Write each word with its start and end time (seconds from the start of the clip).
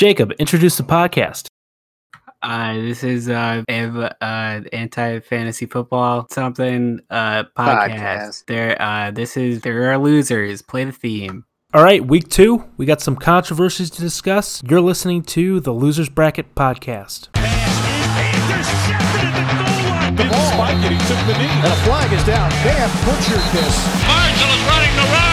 Jacob, 0.00 0.32
introduce 0.38 0.78
the 0.78 0.82
podcast. 0.82 1.48
Uh, 2.40 2.72
this 2.72 3.04
is 3.04 3.28
uh, 3.28 3.62
Ev, 3.68 3.98
uh 3.98 4.10
anti 4.72 5.20
fantasy 5.20 5.66
football 5.66 6.26
something 6.30 7.00
uh 7.10 7.44
podcast. 7.54 7.98
Podcast. 7.98 8.44
There, 8.46 8.80
uh, 8.80 9.10
this 9.10 9.36
is 9.36 9.60
there 9.60 9.92
are 9.92 9.98
losers. 9.98 10.62
Play 10.62 10.84
the 10.84 10.92
theme. 10.92 11.44
All 11.74 11.84
right, 11.84 12.02
week 12.02 12.30
two, 12.30 12.64
we 12.78 12.86
got 12.86 13.02
some 13.02 13.14
controversies 13.14 13.90
to 13.90 14.00
discuss. 14.00 14.62
You're 14.66 14.80
listening 14.80 15.20
to 15.36 15.60
the 15.60 15.72
Losers 15.72 16.08
Bracket 16.08 16.54
podcast. 16.54 17.28
The 20.16 20.24
ball. 20.30 20.52
Spike 20.52 20.82
it, 20.82 20.92
he 20.92 20.98
took 21.08 21.20
the 21.26 21.36
knee. 21.36 21.44
And 21.60 21.66
a 21.66 21.76
flag 21.84 22.10
is 22.10 22.24
down. 22.24 22.48
They 22.64 22.72
have 22.72 22.90
butchered 23.04 23.44
this. 23.52 23.76
Marshall 24.08 24.48
is 24.48 24.62
running 24.64 24.96
the 24.96 25.02
wrong 25.12 25.29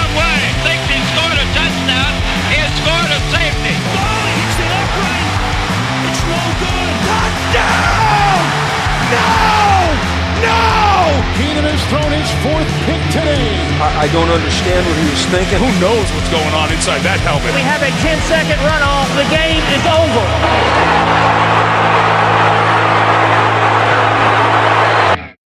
Keenan 11.37 11.69
has 11.69 11.82
thrown 11.93 12.09
his 12.09 12.25
fourth 12.41 12.65
pick 12.89 12.97
today. 13.14 13.54
I, 13.78 14.05
I 14.05 14.07
don't 14.09 14.29
understand 14.29 14.82
what 14.89 14.97
he 14.97 15.05
was 15.05 15.21
thinking. 15.29 15.61
Who 15.61 15.69
knows 15.78 16.09
what's 16.18 16.33
going 16.33 16.54
on 16.57 16.73
inside 16.73 17.05
that 17.05 17.21
helmet? 17.21 17.54
We 17.54 17.61
have 17.61 17.86
a 17.86 17.93
10 18.01 18.18
second 18.25 18.57
runoff. 18.65 19.05
The 19.14 19.29
game 19.29 19.61
is 19.78 19.83
over. 19.86 20.25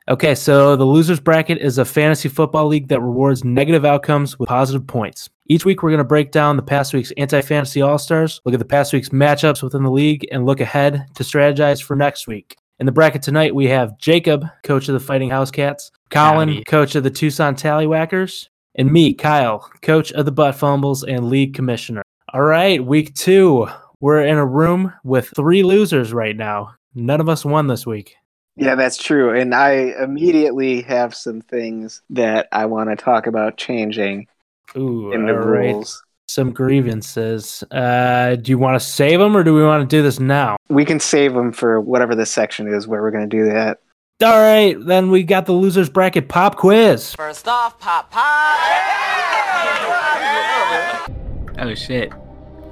Okay, 0.08 0.36
so 0.36 0.76
the 0.76 0.86
Losers 0.86 1.20
Bracket 1.20 1.58
is 1.58 1.80
a 1.80 1.86
fantasy 1.86 2.30
football 2.30 2.68
league 2.68 2.90
that 2.90 3.02
rewards 3.02 3.44
negative 3.44 3.86
outcomes 3.86 4.38
with 4.38 4.50
positive 4.50 4.86
points. 4.86 5.30
Each 5.48 5.66
week, 5.66 5.82
we're 5.82 5.90
going 5.90 5.98
to 5.98 6.04
break 6.04 6.32
down 6.32 6.58
the 6.58 6.64
past 6.64 6.94
week's 6.94 7.12
anti 7.18 7.42
fantasy 7.42 7.82
all 7.82 7.98
stars, 7.98 8.42
look 8.46 8.54
at 8.54 8.60
the 8.60 8.66
past 8.66 8.94
week's 8.94 9.10
matchups 9.10 9.62
within 9.62 9.84
the 9.84 9.92
league, 9.92 10.28
and 10.32 10.46
look 10.46 10.60
ahead 10.60 11.06
to 11.16 11.24
strategize 11.24 11.82
for 11.82 11.96
next 11.96 12.28
week. 12.28 12.56
In 12.78 12.86
the 12.86 12.92
bracket 12.92 13.22
tonight, 13.22 13.56
we 13.56 13.68
have 13.68 13.98
Jacob, 13.98 14.46
coach 14.64 14.90
of 14.90 14.94
the 14.94 15.00
Fighting 15.00 15.30
House 15.30 15.50
Cats, 15.50 15.92
Colin, 16.10 16.50
Howdy. 16.50 16.64
coach 16.66 16.96
of 16.96 17.04
the 17.04 17.10
Tucson 17.10 17.56
Tallywhackers, 17.56 18.50
and 18.76 18.92
me, 18.92 19.14
Kyle, 19.14 19.60
coach 19.82 20.12
of 20.12 20.26
the 20.26 20.34
Butt 20.34 20.56
Fumbles 20.56 21.02
and 21.02 21.30
league 21.30 21.54
commissioner. 21.54 22.02
All 22.34 22.42
right, 22.42 22.84
week 22.84 23.16
two. 23.16 23.68
We're 24.02 24.26
in 24.26 24.38
a 24.38 24.46
room 24.46 24.92
with 25.06 25.32
three 25.38 25.64
losers 25.64 26.12
right 26.12 26.36
now. 26.36 26.76
None 26.94 27.22
of 27.22 27.30
us 27.30 27.46
won 27.46 27.68
this 27.68 27.86
week. 27.86 28.18
Yeah, 28.58 28.76
that's 28.76 28.98
true. 28.98 29.34
And 29.34 29.56
I 29.56 29.94
immediately 30.02 30.82
have 30.82 31.16
some 31.16 31.40
things 31.40 32.02
that 32.10 32.50
I 32.52 32.66
want 32.66 32.90
to 32.90 32.98
talk 32.98 33.26
about 33.26 33.56
changing 33.56 34.28
Ooh, 34.76 35.14
in 35.14 35.26
the 35.26 35.34
all 35.34 35.40
right. 35.40 35.72
rules. 35.72 36.04
Some 36.36 36.52
grievances. 36.52 37.64
Uh, 37.72 38.36
do 38.36 38.52
you 38.52 38.58
want 38.58 38.78
to 38.78 38.86
save 38.86 39.20
them 39.20 39.38
or 39.38 39.44
do 39.46 39.56
we 39.56 39.64
want 39.64 39.90
to 39.90 39.96
do 39.96 40.04
this 40.04 40.20
now? 40.20 40.58
We 40.68 40.84
can 40.84 41.00
save 41.00 41.34
them 41.34 41.54
for 41.54 41.80
whatever 41.80 42.14
this 42.14 42.30
section 42.30 42.68
is 42.68 42.90
where 42.90 43.02
we're 43.02 43.12
going 43.12 43.30
to 43.30 43.38
do 43.38 43.46
that. 43.46 43.80
All 44.22 44.42
right, 44.42 44.76
then 44.86 45.12
we 45.12 45.24
got 45.24 45.46
the 45.46 45.54
losers 45.54 45.90
bracket 45.90 46.28
pop 46.28 46.58
quiz. 46.58 47.16
First 47.16 47.48
off, 47.48 47.80
pop 47.80 48.12
pop. 48.12 48.28
Oh 51.58 51.74
shit. 51.74 52.12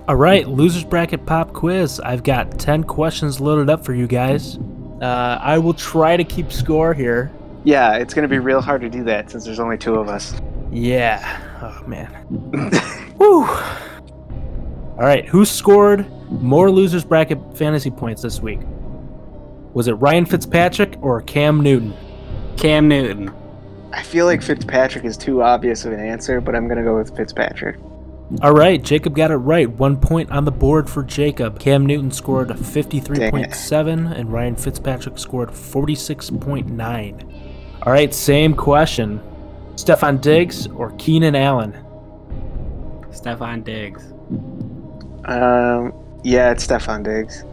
All 0.09 0.17
right, 0.17 0.45
losers 0.45 0.83
bracket 0.83 1.25
pop 1.25 1.53
quiz. 1.53 2.01
I've 2.01 2.23
got 2.23 2.59
10 2.59 2.83
questions 2.83 3.39
loaded 3.39 3.69
up 3.69 3.85
for 3.85 3.93
you 3.93 4.07
guys. 4.07 4.57
Uh, 5.01 5.39
I 5.41 5.57
will 5.57 5.73
try 5.73 6.17
to 6.17 6.25
keep 6.25 6.51
score 6.51 6.93
here. 6.93 7.31
Yeah, 7.63 7.95
it's 7.95 8.13
going 8.13 8.23
to 8.23 8.29
be 8.29 8.39
real 8.39 8.59
hard 8.59 8.81
to 8.81 8.89
do 8.89 9.05
that 9.05 9.31
since 9.31 9.45
there's 9.45 9.61
only 9.61 9.77
two 9.77 9.95
of 9.95 10.09
us. 10.09 10.33
Yeah. 10.69 11.39
Oh, 11.61 11.87
man. 11.87 12.99
Woo. 13.23 13.45
All 13.45 14.97
right, 14.97 15.25
who 15.25 15.45
scored 15.45 16.05
more 16.29 16.69
losers 16.69 17.05
bracket 17.05 17.39
fantasy 17.55 17.89
points 17.89 18.21
this 18.21 18.41
week? 18.41 18.59
Was 19.73 19.87
it 19.87 19.93
Ryan 19.93 20.25
Fitzpatrick 20.25 20.97
or 21.01 21.21
Cam 21.21 21.61
Newton? 21.61 21.93
Cam 22.57 22.89
Newton. 22.89 23.33
I 23.93 24.03
feel 24.03 24.25
like 24.25 24.41
Fitzpatrick 24.41 25.05
is 25.05 25.15
too 25.15 25.41
obvious 25.41 25.85
of 25.85 25.93
an 25.93 26.01
answer, 26.01 26.41
but 26.41 26.53
I'm 26.53 26.67
going 26.67 26.79
to 26.79 26.83
go 26.83 26.97
with 26.97 27.15
Fitzpatrick. 27.15 27.77
All 28.41 28.53
right, 28.53 28.83
Jacob 28.83 29.15
got 29.15 29.31
it 29.31 29.37
right. 29.37 29.69
One 29.69 29.97
point 29.97 30.29
on 30.29 30.43
the 30.43 30.51
board 30.51 30.89
for 30.89 31.01
Jacob. 31.01 31.59
Cam 31.59 31.85
Newton 31.85 32.11
scored 32.11 32.49
53.7 32.49 34.19
and 34.19 34.33
Ryan 34.33 34.57
Fitzpatrick 34.57 35.17
scored 35.17 35.49
46.9. 35.49 37.83
All 37.83 37.93
right, 37.93 38.13
same 38.13 38.53
question. 38.53 39.21
Stefon 39.75 40.19
Diggs 40.19 40.67
or 40.67 40.91
Keenan 40.97 41.35
Allen? 41.35 41.73
Stefon 43.13 43.63
Diggs. 43.63 44.11
Um, 45.25 45.93
yeah, 46.23 46.51
it's 46.51 46.65
Stefon 46.67 47.03
Diggs. 47.03 47.43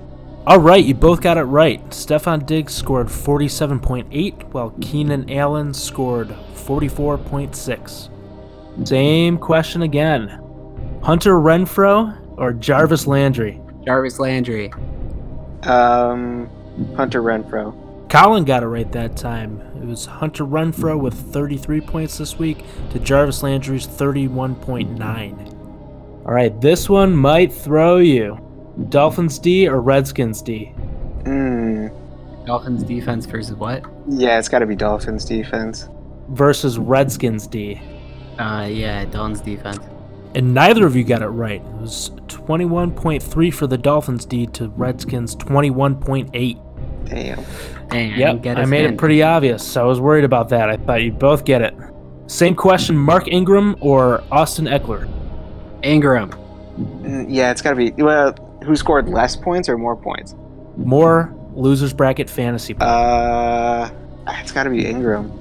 All 0.47 0.59
right, 0.59 0.85
you 0.85 0.95
both 0.95 1.21
got 1.21 1.37
it 1.37 1.43
right. 1.45 1.87
Stefon 1.91 2.47
Diggs 2.47 2.75
scored 2.75 3.09
47.8 3.09 4.45
while 4.53 4.71
Keenan 4.81 5.31
Allen 5.31 5.75
scored 5.75 6.29
44.6. 6.55 8.09
Same 8.87 9.39
question 9.39 9.83
again. 9.83 10.29
Hunter 11.03 11.35
Renfrow 11.35 12.17
or 12.39 12.53
Jarvis 12.53 13.07
Landry? 13.07 13.61
Jarvis 13.85 14.19
Landry. 14.19 14.73
Um, 15.65 16.49
Hunter 16.97 17.23
Renfrow. 17.23 17.75
Colin 18.11 18.45
got 18.45 18.65
it 18.65 18.67
right 18.67 18.91
that 18.91 19.17
time. 19.17 19.61
It 19.81 19.87
was 19.87 20.05
Hunter 20.05 20.45
Renfrow 20.45 21.01
with 21.01 21.15
33 21.15 21.81
points 21.81 22.19
this 22.19 22.37
week 22.37 22.65
to 22.91 22.99
Jarvis 22.99 23.45
Landry's 23.45 23.87
31.9. 23.87 26.27
All 26.27 26.35
right, 26.35 26.61
this 26.61 26.89
one 26.89 27.15
might 27.15 27.53
throw 27.53 27.99
you. 27.99 28.37
Dolphins 28.89 29.39
D 29.39 29.69
or 29.69 29.81
Redskins 29.81 30.43
D? 30.43 30.73
Mm, 31.23 31.95
Dolphins 32.47 32.83
defense 32.83 33.27
versus 33.27 33.55
what? 33.55 33.85
yeah, 34.09 34.41
it's 34.41 34.49
got 34.49 34.59
to 34.59 34.67
be 34.67 34.75
Dolphins 34.75 35.25
defense. 35.25 35.89
Versus 36.31 36.79
Redskins 36.79 37.47
D. 37.47 37.81
Uh, 38.41 38.67
yeah, 38.69 39.05
Dolphins 39.05 39.41
defense. 39.41 39.79
And 40.35 40.53
neither 40.53 40.85
of 40.85 40.97
you 40.97 41.05
got 41.05 41.23
it 41.23 41.29
right. 41.29 41.61
It 41.61 41.81
was 41.81 42.11
21.3 42.27 43.55
for 43.55 43.69
the 43.69 43.79
Dolphins 43.79 44.25
D 44.25 44.49
to 44.49 44.69
Redskins 44.71 45.37
21.8. 45.37 46.61
Damn. 47.05 47.45
Dang, 47.89 48.13
I, 48.13 48.17
Yep, 48.17 48.43
get 48.43 48.59
I 48.59 48.65
made 48.67 48.83
hint. 48.83 48.95
it 48.95 48.99
pretty 48.99 49.23
obvious. 49.23 49.77
I 49.77 49.83
was 49.83 50.01
worried 50.01 50.25
about 50.25 50.49
that. 50.51 50.69
I 50.71 50.77
thought 50.77 51.03
you'd 51.03 51.19
both 51.19 51.45
get 51.45 51.61
it. 51.63 51.75
Same 52.27 52.55
question 52.55 52.97
Mark 52.97 53.27
Ingram 53.29 53.77
or 53.81 54.23
Austin 54.31 54.67
Ekeler? 54.67 55.09
Ingram. 55.83 56.31
Mm, 56.79 57.27
yeah, 57.29 57.51
it's 57.51 57.61
got 57.63 57.71
to 57.71 57.77
be. 57.77 57.91
Well, 57.91 58.33
who 58.65 58.77
scored 58.77 59.09
less 59.09 59.35
points 59.37 59.69
or 59.69 59.77
more 59.77 59.97
points? 59.97 60.35
More 60.77 61.35
losers 61.55 61.93
bracket 61.93 62.31
fantasy 62.31 62.75
points. 62.75 62.85
Uh, 62.87 63.91
it's 64.29 64.53
got 64.53 64.65
to 64.65 64.71
be 64.71 64.87
Ingram. 64.87 65.37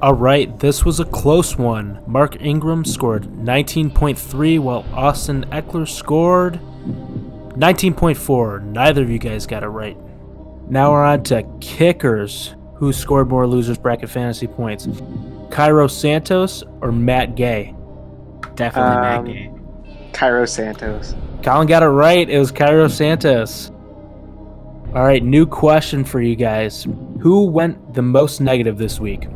All 0.00 0.14
right, 0.14 0.56
this 0.60 0.84
was 0.84 1.00
a 1.00 1.04
close 1.04 1.58
one. 1.58 2.00
Mark 2.06 2.40
Ingram 2.40 2.84
scored 2.84 3.24
19.3 3.24 4.60
while 4.60 4.84
Austin 4.94 5.44
Ekeler 5.50 5.88
scored 5.88 6.60
19.4. 7.56 8.62
Neither 8.62 9.02
of 9.02 9.10
you 9.10 9.18
guys 9.18 9.46
got 9.46 9.64
it 9.64 9.68
right. 9.68 9.96
Now 10.70 10.92
we're 10.92 11.04
on 11.04 11.22
to 11.24 11.42
kickers. 11.60 12.54
Who 12.74 12.92
scored 12.92 13.28
more 13.28 13.46
losers 13.46 13.78
bracket 13.78 14.08
fantasy 14.08 14.46
points? 14.46 14.86
Cairo 15.50 15.88
Santos 15.88 16.62
or 16.80 16.92
Matt 16.92 17.34
Gay? 17.34 17.74
Definitely 18.54 18.96
Um, 18.96 19.00
Matt 19.02 19.24
Gay. 19.24 19.50
Cairo 20.12 20.44
Santos. 20.44 21.14
Colin 21.42 21.66
got 21.66 21.82
it 21.82 21.86
right. 21.86 22.28
It 22.28 22.38
was 22.38 22.50
Cairo 22.52 22.88
Santos. 22.88 23.70
All 24.94 25.04
right, 25.04 25.22
new 25.22 25.46
question 25.46 26.04
for 26.04 26.20
you 26.20 26.34
guys. 26.36 26.86
Who 27.20 27.44
went 27.46 27.94
the 27.94 28.02
most 28.02 28.40
negative 28.40 28.78
this 28.78 28.98
week? 29.00 29.26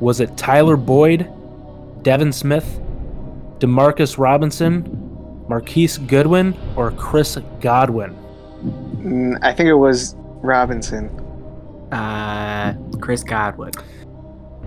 Was 0.00 0.20
it 0.20 0.36
Tyler 0.36 0.76
Boyd, 0.76 1.30
Devin 2.02 2.32
Smith, 2.32 2.80
Demarcus 3.58 4.18
Robinson, 4.18 5.44
Marquise 5.48 5.98
Goodwin, 5.98 6.54
or 6.76 6.90
Chris 6.92 7.38
Godwin? 7.60 8.14
Mm, 9.02 9.38
I 9.42 9.52
think 9.52 9.68
it 9.68 9.74
was 9.74 10.14
Robinson. 10.46 11.08
Uh, 11.92 12.74
Chris 13.00 13.22
Godwin. 13.22 13.72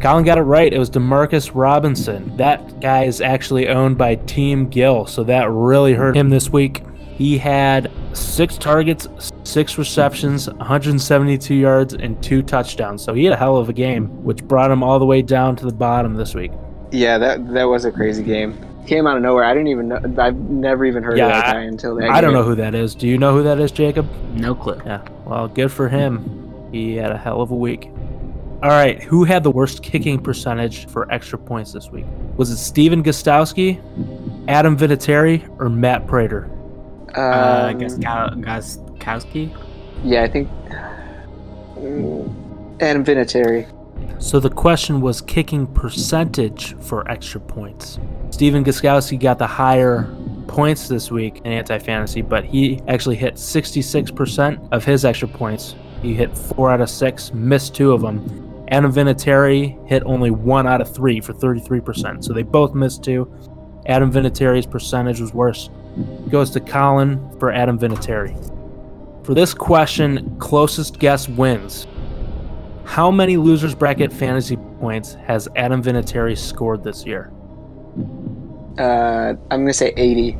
Colin 0.01 0.23
got 0.23 0.37
it 0.37 0.43
right. 0.43 0.71
It 0.71 0.79
was 0.79 0.89
Demarcus 0.89 1.51
Robinson. 1.53 2.35
That 2.37 2.79
guy 2.79 3.03
is 3.03 3.19
actually 3.19 3.67
owned 3.67 3.97
by 3.97 4.15
Team 4.15 4.69
Gill, 4.69 5.05
so 5.05 5.23
that 5.25 5.49
really 5.51 5.93
hurt 5.93 6.15
him 6.15 6.29
this 6.29 6.49
week. 6.49 6.83
He 7.17 7.37
had 7.37 7.91
six 8.13 8.57
targets, 8.57 9.09
six 9.43 9.77
receptions, 9.77 10.47
172 10.47 11.53
yards, 11.53 11.93
and 11.93 12.21
two 12.23 12.41
touchdowns. 12.41 13.03
So 13.03 13.13
he 13.13 13.25
had 13.25 13.33
a 13.33 13.37
hell 13.37 13.57
of 13.57 13.67
a 13.67 13.73
game, 13.73 14.23
which 14.23 14.41
brought 14.45 14.71
him 14.71 14.83
all 14.83 14.99
the 14.99 15.05
way 15.05 15.21
down 15.21 15.57
to 15.57 15.65
the 15.65 15.73
bottom 15.73 16.15
this 16.15 16.33
week. 16.33 16.51
Yeah, 16.91 17.17
that 17.17 17.53
that 17.53 17.65
was 17.65 17.83
a 17.83 17.91
crazy 17.91 18.23
game. 18.23 18.57
Came 18.89 19.05
out 19.05 19.17
of 19.17 19.21
nowhere. 19.21 19.43
I 19.43 19.53
didn't 19.53 19.67
even 19.67 19.87
know. 19.89 19.99
I've 20.17 20.35
never 20.35 20.83
even 20.83 21.03
heard 21.03 21.15
Yeah, 21.17 21.27
of 21.27 21.31
that 21.33 21.45
I- 21.45 21.53
guy 21.53 21.59
until 21.61 21.93
that. 21.97 22.09
I 22.09 22.21
don't 22.21 22.33
know 22.33 22.41
who 22.41 22.55
that 22.55 22.73
is. 22.73 22.95
Do 22.95 23.07
you 23.07 23.19
know 23.19 23.33
who 23.33 23.43
that 23.43 23.59
is, 23.59 23.71
Jacob? 23.71 24.07
No 24.33 24.55
clue. 24.55 24.81
Yeah. 24.83 25.01
Well, 25.25 25.47
good 25.47 25.71
for 25.71 25.87
him. 25.87 26.67
He 26.71 26.95
had 26.95 27.11
a 27.11 27.17
hell 27.17 27.39
of 27.41 27.51
a 27.51 27.55
week. 27.55 27.91
All 28.63 28.69
right. 28.71 28.99
Who 29.03 29.25
had 29.25 29.43
the 29.43 29.51
worst 29.51 29.83
kicking 29.83 30.19
percentage 30.19 30.87
for 30.87 31.09
extra 31.11 31.37
points 31.37 31.71
this 31.71 31.91
week? 31.91 32.05
Was 32.37 32.49
it 32.49 32.57
Stephen 32.57 33.03
Gostkowski, 33.03 33.79
Adam 34.47 34.75
Vinatieri, 34.75 35.47
or 35.59 35.69
Matt 35.69 36.07
Prater? 36.07 36.49
Uh, 37.15 37.69
Um, 37.71 37.79
Gaskow- 37.79 38.43
Gaskowski. 38.43 39.51
yeah, 40.03 40.23
I 40.23 40.27
think 40.27 40.49
mm, 41.77 42.27
Adam 42.81 43.03
Vinatieri. 43.05 43.67
So 44.17 44.39
the 44.39 44.49
question 44.49 45.01
was 45.01 45.21
kicking 45.21 45.67
percentage 45.67 46.75
for 46.79 47.09
extra 47.09 47.39
points. 47.39 47.99
Stephen 48.31 48.63
Gostkowski 48.63 49.19
got 49.19 49.37
the 49.37 49.47
higher 49.47 50.13
points 50.47 50.87
this 50.87 51.11
week 51.11 51.41
in 51.45 51.51
anti 51.51 51.77
fantasy, 51.79 52.21
but 52.21 52.43
he 52.43 52.81
actually 52.87 53.15
hit 53.15 53.35
66% 53.35 54.67
of 54.71 54.83
his 54.83 55.05
extra 55.05 55.27
points. 55.27 55.75
He 56.01 56.13
hit 56.13 56.37
four 56.37 56.71
out 56.71 56.81
of 56.81 56.89
six, 56.89 57.33
missed 57.33 57.75
two 57.75 57.91
of 57.91 58.01
them. 58.01 58.65
Adam 58.71 58.91
Vinatieri 58.91 59.87
hit 59.87 60.03
only 60.05 60.31
one 60.31 60.67
out 60.67 60.81
of 60.81 60.93
three 60.93 61.19
for 61.21 61.33
33%. 61.33 62.23
So 62.23 62.33
they 62.33 62.43
both 62.43 62.73
missed 62.73 63.03
two. 63.03 63.31
Adam 63.87 64.11
Vinatieri's 64.11 64.65
percentage 64.65 65.19
was 65.19 65.33
worse. 65.33 65.69
Goes 66.29 66.51
to 66.51 66.59
Colin 66.59 67.37
for 67.39 67.51
Adam 67.51 67.79
Vinatieri. 67.79 68.35
For 69.25 69.33
this 69.33 69.53
question, 69.53 70.35
closest 70.39 70.99
guess 70.99 71.27
wins. 71.27 71.87
How 72.89 73.11
many 73.11 73.37
losers 73.37 73.75
bracket 73.75 74.11
fantasy 74.11 74.57
points 74.79 75.13
has 75.27 75.47
Adam 75.55 75.83
Vinatieri 75.83 76.35
scored 76.35 76.83
this 76.83 77.05
year? 77.05 77.31
Uh, 78.79 79.35
I'm 79.51 79.61
gonna 79.61 79.73
say 79.73 79.93
80. 79.95 80.35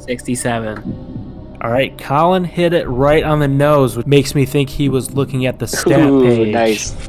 67. 0.00 1.56
All 1.60 1.70
right, 1.70 1.96
Colin 1.96 2.42
hit 2.42 2.72
it 2.72 2.88
right 2.88 3.22
on 3.22 3.38
the 3.38 3.46
nose, 3.46 3.96
which 3.96 4.08
makes 4.08 4.34
me 4.34 4.44
think 4.44 4.68
he 4.68 4.88
was 4.88 5.12
looking 5.12 5.46
at 5.46 5.60
the 5.60 5.68
stat 5.68 6.00
Ooh, 6.00 6.24
page. 6.24 6.52
nice. 6.52 7.08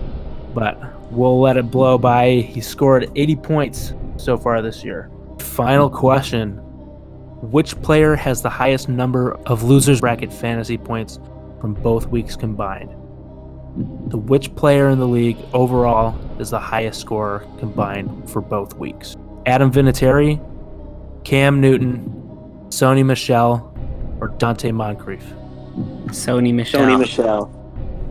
But 0.54 0.80
we'll 1.12 1.42
let 1.42 1.58
it 1.58 1.72
blow 1.72 1.98
by. 1.98 2.36
He 2.36 2.62
scored 2.62 3.12
80 3.16 3.36
points 3.38 3.94
so 4.18 4.38
far 4.38 4.62
this 4.62 4.84
year. 4.84 5.10
Final 5.40 5.90
question 5.90 6.58
Which 7.42 7.76
player 7.82 8.16
has 8.16 8.44
the 8.44 8.52
highest 8.52 8.88
number 8.88 9.34
of 9.48 9.64
losers 9.64 10.00
bracket 10.00 10.32
fantasy 10.32 10.78
points 10.78 11.20
from 11.60 11.74
both 11.74 12.06
weeks 12.06 12.36
combined? 12.36 12.94
So, 14.12 14.18
which 14.18 14.54
player 14.56 14.90
in 14.90 15.00
the 15.00 15.08
league 15.08 15.38
overall 15.54 16.16
is 16.40 16.50
the 16.50 16.60
highest 16.60 17.00
scorer 17.00 17.46
combined 17.60 18.30
for 18.30 18.42
both 18.42 18.76
weeks? 18.76 19.16
Adam 19.46 19.72
Vinatieri, 19.72 20.40
Cam 21.24 21.62
Newton, 21.62 22.04
Sony 22.70 23.06
Michel, 23.06 23.74
or 24.20 24.30
Donte 24.30 24.72
Moncrief? 24.74 25.24
Sony 26.08 26.54
Michel. 26.54 26.82
Sony 26.82 27.00
Michel. 27.00 27.56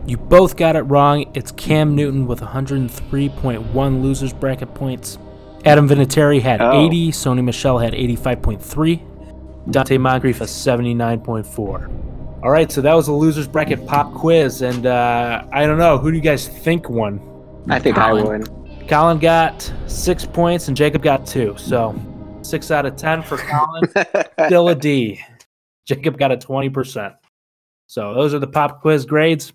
You 0.07 0.17
both 0.17 0.55
got 0.55 0.75
it 0.75 0.81
wrong. 0.83 1.29
It's 1.35 1.51
Cam 1.51 1.93
Newton 1.95 2.25
with 2.25 2.39
103.1 2.41 4.01
losers 4.01 4.33
bracket 4.33 4.73
points. 4.73 5.17
Adam 5.65 5.87
Vinatieri 5.87 6.41
had 6.41 6.61
Oh. 6.61 6.85
80. 6.85 7.11
Sony 7.11 7.43
Michel 7.43 7.77
had 7.77 7.93
85.3. 7.93 9.03
Donte 9.67 9.99
Moncrief 9.99 10.39
has 10.39 10.49
79.4. 10.49 11.89
All 12.41 12.51
right, 12.51 12.71
so 12.71 12.79
that 12.81 12.93
was 12.93 13.09
a 13.09 13.13
losers 13.13 13.47
bracket 13.47 13.85
pop 13.85 14.13
quiz, 14.13 14.61
and 14.61 14.85
uh, 14.85 15.43
I 15.51 15.65
don't 15.65 15.77
know 15.77 15.97
who 15.97 16.09
do 16.09 16.15
you 16.15 16.23
guys 16.23 16.47
think 16.47 16.89
won? 16.89 17.19
I 17.69 17.79
think 17.79 17.97
Colin. 17.97 18.25
I 18.25 18.29
win. 18.29 18.87
Colin 18.87 19.19
got 19.19 19.71
six 19.87 20.25
points, 20.25 20.69
and 20.69 20.77
Jacob 20.77 21.03
got 21.03 21.27
two. 21.27 21.53
So 21.57 21.93
six 22.41 22.71
out 22.71 22.85
of 22.85 22.95
ten 22.95 23.23
for 23.23 23.37
Colin. 23.37 23.83
Still 24.47 24.69
a 24.69 24.75
D. 24.75 25.19
Jacob 25.85 26.17
got 26.17 26.31
a 26.31 26.37
20%. 26.37 27.15
So 27.87 28.13
those 28.13 28.33
are 28.35 28.39
the 28.39 28.47
pop 28.47 28.81
quiz 28.81 29.05
grades. 29.05 29.51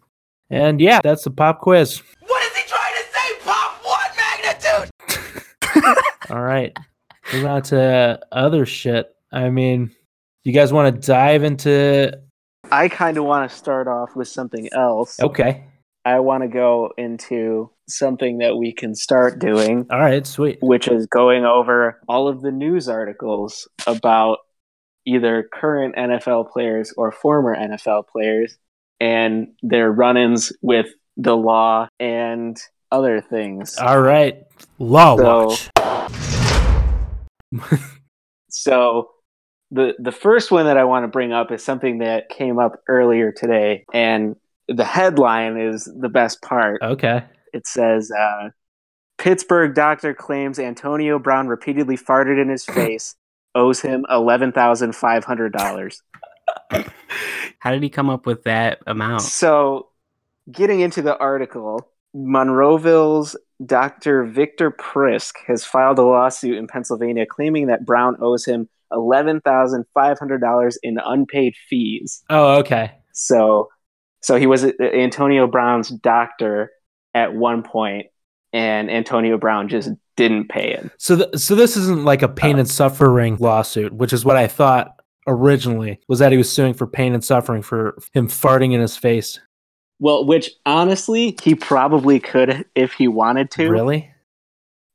And 0.51 0.81
yeah, 0.81 1.01
that's 1.03 1.25
the 1.25 1.31
pop 1.31 1.61
quiz. 1.61 2.03
What 2.27 2.43
is 2.45 2.57
he 2.57 2.69
trying 2.69 2.93
to 2.93 3.03
say, 3.13 3.35
Pop? 3.45 3.81
What 3.83 4.11
magnitude? 4.17 5.97
All 6.31 6.43
right. 6.43 6.77
Move 7.33 7.47
on 7.47 7.63
to 7.63 8.21
other 8.33 8.67
shit. 8.67 9.15
I 9.33 9.49
mean, 9.49 9.91
you 10.43 10.53
guys 10.53 10.73
want 10.73 10.95
to 10.95 11.07
dive 11.07 11.45
into. 11.45 12.21
I 12.71 12.89
kind 12.89 13.17
of 13.19 13.25
want 13.25 13.51
to 13.51 13.57
start 13.57 13.87
off 13.89 14.17
with 14.17 14.29
something 14.29 14.69
else. 14.73 15.21
Okay. 15.21 15.65
I 16.05 16.21
want 16.21 16.43
to 16.43 16.49
go 16.49 16.91
into 16.99 17.71
something 17.89 18.39
that 18.39 18.57
we 18.57 18.73
can 18.73 18.95
start 18.95 19.39
doing, 19.39 19.87
All 19.91 19.99
right. 20.01 20.27
Sweet. 20.27 20.59
which 20.61 20.89
is 20.89 21.07
going 21.07 21.45
over 21.45 22.01
all 22.09 22.29
of 22.29 22.43
the 22.43 22.51
news 22.51 22.89
articles 22.89 23.69
about 23.87 24.39
either 25.07 25.49
current 25.53 25.95
NFL 25.97 26.51
players 26.51 26.93
or 26.97 27.11
former 27.13 27.57
NFL 27.57 28.07
players 28.09 28.57
and 29.01 29.49
their 29.63 29.91
run 29.91 30.17
ins 30.17 30.53
with 30.63 30.87
the 31.17 31.37
law 31.37 31.89
and 32.01 32.57
other 32.93 33.21
things. 33.21 33.77
All 33.79 34.01
right. 34.01 34.43
Law 34.79 35.17
So- 35.17 35.47
Watch. 35.47 35.71
So 38.51 39.11
the 39.71 39.95
the 39.99 40.13
first 40.13 40.51
one 40.51 40.67
that 40.67 40.77
I 40.77 40.85
want 40.85 41.05
to 41.05 41.09
bring 41.09 41.33
up 41.33 41.51
is 41.51 41.65
something 41.65 41.99
that 41.99 42.29
came 42.29 42.59
up 42.59 42.83
earlier 42.89 43.33
today, 43.33 43.85
and 43.93 44.37
the 44.69 44.85
headline 44.85 45.57
is 45.57 45.85
the 45.85 46.09
best 46.09 46.43
part. 46.43 46.83
Okay. 46.83 47.25
It 47.53 47.67
says 47.67 48.11
uh, 48.11 48.51
Pittsburgh 49.19 49.75
doctor 49.75 50.15
claims 50.15 50.59
Antonio 50.59 51.19
Brown 51.19 51.49
repeatedly 51.49 51.97
farted 51.97 52.41
in 52.41 52.49
his 52.49 52.65
face, 52.65 53.15
owes 53.55 53.81
him 53.81 54.05
eleven 54.11 54.53
thousand 54.53 54.95
five 54.95 55.25
hundred 55.25 55.53
dollars. 55.53 56.03
How 57.59 57.71
did 57.71 57.83
he 57.83 57.89
come 57.89 58.11
up 58.11 58.27
with 58.27 58.45
that 58.45 58.81
amount? 58.87 59.23
So, 59.23 59.89
getting 60.51 60.81
into 60.81 61.01
the 61.01 61.17
article, 61.17 61.89
Monroeville's 62.15 63.37
Dr. 63.65 64.25
Victor 64.25 64.71
Prisk 64.71 65.37
has 65.47 65.65
filed 65.65 65.99
a 65.99 66.03
lawsuit 66.03 66.59
in 66.59 66.67
Pennsylvania 66.67 67.25
claiming 67.25 67.67
that 67.69 67.87
Brown 67.87 68.17
owes 68.21 68.45
him 68.45 68.69
$11,500 68.95 70.75
in 70.83 70.99
unpaid 71.05 71.55
fees. 71.69 72.23
Oh, 72.31 72.59
okay. 72.59 72.93
So, 73.13 73.69
so 74.21 74.37
he 74.37 74.47
was 74.47 74.65
uh, 74.65 74.73
Antonio 74.81 75.47
Brown's 75.47 75.89
doctor 75.89 76.71
at 77.15 77.35
one 77.35 77.63
point, 77.63 78.07
and 78.53 78.91
Antonio 78.91 79.39
Brown 79.39 79.69
just 79.69 79.91
didn't 80.17 80.49
pay 80.49 80.73
him. 80.73 80.91
So, 80.99 81.17
th- 81.17 81.37
so 81.37 81.55
this 81.55 81.77
isn't 81.77 82.05
like 82.05 82.23
a 82.23 82.29
pain 82.29 82.59
and 82.59 82.69
suffering 82.69 83.37
lawsuit, 83.39 83.93
which 83.93 84.13
is 84.13 84.25
what 84.25 84.37
I 84.37 84.47
thought 84.47 85.01
originally 85.27 86.01
was 86.09 86.19
that 86.19 86.33
he 86.33 86.39
was 86.39 86.51
suing 86.51 86.75
for 86.75 86.87
pain 86.87 87.15
and 87.15 87.25
suffering 87.25 87.63
for 87.63 87.97
him 88.13 88.29
farting 88.29 88.73
in 88.73 88.81
his 88.81 88.97
face. 88.97 89.41
Well, 89.99 90.27
which 90.27 90.51
honestly, 90.67 91.37
he 91.43 91.55
probably 91.55 92.21
could 92.21 92.65
if 92.75 92.93
he 92.93 93.09
wanted 93.09 93.51
to. 93.53 93.71
Really? 93.71 94.11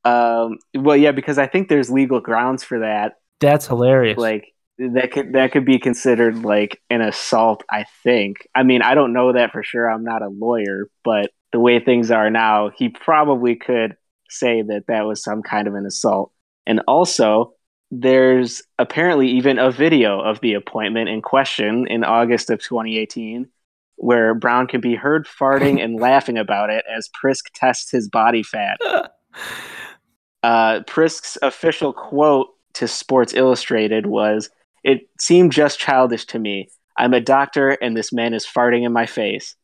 Um, 0.05 0.59
well, 0.75 0.95
yeah, 0.95 1.11
because 1.11 1.37
I 1.37 1.47
think 1.47 1.69
there's 1.69 1.89
legal 1.89 2.19
grounds 2.19 2.63
for 2.63 2.79
that. 2.79 3.18
That's 3.39 3.67
hilarious. 3.67 4.17
Like 4.17 4.53
that 4.77 5.11
could 5.11 5.33
that 5.33 5.51
could 5.51 5.65
be 5.65 5.79
considered 5.79 6.43
like 6.43 6.81
an 6.89 7.01
assault. 7.01 7.63
I 7.69 7.85
think. 8.03 8.47
I 8.55 8.63
mean, 8.63 8.81
I 8.81 8.95
don't 8.95 9.13
know 9.13 9.33
that 9.33 9.51
for 9.51 9.63
sure. 9.63 9.89
I'm 9.89 10.03
not 10.03 10.21
a 10.21 10.29
lawyer, 10.29 10.89
but 11.03 11.31
the 11.51 11.59
way 11.59 11.79
things 11.79 12.11
are 12.11 12.29
now, 12.29 12.69
he 12.75 12.89
probably 12.89 13.55
could 13.55 13.95
say 14.29 14.61
that 14.61 14.85
that 14.87 15.05
was 15.05 15.23
some 15.23 15.41
kind 15.41 15.67
of 15.67 15.73
an 15.73 15.85
assault. 15.85 16.31
And 16.67 16.81
also, 16.87 17.53
there's 17.91 18.61
apparently 18.77 19.29
even 19.29 19.57
a 19.57 19.71
video 19.71 20.19
of 20.19 20.39
the 20.41 20.53
appointment 20.53 21.09
in 21.09 21.21
question 21.21 21.87
in 21.87 22.03
August 22.03 22.51
of 22.51 22.59
2018 22.61 23.47
where 23.95 24.33
Brown 24.33 24.65
can 24.65 24.79
be 24.79 24.95
heard 24.95 25.27
farting 25.27 25.83
and 25.83 25.95
laughing 25.99 26.37
about 26.37 26.69
it 26.69 26.85
as 26.89 27.09
Prisk 27.09 27.45
tests 27.53 27.91
his 27.91 28.09
body 28.09 28.43
fat. 28.43 28.79
Uh, 30.41 30.79
Prisk's 30.87 31.37
official 31.41 31.91
quote 31.91 32.47
to 32.73 32.87
Sports 32.87 33.33
Illustrated 33.33 34.05
was, 34.05 34.49
It 34.83 35.09
seemed 35.19 35.51
just 35.51 35.79
childish 35.79 36.25
to 36.25 36.39
me. 36.39 36.69
I'm 36.97 37.13
a 37.13 37.21
doctor 37.21 37.69
and 37.69 37.95
this 37.95 38.11
man 38.11 38.33
is 38.33 38.45
farting 38.45 38.85
in 38.85 38.91
my 38.91 39.05
face. 39.05 39.55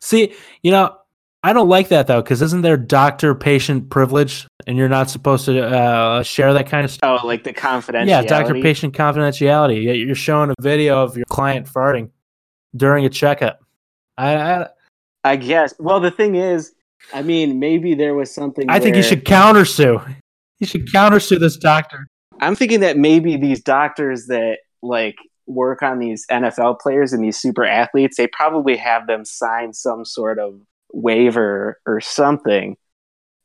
See, 0.00 0.34
you 0.62 0.72
know, 0.72 0.96
I 1.44 1.52
don't 1.52 1.68
like 1.68 1.88
that 1.88 2.06
though, 2.06 2.22
because 2.22 2.40
isn't 2.42 2.62
there 2.62 2.76
doctor 2.76 3.34
patient 3.34 3.90
privilege, 3.90 4.46
and 4.66 4.78
you're 4.78 4.88
not 4.88 5.10
supposed 5.10 5.44
to 5.46 5.64
uh, 5.64 6.22
share 6.22 6.52
that 6.52 6.68
kind 6.68 6.84
of 6.84 6.90
stuff? 6.90 7.20
Oh, 7.22 7.26
like 7.26 7.42
the 7.42 7.52
confidentiality. 7.52 8.08
Yeah, 8.08 8.22
doctor 8.22 8.54
patient 8.54 8.94
confidentiality. 8.94 9.82
Yet 9.82 9.98
You're 9.98 10.14
showing 10.14 10.50
a 10.50 10.54
video 10.60 11.02
of 11.02 11.16
your 11.16 11.26
client 11.28 11.66
farting 11.66 12.10
during 12.76 13.04
a 13.04 13.08
checkup. 13.08 13.60
I 14.16 14.36
I, 14.36 14.68
I 15.24 15.36
guess. 15.36 15.74
Well, 15.80 15.98
the 15.98 16.12
thing 16.12 16.36
is, 16.36 16.74
I 17.12 17.22
mean, 17.22 17.58
maybe 17.58 17.94
there 17.94 18.14
was 18.14 18.32
something. 18.32 18.70
I 18.70 18.78
think 18.78 18.94
you 18.94 19.02
should 19.02 19.24
countersue. 19.24 20.16
You 20.60 20.66
should 20.66 20.86
countersue 20.86 21.40
this 21.40 21.56
doctor. 21.56 22.08
I'm 22.42 22.56
thinking 22.56 22.80
that 22.80 22.98
maybe 22.98 23.36
these 23.36 23.62
doctors 23.62 24.26
that 24.26 24.58
like 24.82 25.16
work 25.46 25.82
on 25.82 25.98
these 25.98 26.26
NFL 26.30 26.80
players 26.80 27.12
and 27.12 27.22
these 27.24 27.36
super 27.36 27.64
athletes, 27.64 28.16
they 28.16 28.26
probably 28.26 28.76
have 28.76 29.06
them 29.06 29.24
sign 29.24 29.72
some 29.72 30.04
sort 30.04 30.38
of 30.38 30.60
waiver 30.92 31.80
or 31.86 32.00
something 32.00 32.76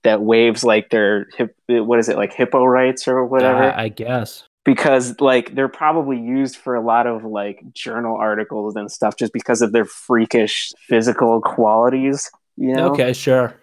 that 0.03 0.21
waives 0.21 0.63
like 0.63 0.89
their 0.89 1.27
hip, 1.37 1.55
what 1.67 1.99
is 1.99 2.09
it 2.09 2.17
like 2.17 2.33
HIPAA 2.33 2.65
rights 2.65 3.07
or 3.07 3.25
whatever. 3.25 3.63
Uh, 3.63 3.73
I 3.75 3.89
guess. 3.89 4.43
because 4.65 5.19
like 5.19 5.55
they're 5.55 5.67
probably 5.67 6.19
used 6.19 6.57
for 6.57 6.75
a 6.75 6.81
lot 6.81 7.07
of 7.07 7.23
like 7.23 7.61
journal 7.73 8.17
articles 8.17 8.75
and 8.75 8.91
stuff 8.91 9.15
just 9.15 9.33
because 9.33 9.61
of 9.61 9.71
their 9.71 9.85
freakish 9.85 10.71
physical 10.87 11.41
qualities. 11.41 12.31
You 12.57 12.73
know? 12.73 12.91
Okay, 12.91 13.13
sure. 13.13 13.55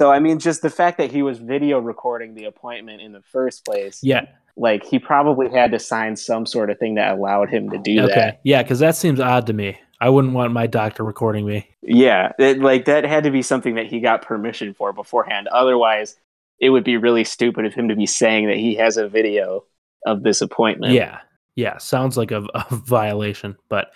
So 0.00 0.10
I 0.10 0.18
mean, 0.18 0.38
just 0.38 0.62
the 0.62 0.70
fact 0.70 0.98
that 0.98 1.12
he 1.12 1.22
was 1.22 1.38
video 1.38 1.78
recording 1.78 2.34
the 2.34 2.44
appointment 2.44 3.02
in 3.02 3.12
the 3.12 3.22
first 3.32 3.64
place 3.64 4.00
Yeah. 4.02 4.26
Like 4.60 4.84
he 4.84 4.98
probably 4.98 5.48
had 5.48 5.72
to 5.72 5.78
sign 5.78 6.14
some 6.16 6.44
sort 6.44 6.68
of 6.68 6.78
thing 6.78 6.94
that 6.96 7.12
allowed 7.16 7.48
him 7.48 7.70
to 7.70 7.78
do 7.78 8.02
Okay. 8.02 8.14
that. 8.14 8.40
Yeah, 8.44 8.62
because 8.62 8.78
that 8.80 8.94
seems 8.94 9.18
odd 9.18 9.46
to 9.46 9.54
me. 9.54 9.78
I 10.02 10.10
wouldn't 10.10 10.34
want 10.34 10.52
my 10.52 10.66
doctor 10.66 11.02
recording 11.02 11.46
me. 11.46 11.66
Yeah, 11.82 12.32
it, 12.38 12.58
like 12.58 12.84
that 12.84 13.04
had 13.04 13.24
to 13.24 13.30
be 13.30 13.40
something 13.42 13.74
that 13.76 13.86
he 13.86 14.00
got 14.00 14.22
permission 14.22 14.74
for 14.74 14.92
beforehand. 14.92 15.48
Otherwise, 15.48 16.16
it 16.58 16.70
would 16.70 16.84
be 16.84 16.98
really 16.98 17.24
stupid 17.24 17.64
of 17.64 17.72
him 17.72 17.88
to 17.88 17.96
be 17.96 18.04
saying 18.06 18.48
that 18.48 18.58
he 18.58 18.74
has 18.74 18.98
a 18.98 19.08
video 19.08 19.64
of 20.06 20.22
this 20.22 20.42
appointment. 20.42 20.92
Yeah. 20.92 21.20
Yeah. 21.56 21.78
Sounds 21.78 22.16
like 22.18 22.30
a, 22.30 22.44
a 22.54 22.66
violation, 22.70 23.56
but 23.70 23.92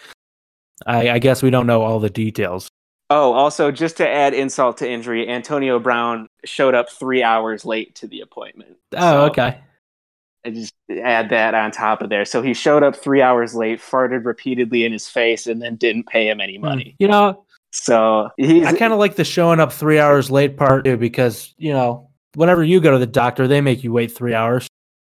I, 0.87 1.11
I 1.11 1.19
guess 1.19 1.43
we 1.43 1.51
don't 1.51 1.67
know 1.67 1.83
all 1.83 2.01
the 2.01 2.11
details. 2.11 2.69
Oh, 3.11 3.33
also, 3.35 3.71
just 3.71 3.99
to 3.99 4.09
add 4.09 4.33
insult 4.33 4.79
to 4.79 4.91
injury, 4.91 5.29
Antonio 5.29 5.79
Brown 5.79 6.27
showed 6.45 6.75
up 6.75 6.91
three 6.91 7.23
hours 7.23 7.67
late 7.67 7.95
to 7.97 8.07
the 8.07 8.21
appointment. 8.23 8.77
Oh, 8.95 8.99
So, 8.99 9.25
okay. 9.27 9.61
I 10.45 10.51
just 10.51 10.75
add 11.03 11.31
that 11.31 11.55
on 11.55 11.71
top 11.71 12.03
of 12.03 12.11
there. 12.11 12.25
So 12.25 12.43
he 12.43 12.53
showed 12.55 12.83
up 12.83 12.95
three 12.95 13.23
hours 13.23 13.55
late, 13.55 13.81
farted 13.81 14.25
repeatedly 14.25 14.85
in 14.85 14.93
his 14.93 15.09
face, 15.09 15.47
and 15.47 15.63
then 15.63 15.77
didn't 15.77 16.07
pay 16.07 16.29
him 16.29 16.41
any 16.41 16.59
money. 16.59 16.97
You 16.99 17.09
know, 17.09 17.45
So 17.73 18.31
he's 18.37 18.67
I 18.67 18.77
kind 18.77 18.93
of 18.93 18.99
like 18.99 19.17
the 19.17 19.25
showing 19.25 19.59
up 19.59 19.73
three 19.73 19.99
hours 19.99 20.31
late 20.31 20.57
part 20.57 20.85
too, 20.85 20.97
because 20.97 21.55
you 21.57 21.73
know, 21.73 22.11
whenever 22.35 22.63
you 22.63 22.81
go 22.81 22.91
to 22.93 22.99
the 22.99 23.07
doctor, 23.07 23.49
they 23.49 23.61
make 23.61 23.83
you 23.83 23.93
wait 23.93 24.15
three 24.15 24.35
hours. 24.35 24.69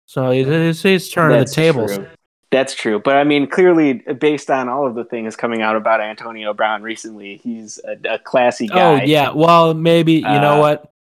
So 0.06 0.32
it's, 0.32 0.50
it's, 0.50 0.86
it's 0.86 1.10
turning 1.10 1.40
the 1.40 1.46
tables. 1.46 1.96
true. 1.96 2.08
That's 2.50 2.74
true. 2.74 2.98
But 3.00 3.18
I 3.18 3.26
mean, 3.26 3.46
clearly, 3.48 3.96
based 4.20 4.50
on 4.50 4.70
all 4.70 4.88
of 4.88 4.96
the 4.96 5.04
things 5.04 5.36
coming 5.36 5.62
out 5.62 5.76
about 5.76 6.00
Antonio 6.00 6.54
Brown 6.54 6.82
recently, 6.82 7.42
he's 7.44 7.78
a, 7.84 8.14
a 8.14 8.20
classy 8.20 8.68
guy. 8.68 9.02
Oh 9.02 9.04
yeah. 9.04 9.32
Well, 9.32 9.74
maybe 9.74 10.14
you 10.14 10.22
know 10.22 10.54
Uh, 10.54 10.60
what? 10.62 10.92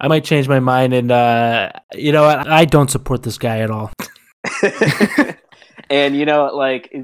I 0.00 0.08
might 0.08 0.24
change 0.24 0.48
my 0.48 0.60
mind, 0.60 0.92
and 0.92 1.10
uh, 1.12 1.70
you 1.94 2.12
know 2.12 2.22
what? 2.22 2.48
I 2.48 2.64
don't 2.64 2.90
support 2.90 3.22
this 3.22 3.38
guy 3.38 3.58
at 3.60 3.70
all. 3.70 3.92
and 5.90 6.16
you 6.16 6.24
know, 6.26 6.46
like 6.54 6.94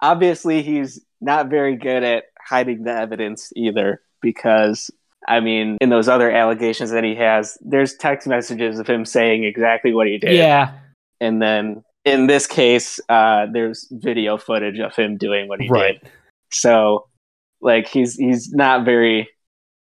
obviously, 0.00 0.62
he's 0.62 1.00
not 1.20 1.48
very 1.48 1.76
good 1.76 2.02
at 2.04 2.24
hiding 2.40 2.84
the 2.84 2.92
evidence 2.92 3.52
either, 3.56 4.02
because 4.20 4.90
I 5.26 5.40
mean, 5.40 5.78
in 5.80 5.88
those 5.90 6.08
other 6.08 6.30
allegations 6.30 6.90
that 6.90 7.04
he 7.04 7.14
has, 7.16 7.56
there's 7.62 7.94
text 7.94 8.26
messages 8.28 8.78
of 8.78 8.86
him 8.86 9.04
saying 9.04 9.44
exactly 9.44 9.94
what 9.94 10.06
he 10.06 10.18
did. 10.18 10.34
Yeah. 10.36 10.72
and 11.20 11.40
then 11.40 11.82
in 12.04 12.26
this 12.26 12.46
case, 12.46 13.00
uh, 13.08 13.46
there's 13.50 13.88
video 13.90 14.36
footage 14.36 14.78
of 14.78 14.94
him 14.94 15.16
doing 15.16 15.48
what 15.48 15.58
he 15.60 15.70
Right. 15.70 15.98
did. 16.02 16.10
So, 16.50 17.06
like, 17.62 17.88
he's 17.88 18.14
he's 18.16 18.52
not 18.52 18.84
very 18.84 19.28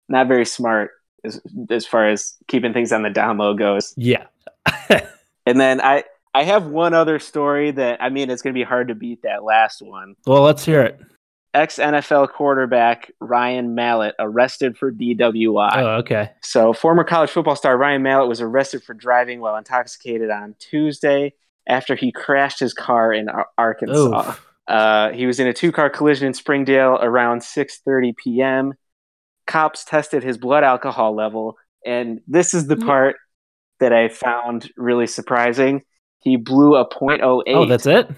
not 0.08 0.28
very 0.28 0.44
smart 0.46 0.92
as 1.24 1.40
as 1.70 1.86
far 1.86 2.08
as 2.08 2.36
keeping 2.48 2.72
things 2.72 2.92
on 2.92 3.02
the 3.02 3.10
down 3.10 3.38
low 3.38 3.54
goes. 3.54 3.94
Yeah. 3.96 4.26
And 5.46 5.60
then 5.60 5.80
I 5.80 6.04
I 6.32 6.44
have 6.44 6.66
one 6.66 6.94
other 6.94 7.18
story 7.18 7.70
that 7.72 8.02
I 8.02 8.08
mean 8.08 8.30
it's 8.30 8.42
going 8.42 8.54
to 8.54 8.58
be 8.58 8.64
hard 8.64 8.88
to 8.88 8.94
beat 8.94 9.22
that 9.22 9.44
last 9.44 9.82
one. 9.82 10.16
well, 10.26 10.42
let's 10.42 10.64
hear 10.64 10.80
it. 10.82 11.00
Ex 11.52 11.76
NFL 11.76 12.30
quarterback 12.32 13.12
Ryan 13.20 13.74
Mallett 13.74 14.14
arrested 14.18 14.76
for 14.76 14.90
DWI. 14.90 15.70
Oh, 15.76 15.86
okay. 15.98 16.30
So, 16.42 16.72
former 16.72 17.04
college 17.04 17.30
football 17.30 17.54
star 17.54 17.76
Ryan 17.76 18.02
Mallett 18.02 18.28
was 18.28 18.40
arrested 18.40 18.82
for 18.82 18.92
driving 18.94 19.40
while 19.40 19.56
intoxicated 19.56 20.30
on 20.30 20.56
Tuesday 20.58 21.34
after 21.68 21.94
he 21.94 22.10
crashed 22.10 22.58
his 22.58 22.74
car 22.74 23.12
in 23.12 23.28
Ar- 23.28 23.48
Arkansas. 23.56 24.34
Uh, 24.66 25.10
he 25.10 25.26
was 25.26 25.38
in 25.38 25.46
a 25.46 25.52
two-car 25.52 25.90
collision 25.90 26.26
in 26.26 26.34
Springdale 26.34 26.98
around 27.00 27.40
6:30 27.42 28.16
p.m. 28.16 28.74
Cops 29.46 29.84
tested 29.84 30.22
his 30.22 30.38
blood 30.38 30.64
alcohol 30.64 31.14
level, 31.14 31.56
and 31.84 32.20
this 32.26 32.54
is 32.54 32.66
the 32.66 32.76
Mm. 32.76 32.86
part 32.86 33.16
that 33.80 33.92
I 33.92 34.08
found 34.08 34.70
really 34.76 35.06
surprising. 35.06 35.82
He 36.20 36.36
blew 36.36 36.76
a 36.76 36.86
.08. 36.86 37.54
Oh, 37.54 37.66
that's 37.66 37.86
it. 37.86 38.08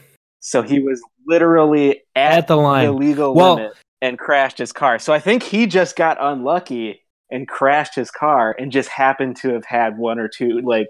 So 0.41 0.63
he 0.63 0.79
was 0.81 1.03
literally 1.27 2.03
at, 2.15 2.33
At 2.39 2.47
the 2.49 2.55
the 2.57 2.63
line. 2.63 2.97
legal 2.97 3.35
Well- 3.35 3.57
limit 3.57 3.73
and 4.01 4.19
crashed 4.19 4.59
his 4.59 4.73
car. 4.73 4.99
So 4.99 5.13
I 5.13 5.19
think 5.19 5.43
he 5.43 5.67
just 5.67 5.97
got 5.97 6.19
unlucky 6.21 7.03
and 7.31 7.49
crashed 7.49 7.95
his 7.97 8.11
car 8.11 8.55
and 8.59 8.71
just 8.71 8.89
happened 8.91 9.37
to 9.39 9.53
have 9.55 9.65
had 9.65 9.99
one 9.99 10.19
or 10.21 10.29
two 10.29 10.61
like 10.63 10.89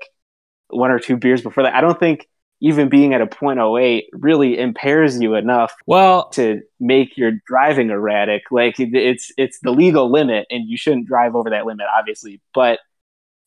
one 0.68 0.90
or 0.90 0.98
two 0.98 1.16
beers 1.16 1.40
before 1.42 1.62
that. 1.62 1.74
I 1.74 1.80
don't 1.80 1.98
think 1.98 2.28
even 2.60 2.88
being 2.88 3.12
at 3.14 3.20
a 3.20 3.26
.08 3.26 4.04
really 4.12 4.58
impairs 4.58 5.20
you 5.20 5.34
enough 5.34 5.74
Well, 5.86 6.30
to 6.30 6.62
make 6.80 7.16
your 7.16 7.32
driving 7.46 7.90
erratic. 7.90 8.44
Like 8.50 8.76
it's 8.78 9.30
it's 9.36 9.58
the 9.60 9.70
legal 9.70 10.10
limit 10.10 10.46
and 10.50 10.68
you 10.68 10.76
shouldn't 10.76 11.06
drive 11.06 11.34
over 11.36 11.50
that 11.50 11.66
limit 11.66 11.86
obviously, 11.98 12.40
but 12.54 12.78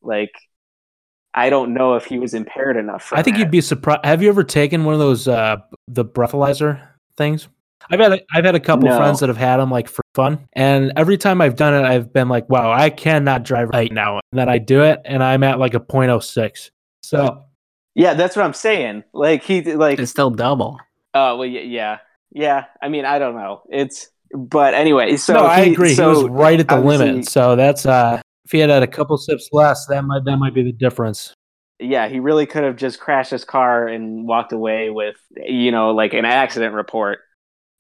like 0.02 0.32
I 1.34 1.50
don't 1.50 1.74
know 1.74 1.96
if 1.96 2.06
he 2.06 2.20
was 2.20 2.34
impaired 2.34 2.78
enough 2.78 3.04
for 3.04 3.18
I 3.18 3.22
think 3.24 3.36
that. 3.36 3.40
you'd 3.42 3.52
be 3.52 3.62
surprised. 3.62 4.04
Have 4.04 4.22
you 4.22 4.30
ever 4.30 4.44
taken 4.44 4.84
one 4.84 4.94
of 4.94 5.00
those 5.00 5.28
uh 5.28 5.58
the 5.88 6.06
breathalyzer 6.06 6.82
things? 7.18 7.48
I've 7.92 8.00
had 8.00 8.12
a, 8.14 8.22
I've 8.34 8.46
had 8.46 8.56
a 8.56 8.60
couple 8.60 8.90
No. 8.90 8.98
friends 8.98 9.20
that 9.22 9.30
have 9.30 9.38
had 9.38 9.58
them 9.58 9.72
like 9.72 9.88
for 9.88 10.04
fun, 10.14 10.48
and 10.54 10.92
every 10.96 11.18
time 11.18 11.42
I've 11.42 11.56
done 11.56 11.74
it, 11.74 11.88
I've 11.88 12.12
been 12.12 12.28
like, 12.30 12.48
"Wow, 12.50 12.72
I 12.72 12.90
cannot 12.90 13.44
drive 13.44 13.70
right 13.70 13.92
now." 13.92 14.20
And 14.32 14.40
then 14.40 14.50
I 14.50 14.58
do 14.58 14.84
it, 14.84 15.00
and 15.06 15.24
I'm 15.24 15.44
at 15.44 15.60
like 15.60 15.74
a 15.74 15.80
.06. 15.80 16.72
So 17.02 17.46
Yeah, 18.00 18.14
that's 18.14 18.36
what 18.38 18.46
I'm 18.46 18.54
saying. 18.54 19.04
Like 19.14 19.44
he 19.44 19.62
like 19.76 20.00
It's 20.00 20.10
still 20.10 20.30
double. 20.30 20.80
Oh 21.14 21.36
well, 21.38 21.46
yeah, 21.46 21.62
yeah, 21.62 21.98
yeah. 22.32 22.66
I 22.82 22.88
mean, 22.88 23.04
I 23.04 23.20
don't 23.20 23.36
know. 23.36 23.62
It's 23.70 24.08
but 24.34 24.74
anyway. 24.74 25.18
So 25.18 25.34
no, 25.34 25.46
I 25.46 25.66
he- 25.66 25.74
agree. 25.74 25.94
So 25.94 26.14
he 26.16 26.24
was 26.24 26.32
right 26.32 26.60
at 26.60 26.70
the 26.70 26.80
limit. 26.80 27.28
So 27.28 27.58
that's 27.58 27.86
uh, 27.86 28.22
if 28.46 28.52
he 28.52 28.60
had 28.60 28.70
had 28.70 28.84
a 28.84 28.88
couple 28.88 29.18
sips 29.18 29.50
less, 29.52 29.86
that 29.88 30.06
might 30.06 30.24
that 30.24 30.38
might 30.38 30.54
be 30.54 30.64
the 30.64 30.72
difference. 30.72 31.34
yeah, 31.82 32.08
he 32.08 32.22
really 32.22 32.46
could 32.46 32.64
have 32.64 32.78
just 32.78 33.02
crashed 33.02 33.32
his 33.32 33.44
car 33.44 33.88
and 33.88 34.26
walked 34.26 34.54
away 34.54 34.90
with 34.92 35.18
you 35.46 35.72
know 35.72 35.92
like 35.92 36.14
an 36.14 36.24
accident 36.24 36.74
report 36.76 37.20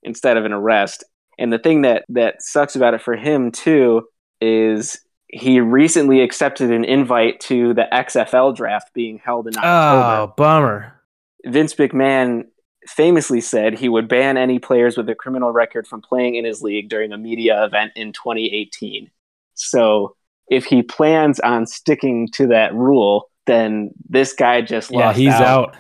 instead 0.03 0.35
of 0.35 0.43
an 0.43 0.51
arrest. 0.51 1.03
And 1.37 1.53
the 1.53 1.59
thing 1.59 1.83
that 1.83 2.03
that 2.09 2.41
sucks 2.41 2.75
about 2.75 2.93
it 2.93 3.01
for 3.01 3.15
him 3.15 3.51
too 3.53 4.03
is 4.41 4.99
he 5.31 5.59
recently 5.59 6.21
accepted 6.21 6.71
an 6.71 6.83
invite 6.83 7.39
to 7.41 7.73
the 7.73 7.85
XFL 7.93 8.55
draft 8.55 8.93
being 8.93 9.19
held 9.19 9.47
in 9.47 9.53
oh, 9.57 9.61
October. 9.61 10.31
Oh, 10.31 10.33
bummer. 10.35 11.01
Vince 11.45 11.73
McMahon 11.75 12.45
famously 12.87 13.39
said 13.39 13.77
he 13.77 13.89
would 13.89 14.07
ban 14.07 14.37
any 14.37 14.57
players 14.57 14.97
with 14.97 15.07
a 15.09 15.15
criminal 15.15 15.51
record 15.51 15.85
from 15.85 16.01
playing 16.01 16.35
in 16.35 16.45
his 16.45 16.61
league 16.61 16.89
during 16.89 17.11
a 17.11 17.17
media 17.17 17.63
event 17.63 17.91
in 17.95 18.11
2018. 18.11 19.11
So 19.53 20.15
if 20.49 20.65
he 20.65 20.81
plans 20.81 21.39
on 21.39 21.67
sticking 21.67 22.27
to 22.33 22.47
that 22.47 22.73
rule, 22.73 23.29
then 23.45 23.91
this 24.09 24.33
guy 24.33 24.61
just 24.61 24.89
Yeah, 24.91 24.97
lost 25.07 25.19
he's 25.19 25.33
out, 25.33 25.75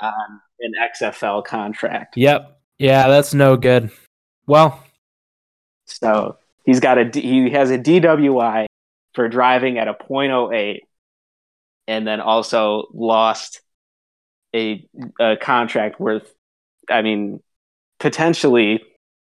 out. 0.00 0.14
on 0.14 0.40
an 0.60 0.72
XFL 1.00 1.44
contract. 1.44 2.16
Yep. 2.16 2.58
Yeah, 2.78 3.08
that's 3.08 3.32
no 3.34 3.56
good. 3.56 3.90
Well, 4.46 4.82
So 5.84 6.36
he's 6.64 6.80
got 6.80 6.98
a 6.98 7.10
he 7.12 7.50
has 7.50 7.70
a 7.70 7.78
DWI 7.78 8.66
for 9.18 9.28
driving 9.28 9.78
at 9.78 9.88
a 9.88 9.94
.08, 9.94 10.78
and 11.88 12.06
then 12.06 12.20
also 12.20 12.86
lost 12.94 13.62
a, 14.54 14.88
a 15.18 15.36
contract 15.36 15.98
worth, 15.98 16.32
I 16.88 17.02
mean, 17.02 17.40
potentially 17.98 18.80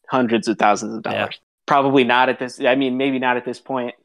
hundreds 0.07 0.47
of 0.47 0.59
thousands 0.59 0.93
of 0.93 1.01
Yeah. 1.11 1.21
dollars. 1.21 1.39
Probably 1.65 2.03
not 2.03 2.29
at 2.29 2.37
this. 2.37 2.59
I 2.61 2.75
mean, 2.75 2.97
maybe 2.97 3.17
not 3.17 3.35
at 3.35 3.45
this 3.45 3.59
point 3.59 3.95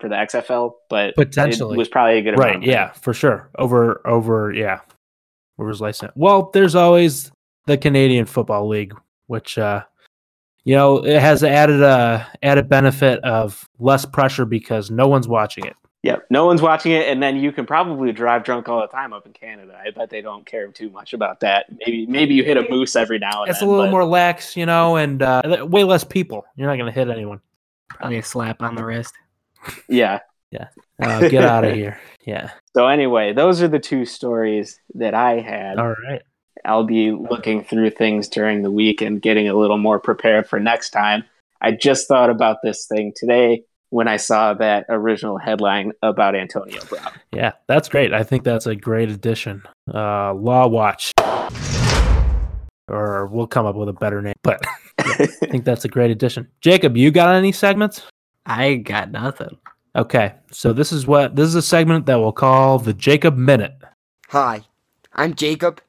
for 0.00 0.08
the 0.08 0.16
XFL, 0.16 0.72
but 0.88 1.14
Potentially. 1.14 1.76
it 1.76 1.78
was 1.78 1.86
probably 1.88 2.18
a 2.18 2.22
good 2.22 2.36
right. 2.36 2.56
amount. 2.56 2.64
Yeah, 2.64 2.90
for 2.90 3.14
sure. 3.14 3.50
Over, 3.56 4.04
over, 4.04 4.52
yeah. 4.52 4.80
Over 5.60 5.68
his 5.68 5.80
license. 5.80 6.10
Well, 6.16 6.50
there's 6.52 6.74
always 6.74 7.30
the 7.66 7.78
Canadian 7.78 8.26
Football 8.26 8.66
League, 8.66 8.96
which, 9.28 9.58
uh, 9.58 9.84
you 10.64 10.74
know, 10.76 10.98
it 11.04 11.20
has 11.20 11.42
added 11.42 11.82
a 11.82 12.26
added 12.42 12.68
benefit 12.68 13.20
of 13.24 13.68
less 13.78 14.04
pressure 14.04 14.44
because 14.44 14.90
no 14.90 15.08
one's 15.08 15.28
watching 15.28 15.64
it. 15.66 15.76
Yep. 16.02 16.26
No 16.30 16.46
one's 16.46 16.62
watching 16.62 16.92
it, 16.92 17.08
and 17.08 17.22
then 17.22 17.36
you 17.36 17.52
can 17.52 17.66
probably 17.66 18.10
drive 18.12 18.42
drunk 18.42 18.68
all 18.70 18.80
the 18.80 18.86
time 18.86 19.12
up 19.12 19.26
in 19.26 19.32
Canada. 19.34 19.78
I 19.84 19.90
bet 19.90 20.08
they 20.08 20.22
don't 20.22 20.46
care 20.46 20.66
too 20.68 20.88
much 20.88 21.12
about 21.12 21.40
that. 21.40 21.66
Maybe 21.86 22.06
maybe 22.06 22.34
you 22.34 22.42
hit 22.42 22.56
a 22.56 22.66
moose 22.70 22.96
every 22.96 23.18
now 23.18 23.42
and 23.42 23.50
It's 23.50 23.60
a 23.60 23.66
little 23.66 23.84
but- 23.84 23.90
more 23.90 24.04
lax, 24.04 24.56
you 24.56 24.64
know, 24.66 24.96
and 24.96 25.22
uh, 25.22 25.66
way 25.68 25.84
less 25.84 26.04
people. 26.04 26.46
You're 26.56 26.68
not 26.68 26.76
going 26.76 26.90
to 26.90 26.98
hit 26.98 27.10
anyone. 27.10 27.40
Probably 27.90 28.16
a 28.18 28.22
slap 28.22 28.62
on 28.62 28.74
the 28.76 28.84
wrist. 28.84 29.12
Yeah. 29.88 30.20
Uh, 31.02 31.28
get 31.28 31.44
out 31.44 31.64
of 31.64 31.74
here. 31.74 31.98
Yeah. 32.24 32.50
So 32.72 32.86
anyway, 32.86 33.32
those 33.32 33.60
are 33.62 33.68
the 33.68 33.80
two 33.80 34.04
stories 34.04 34.78
that 34.94 35.12
I 35.12 35.40
had. 35.40 35.78
All 35.80 35.88
right. 35.88 36.22
I'll 36.64 36.84
be 36.84 37.12
looking 37.12 37.64
through 37.64 37.90
things 37.90 38.28
during 38.28 38.62
the 38.62 38.70
week 38.70 39.00
and 39.00 39.20
getting 39.22 39.48
a 39.48 39.54
little 39.54 39.78
more 39.78 39.98
prepared 39.98 40.48
for 40.48 40.60
next 40.60 40.90
time. 40.90 41.24
I 41.60 41.72
just 41.72 42.08
thought 42.08 42.30
about 42.30 42.58
this 42.62 42.86
thing 42.86 43.12
today 43.14 43.64
when 43.90 44.08
I 44.08 44.16
saw 44.16 44.54
that 44.54 44.86
original 44.88 45.36
headline 45.36 45.92
about 46.02 46.34
Antonio 46.34 46.80
Brown. 46.84 47.12
Yeah, 47.32 47.52
that's 47.66 47.88
great. 47.88 48.12
I 48.12 48.22
think 48.22 48.44
that's 48.44 48.66
a 48.66 48.74
great 48.74 49.10
addition. 49.10 49.62
Uh, 49.92 50.32
Law 50.34 50.68
Watch. 50.68 51.12
Or 52.88 53.26
we'll 53.26 53.46
come 53.46 53.66
up 53.66 53.76
with 53.76 53.88
a 53.88 53.92
better 53.92 54.20
name, 54.20 54.34
but 54.42 54.64
I 54.98 55.26
think 55.26 55.64
that's 55.64 55.84
a 55.84 55.88
great 55.88 56.10
addition. 56.10 56.48
Jacob, 56.60 56.96
you 56.96 57.10
got 57.10 57.34
any 57.34 57.52
segments? 57.52 58.02
I 58.46 58.76
got 58.76 59.10
nothing. 59.10 59.58
Okay, 59.94 60.34
so 60.50 60.72
this 60.72 60.92
is 60.92 61.06
what 61.06 61.36
this 61.36 61.48
is 61.48 61.56
a 61.56 61.62
segment 61.62 62.06
that 62.06 62.18
we'll 62.20 62.32
call 62.32 62.78
the 62.78 62.92
Jacob 62.92 63.36
Minute. 63.36 63.74
Hi, 64.28 64.62
I'm 65.12 65.34
Jacob, 65.34 65.80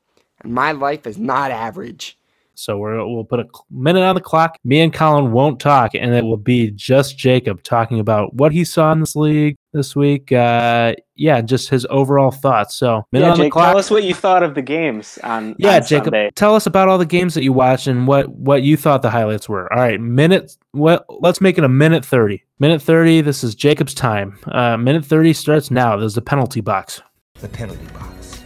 And 0.43 0.53
my 0.53 0.71
life 0.71 1.05
is 1.07 1.17
not 1.17 1.51
average. 1.51 2.17
So 2.53 2.77
we're, 2.77 3.03
we'll 3.07 3.23
put 3.23 3.39
a 3.39 3.45
minute 3.71 4.03
on 4.03 4.13
the 4.13 4.21
clock. 4.21 4.59
Me 4.63 4.81
and 4.81 4.93
Colin 4.93 5.31
won't 5.31 5.59
talk, 5.59 5.95
and 5.95 6.13
it 6.13 6.23
will 6.23 6.37
be 6.37 6.69
just 6.71 7.17
Jacob 7.17 7.63
talking 7.63 7.99
about 7.99 8.35
what 8.35 8.51
he 8.51 8.63
saw 8.65 8.91
in 8.91 8.99
this 8.99 9.15
league 9.15 9.55
this 9.73 9.95
week. 9.95 10.31
Uh, 10.31 10.93
yeah, 11.15 11.41
just 11.41 11.69
his 11.69 11.87
overall 11.89 12.29
thoughts. 12.29 12.75
So 12.75 13.07
minute 13.13 13.25
Yeah, 13.25 13.31
on 13.31 13.39
the 13.39 13.49
clock. 13.49 13.69
tell 13.71 13.77
us 13.79 13.89
what 13.89 14.03
you 14.03 14.13
thought 14.13 14.43
of 14.43 14.53
the 14.53 14.61
games 14.61 15.17
on 15.23 15.55
yeah, 15.57 15.77
on 15.77 15.81
Jacob, 15.87 16.05
Sunday. 16.13 16.29
tell 16.35 16.53
us 16.53 16.67
about 16.67 16.87
all 16.87 16.97
the 16.99 17.05
games 17.05 17.33
that 17.33 17.43
you 17.43 17.53
watched 17.53 17.87
and 17.87 18.05
what 18.05 18.29
what 18.29 18.61
you 18.61 18.77
thought 18.77 19.01
the 19.01 19.09
highlights 19.09 19.49
were. 19.49 19.71
All 19.73 19.79
right, 19.79 19.99
minute. 19.99 20.55
What? 20.73 21.05
Let's 21.09 21.41
make 21.41 21.57
it 21.57 21.63
a 21.63 21.69
minute 21.69 22.05
thirty. 22.05 22.43
Minute 22.59 22.81
thirty. 22.81 23.21
This 23.21 23.43
is 23.43 23.55
Jacob's 23.55 23.95
time. 23.95 24.37
Uh, 24.45 24.77
minute 24.77 25.05
thirty 25.05 25.33
starts 25.33 25.71
now. 25.71 25.95
There's 25.95 26.15
the 26.15 26.21
penalty 26.21 26.61
box. 26.61 27.01
the 27.39 27.47
penalty 27.47 27.87
box, 27.93 28.43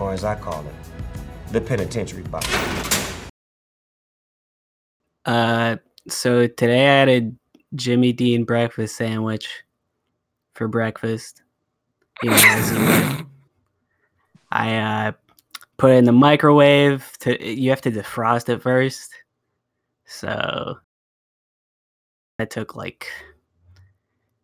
or 0.00 0.12
as 0.12 0.24
I 0.24 0.34
call 0.34 0.66
it, 0.66 0.74
the 1.54 1.60
penitentiary 1.60 2.24
box. 2.24 2.48
Uh, 5.24 5.76
so 6.08 6.46
today 6.48 6.86
I 6.86 6.98
had 6.98 7.08
a 7.08 7.32
Jimmy 7.74 8.12
Dean 8.12 8.44
breakfast 8.44 8.96
sandwich 8.96 9.48
for 10.54 10.68
breakfast. 10.68 11.42
You 12.22 12.30
know. 12.30 13.20
I 14.50 14.76
uh, 14.76 15.12
put 15.78 15.92
it 15.92 15.96
in 15.96 16.04
the 16.04 16.12
microwave. 16.12 17.10
To 17.20 17.42
you 17.42 17.70
have 17.70 17.80
to 17.82 17.90
defrost 17.90 18.48
it 18.48 18.60
first. 18.60 19.12
So 20.06 20.76
that 22.38 22.50
took 22.50 22.76
like 22.76 23.06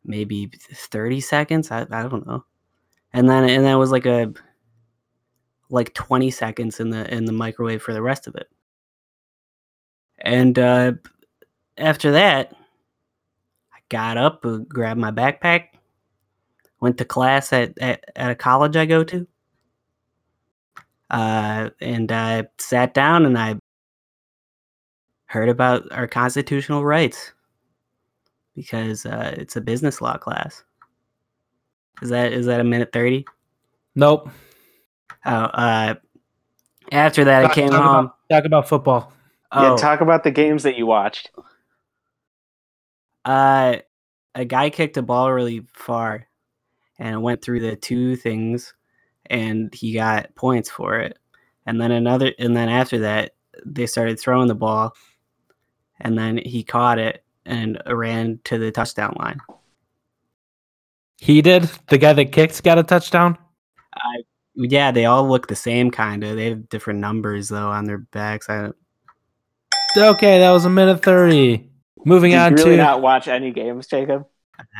maybe 0.04 0.50
thirty 0.72 1.20
seconds. 1.20 1.70
I, 1.70 1.82
I 1.90 2.02
don't 2.04 2.26
know, 2.26 2.44
and 3.12 3.28
then 3.28 3.48
and 3.48 3.64
that 3.66 3.74
was 3.74 3.90
like 3.90 4.06
a 4.06 4.32
like 5.70 5.94
twenty 5.94 6.30
seconds 6.30 6.80
in 6.80 6.90
the 6.90 7.12
in 7.12 7.24
the 7.24 7.32
microwave 7.32 7.82
for 7.82 7.92
the 7.92 8.02
rest 8.02 8.26
of 8.26 8.34
it. 8.34 8.48
And 10.18 10.58
uh, 10.58 10.92
after 11.78 12.12
that, 12.12 12.52
I 13.72 13.78
got 13.88 14.18
up, 14.18 14.44
uh, 14.44 14.58
grabbed 14.58 15.00
my 15.00 15.10
backpack, 15.10 15.68
went 16.80 16.98
to 16.98 17.04
class 17.04 17.52
at, 17.52 17.78
at, 17.78 18.04
at 18.16 18.30
a 18.30 18.34
college 18.34 18.76
I 18.76 18.84
go 18.84 19.02
to. 19.04 19.26
Uh, 21.08 21.70
and 21.80 22.12
I 22.12 22.48
sat 22.58 22.94
down 22.94 23.24
and 23.24 23.38
I 23.38 23.56
heard 25.26 25.48
about 25.48 25.90
our 25.92 26.06
constitutional 26.06 26.84
rights 26.84 27.32
because 28.54 29.06
uh, 29.06 29.34
it's 29.38 29.56
a 29.56 29.60
business 29.60 30.00
law 30.00 30.16
class. 30.16 30.62
Is 32.02 32.10
that 32.10 32.32
is 32.32 32.46
that 32.46 32.60
a 32.60 32.64
minute 32.64 32.92
thirty? 32.92 33.24
Nope. 33.94 34.30
Oh, 35.24 35.30
uh, 35.32 35.94
after 36.92 37.24
that, 37.24 37.44
I 37.44 37.46
Talk- 37.46 37.54
came 37.54 37.70
talk 37.70 37.82
home. 37.82 38.04
About, 38.06 38.16
talk 38.30 38.44
about 38.44 38.68
football. 38.68 39.12
Yeah, 39.54 39.72
Oh, 39.72 39.76
talk 39.76 40.00
about 40.00 40.24
the 40.24 40.30
games 40.30 40.62
that 40.62 40.76
you 40.76 40.86
watched. 40.86 41.30
Uh, 43.24 43.76
a 44.34 44.44
guy 44.44 44.70
kicked 44.70 44.96
a 44.96 45.02
ball 45.02 45.32
really 45.32 45.66
far, 45.72 46.26
and 46.98 47.14
it 47.14 47.18
went 47.18 47.42
through 47.42 47.60
the 47.60 47.76
two 47.76 48.16
things, 48.16 48.74
and 49.26 49.74
he 49.74 49.92
got 49.92 50.34
points 50.34 50.70
for 50.70 50.98
it. 51.00 51.18
And 51.66 51.80
then 51.80 51.90
another, 51.92 52.32
and 52.38 52.56
then 52.56 52.68
after 52.68 53.00
that, 53.00 53.34
they 53.66 53.86
started 53.86 54.18
throwing 54.18 54.48
the 54.48 54.54
ball, 54.54 54.94
and 56.00 56.16
then 56.16 56.38
he 56.38 56.62
caught 56.62 56.98
it 56.98 57.24
and 57.44 57.80
ran 57.86 58.40
to 58.44 58.58
the 58.58 58.70
touchdown 58.70 59.14
line. 59.18 59.40
He 61.18 61.42
did. 61.42 61.64
The 61.88 61.98
guy 61.98 62.12
that 62.14 62.32
kicked 62.32 62.62
got 62.62 62.78
a 62.78 62.82
touchdown. 62.82 63.36
Yeah, 64.54 64.90
they 64.90 65.04
all 65.06 65.28
look 65.28 65.46
the 65.46 65.56
same, 65.56 65.90
kind 65.90 66.24
of. 66.24 66.36
They 66.36 66.50
have 66.50 66.68
different 66.68 67.00
numbers 67.00 67.48
though 67.48 67.68
on 67.68 67.84
their 67.84 67.98
backs. 67.98 68.48
I 68.48 68.62
don't, 68.62 68.76
Okay, 69.96 70.38
that 70.38 70.50
was 70.50 70.64
a 70.64 70.70
minute 70.70 71.02
thirty. 71.02 71.68
Moving 72.04 72.34
on 72.34 72.52
to. 72.52 72.56
Did 72.56 72.60
on 72.62 72.64
you 72.64 72.64
really 72.64 72.76
to. 72.78 72.82
not 72.82 73.02
watch 73.02 73.28
any 73.28 73.50
games, 73.50 73.86
Jacob? 73.86 74.26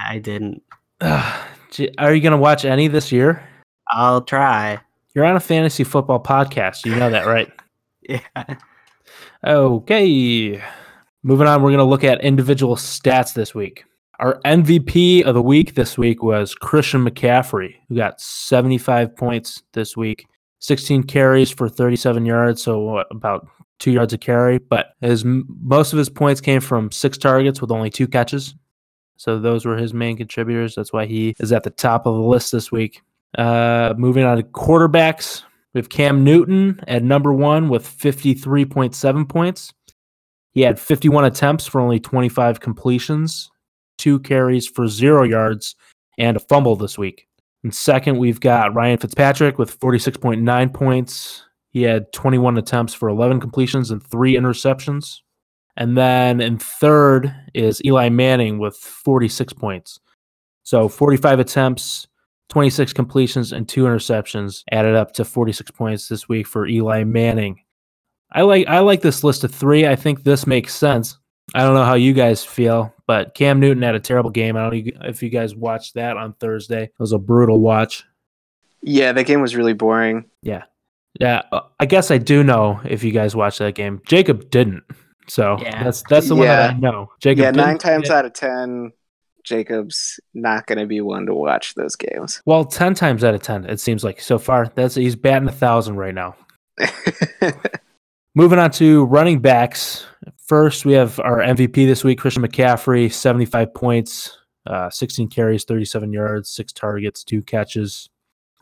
I 0.06 0.18
didn't. 0.18 0.62
Gee, 1.70 1.90
Are 1.98 2.14
you 2.14 2.20
going 2.20 2.33
to 2.33 2.38
watch 2.38 2.64
any 2.64 2.88
this 2.88 3.12
year? 3.12 3.46
I'll 3.88 4.22
try. 4.22 4.80
You're 5.14 5.24
on 5.24 5.37
a 5.37 5.40
fantasy 5.40 5.85
football 5.85 6.22
podcast. 6.22 6.85
You 6.87 6.94
know 6.96 7.11
that, 7.11 7.26
right? 7.26 7.50
Yeah. 8.09 8.56
Okay. 9.46 10.61
Moving 11.22 11.46
on, 11.46 11.62
we're 11.62 11.68
going 11.70 11.78
to 11.78 11.85
look 11.85 12.02
at 12.02 12.20
individual 12.22 12.76
stats 12.76 13.35
this 13.35 13.54
week. 13.54 13.85
Our 14.20 14.38
MVP 14.44 15.22
of 15.22 15.35
the 15.35 15.40
week 15.40 15.76
this 15.76 15.96
week 15.96 16.22
was 16.22 16.54
Christian 16.54 17.06
McCaffrey, 17.06 17.76
who 17.88 17.96
got 17.96 18.20
75 18.20 19.16
points 19.16 19.62
this 19.72 19.96
week, 19.96 20.26
16 20.59 21.04
carries 21.04 21.50
for 21.50 21.70
37 21.70 22.26
yards, 22.26 22.62
so 22.62 22.80
what, 22.80 23.06
about 23.11 23.48
two 23.78 23.90
yards 23.90 24.12
a 24.12 24.18
carry. 24.18 24.59
But 24.59 24.88
his 25.00 25.24
most 25.24 25.94
of 25.94 25.98
his 25.98 26.11
points 26.11 26.42
came 26.42 26.61
from 26.61 26.92
six 26.92 27.16
targets 27.16 27.62
with 27.62 27.70
only 27.70 27.88
two 27.88 28.06
catches. 28.06 28.54
So 29.16 29.38
those 29.38 29.64
were 29.64 29.78
his 29.78 29.94
main 29.94 30.18
contributors. 30.18 30.74
That's 30.74 30.92
why 30.92 31.06
he 31.06 31.35
is 31.40 31.50
at 31.50 31.62
the 31.62 31.70
top 31.70 32.04
of 32.04 32.14
the 32.14 32.20
list 32.20 32.52
this 32.52 32.70
week. 32.70 33.00
Uh, 33.38 33.94
moving 33.96 34.24
on 34.24 34.37
to 34.37 34.42
quarterbacks, 34.42 35.44
we 35.72 35.78
have 35.78 35.88
Cam 35.88 36.24
Newton 36.24 36.78
at 36.88 37.02
number 37.02 37.33
one 37.33 37.70
with 37.70 37.87
53.7 37.87 39.28
points. 39.30 39.72
He 40.52 40.61
had 40.61 40.78
51 40.78 41.24
attempts 41.24 41.66
for 41.66 41.80
only 41.80 42.00
25 42.00 42.61
completions, 42.61 43.50
two 44.00 44.18
carries 44.20 44.66
for 44.66 44.88
zero 44.88 45.22
yards, 45.22 45.76
and 46.18 46.36
a 46.36 46.40
fumble 46.40 46.74
this 46.74 46.98
week. 46.98 47.28
And 47.62 47.74
second, 47.74 48.18
we've 48.18 48.40
got 48.40 48.74
Ryan 48.74 48.98
Fitzpatrick 48.98 49.58
with 49.58 49.78
46.9 49.78 50.74
points. 50.74 51.44
He 51.68 51.82
had 51.82 52.12
21 52.12 52.58
attempts 52.58 52.94
for 52.94 53.08
11 53.08 53.38
completions 53.40 53.90
and 53.90 54.02
three 54.02 54.34
interceptions. 54.34 55.18
And 55.76 55.96
then 55.96 56.40
in 56.40 56.58
third 56.58 57.34
is 57.54 57.80
Eli 57.84 58.08
Manning 58.08 58.58
with 58.58 58.76
46 58.76 59.52
points. 59.52 60.00
So 60.62 60.88
45 60.88 61.38
attempts, 61.38 62.08
26 62.48 62.92
completions, 62.92 63.52
and 63.52 63.68
two 63.68 63.84
interceptions 63.84 64.64
added 64.72 64.94
up 64.94 65.12
to 65.12 65.24
46 65.24 65.70
points 65.72 66.08
this 66.08 66.28
week 66.28 66.46
for 66.46 66.66
Eli 66.66 67.04
Manning. 67.04 67.60
I 68.32 68.42
like 68.42 68.66
I 68.68 68.78
like 68.78 69.02
this 69.02 69.24
list 69.24 69.44
of 69.44 69.52
three. 69.52 69.86
I 69.86 69.96
think 69.96 70.22
this 70.22 70.46
makes 70.46 70.74
sense. 70.74 71.18
I 71.54 71.62
don't 71.62 71.74
know 71.74 71.84
how 71.84 71.94
you 71.94 72.12
guys 72.12 72.44
feel, 72.44 72.94
but 73.06 73.34
Cam 73.34 73.58
Newton 73.60 73.82
had 73.82 73.94
a 73.94 74.00
terrible 74.00 74.30
game. 74.30 74.56
I 74.56 74.68
don't 74.70 74.86
know 74.86 74.92
if 75.08 75.22
you 75.22 75.28
guys 75.30 75.54
watched 75.54 75.94
that 75.94 76.16
on 76.16 76.32
Thursday. 76.34 76.84
It 76.84 76.94
was 76.98 77.12
a 77.12 77.18
brutal 77.18 77.58
watch. 77.60 78.04
Yeah, 78.82 79.12
that 79.12 79.24
game 79.24 79.40
was 79.40 79.56
really 79.56 79.72
boring. 79.74 80.26
Yeah. 80.42 80.64
Yeah, 81.18 81.42
uh, 81.50 81.62
I 81.80 81.86
guess 81.86 82.10
I 82.12 82.18
do 82.18 82.44
know 82.44 82.80
if 82.84 83.02
you 83.02 83.10
guys 83.10 83.34
watched 83.34 83.58
that 83.58 83.74
game. 83.74 84.00
Jacob 84.06 84.48
didn't. 84.50 84.84
So 85.28 85.58
Yeah. 85.60 85.82
that's 85.82 86.02
that's 86.08 86.28
the 86.28 86.36
one 86.36 86.46
that 86.46 86.70
I 86.70 86.78
know. 86.78 87.10
Jacob 87.20 87.42
yeah, 87.42 87.50
nine 87.50 87.78
times 87.78 88.06
see 88.08 88.12
out 88.14 88.24
of 88.24 88.32
ten, 88.32 88.92
Jacob's 89.44 90.20
not 90.34 90.66
going 90.66 90.78
to 90.78 90.86
be 90.86 91.00
one 91.00 91.26
to 91.26 91.34
watch 91.34 91.74
those 91.74 91.96
games. 91.96 92.40
Well, 92.46 92.64
ten 92.64 92.94
times 92.94 93.24
out 93.24 93.34
of 93.34 93.42
ten, 93.42 93.64
it 93.64 93.80
seems 93.80 94.04
like 94.04 94.20
so 94.20 94.38
far. 94.38 94.70
That's 94.74 94.94
he's 94.94 95.16
batting 95.16 95.48
a 95.48 95.52
thousand 95.52 95.96
right 95.96 96.14
now. 96.14 96.36
Moving 98.34 98.58
on 98.60 98.70
to 98.72 99.04
running 99.06 99.40
backs. 99.40 100.06
First, 100.50 100.84
we 100.84 100.94
have 100.94 101.20
our 101.20 101.38
MVP 101.38 101.86
this 101.86 102.02
week, 102.02 102.18
Christian 102.18 102.42
McCaffrey, 102.42 103.12
75 103.12 103.72
points, 103.72 104.36
uh, 104.66 104.90
16 104.90 105.28
carries, 105.28 105.62
37 105.62 106.12
yards, 106.12 106.50
six 106.50 106.72
targets, 106.72 107.22
two 107.22 107.40
catches. 107.40 108.10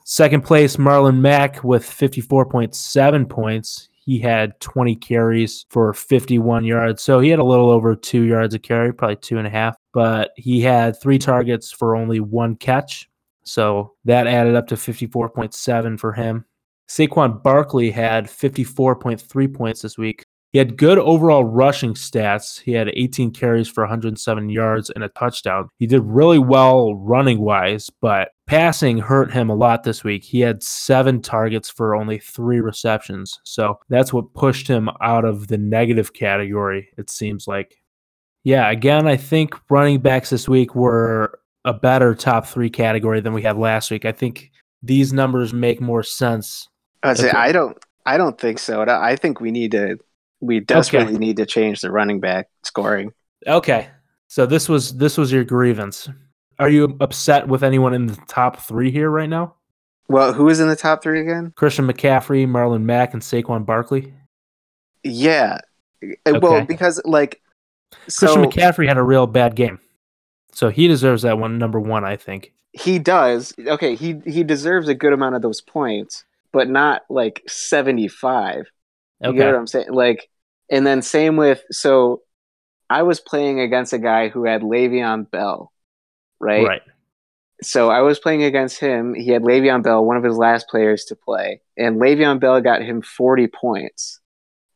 Second 0.04 0.44
place, 0.44 0.76
Marlon 0.76 1.20
Mack 1.20 1.64
with 1.64 1.82
54.7 1.82 3.30
points. 3.30 3.88
He 3.90 4.18
had 4.18 4.60
20 4.60 4.96
carries 4.96 5.64
for 5.70 5.94
51 5.94 6.66
yards. 6.66 7.00
So 7.00 7.20
he 7.20 7.30
had 7.30 7.38
a 7.38 7.42
little 7.42 7.70
over 7.70 7.96
two 7.96 8.24
yards 8.24 8.52
a 8.52 8.58
carry, 8.58 8.92
probably 8.92 9.16
two 9.16 9.38
and 9.38 9.46
a 9.46 9.50
half, 9.50 9.74
but 9.94 10.32
he 10.36 10.60
had 10.60 11.00
three 11.00 11.18
targets 11.18 11.72
for 11.72 11.96
only 11.96 12.20
one 12.20 12.56
catch. 12.56 13.08
So 13.44 13.94
that 14.04 14.26
added 14.26 14.56
up 14.56 14.66
to 14.66 14.74
54.7 14.74 15.98
for 15.98 16.12
him. 16.12 16.44
Saquon 16.86 17.42
Barkley 17.42 17.90
had 17.90 18.26
54.3 18.26 19.54
points 19.54 19.80
this 19.80 19.96
week. 19.96 20.26
He 20.50 20.58
had 20.58 20.78
good 20.78 20.98
overall 20.98 21.44
rushing 21.44 21.94
stats. 21.94 22.60
He 22.60 22.72
had 22.72 22.88
18 22.88 23.32
carries 23.32 23.68
for 23.68 23.82
107 23.82 24.48
yards 24.48 24.90
and 24.90 25.04
a 25.04 25.08
touchdown. 25.10 25.68
He 25.78 25.86
did 25.86 26.02
really 26.02 26.38
well 26.38 26.94
running 26.94 27.40
wise, 27.40 27.90
but 28.00 28.30
passing 28.46 28.98
hurt 28.98 29.30
him 29.30 29.50
a 29.50 29.54
lot 29.54 29.82
this 29.82 30.02
week. 30.02 30.24
He 30.24 30.40
had 30.40 30.62
seven 30.62 31.20
targets 31.20 31.68
for 31.68 31.94
only 31.94 32.18
three 32.18 32.60
receptions. 32.60 33.38
So 33.44 33.78
that's 33.90 34.12
what 34.12 34.32
pushed 34.32 34.66
him 34.66 34.88
out 35.02 35.24
of 35.24 35.48
the 35.48 35.58
negative 35.58 36.14
category, 36.14 36.88
it 36.96 37.10
seems 37.10 37.46
like. 37.46 37.80
Yeah, 38.44 38.70
again, 38.70 39.06
I 39.06 39.16
think 39.16 39.54
running 39.68 40.00
backs 40.00 40.30
this 40.30 40.48
week 40.48 40.74
were 40.74 41.40
a 41.66 41.74
better 41.74 42.14
top 42.14 42.46
three 42.46 42.70
category 42.70 43.20
than 43.20 43.34
we 43.34 43.42
had 43.42 43.58
last 43.58 43.90
week. 43.90 44.06
I 44.06 44.12
think 44.12 44.50
these 44.82 45.12
numbers 45.12 45.52
make 45.52 45.80
more 45.80 46.02
sense 46.02 46.68
I 47.02 47.14
say 47.14 47.30
I 47.30 47.52
don't. 47.52 47.76
I 48.06 48.16
don't 48.16 48.40
think 48.40 48.58
so. 48.58 48.84
I 48.88 49.16
think 49.16 49.40
we 49.40 49.50
need 49.50 49.72
to. 49.72 49.98
We 50.40 50.60
desperately 50.60 51.18
need 51.18 51.36
to 51.38 51.46
change 51.46 51.80
the 51.80 51.90
running 51.90 52.20
back 52.20 52.48
scoring. 52.62 53.12
Okay. 53.46 53.88
So 54.28 54.46
this 54.46 54.68
was 54.68 54.96
this 54.96 55.16
was 55.16 55.32
your 55.32 55.44
grievance. 55.44 56.08
Are 56.58 56.68
you 56.68 56.96
upset 57.00 57.48
with 57.48 57.62
anyone 57.62 57.94
in 57.94 58.06
the 58.06 58.16
top 58.28 58.60
three 58.60 58.90
here 58.90 59.10
right 59.10 59.28
now? 59.28 59.54
Well, 60.08 60.32
who 60.32 60.48
is 60.48 60.58
in 60.60 60.68
the 60.68 60.76
top 60.76 61.02
three 61.02 61.20
again? 61.20 61.52
Christian 61.56 61.86
McCaffrey, 61.86 62.46
Marlon 62.46 62.82
Mack, 62.82 63.12
and 63.12 63.22
Saquon 63.22 63.64
Barkley. 63.66 64.12
Yeah. 65.04 65.58
Uh, 66.26 66.38
Well, 66.40 66.64
because 66.64 67.00
like 67.04 67.40
Christian 67.92 68.28
so 68.28 68.44
McCaffrey 68.44 68.88
had 68.88 68.98
a 68.98 69.02
real 69.02 69.26
bad 69.26 69.54
game, 69.54 69.78
so 70.52 70.68
he 70.68 70.88
deserves 70.88 71.22
that 71.22 71.38
one 71.38 71.58
number 71.58 71.80
one. 71.80 72.04
I 72.04 72.16
think. 72.16 72.52
he 72.72 72.98
does. 72.98 73.54
Okay, 73.58 73.94
he 73.94 74.20
he 74.26 74.42
deserves 74.44 74.88
a 74.88 74.94
good 74.94 75.12
amount 75.12 75.34
of 75.36 75.42
those 75.42 75.60
points, 75.60 76.24
but 76.52 76.68
not 76.68 77.02
like 77.08 77.42
75. 79.22 79.34
You 79.34 79.38
get 79.38 79.46
Okay. 79.46 79.52
what 79.52 79.58
I'm 79.58 79.66
saying? 79.66 79.92
Like, 79.92 80.28
and 80.70 80.86
then 80.86 81.02
same 81.02 81.36
with 81.36 81.62
so 81.70 82.22
I 82.90 83.02
was 83.02 83.20
playing 83.20 83.60
against 83.60 83.92
a 83.92 83.98
guy 83.98 84.28
who 84.28 84.44
had 84.44 84.62
Le'Veon 84.62 85.30
Bell, 85.30 85.72
right? 86.40 86.66
Right. 86.66 86.82
So 87.60 87.90
I 87.90 88.02
was 88.02 88.20
playing 88.20 88.44
against 88.44 88.78
him. 88.78 89.14
He 89.14 89.30
had 89.30 89.42
Le'Veon 89.42 89.82
Bell, 89.82 90.04
one 90.04 90.16
of 90.16 90.24
his 90.24 90.36
last 90.36 90.68
players 90.68 91.04
to 91.06 91.16
play, 91.16 91.60
and 91.76 92.00
Le'Veon 92.00 92.38
Bell 92.40 92.60
got 92.60 92.82
him 92.82 93.02
40 93.02 93.48
points. 93.48 94.20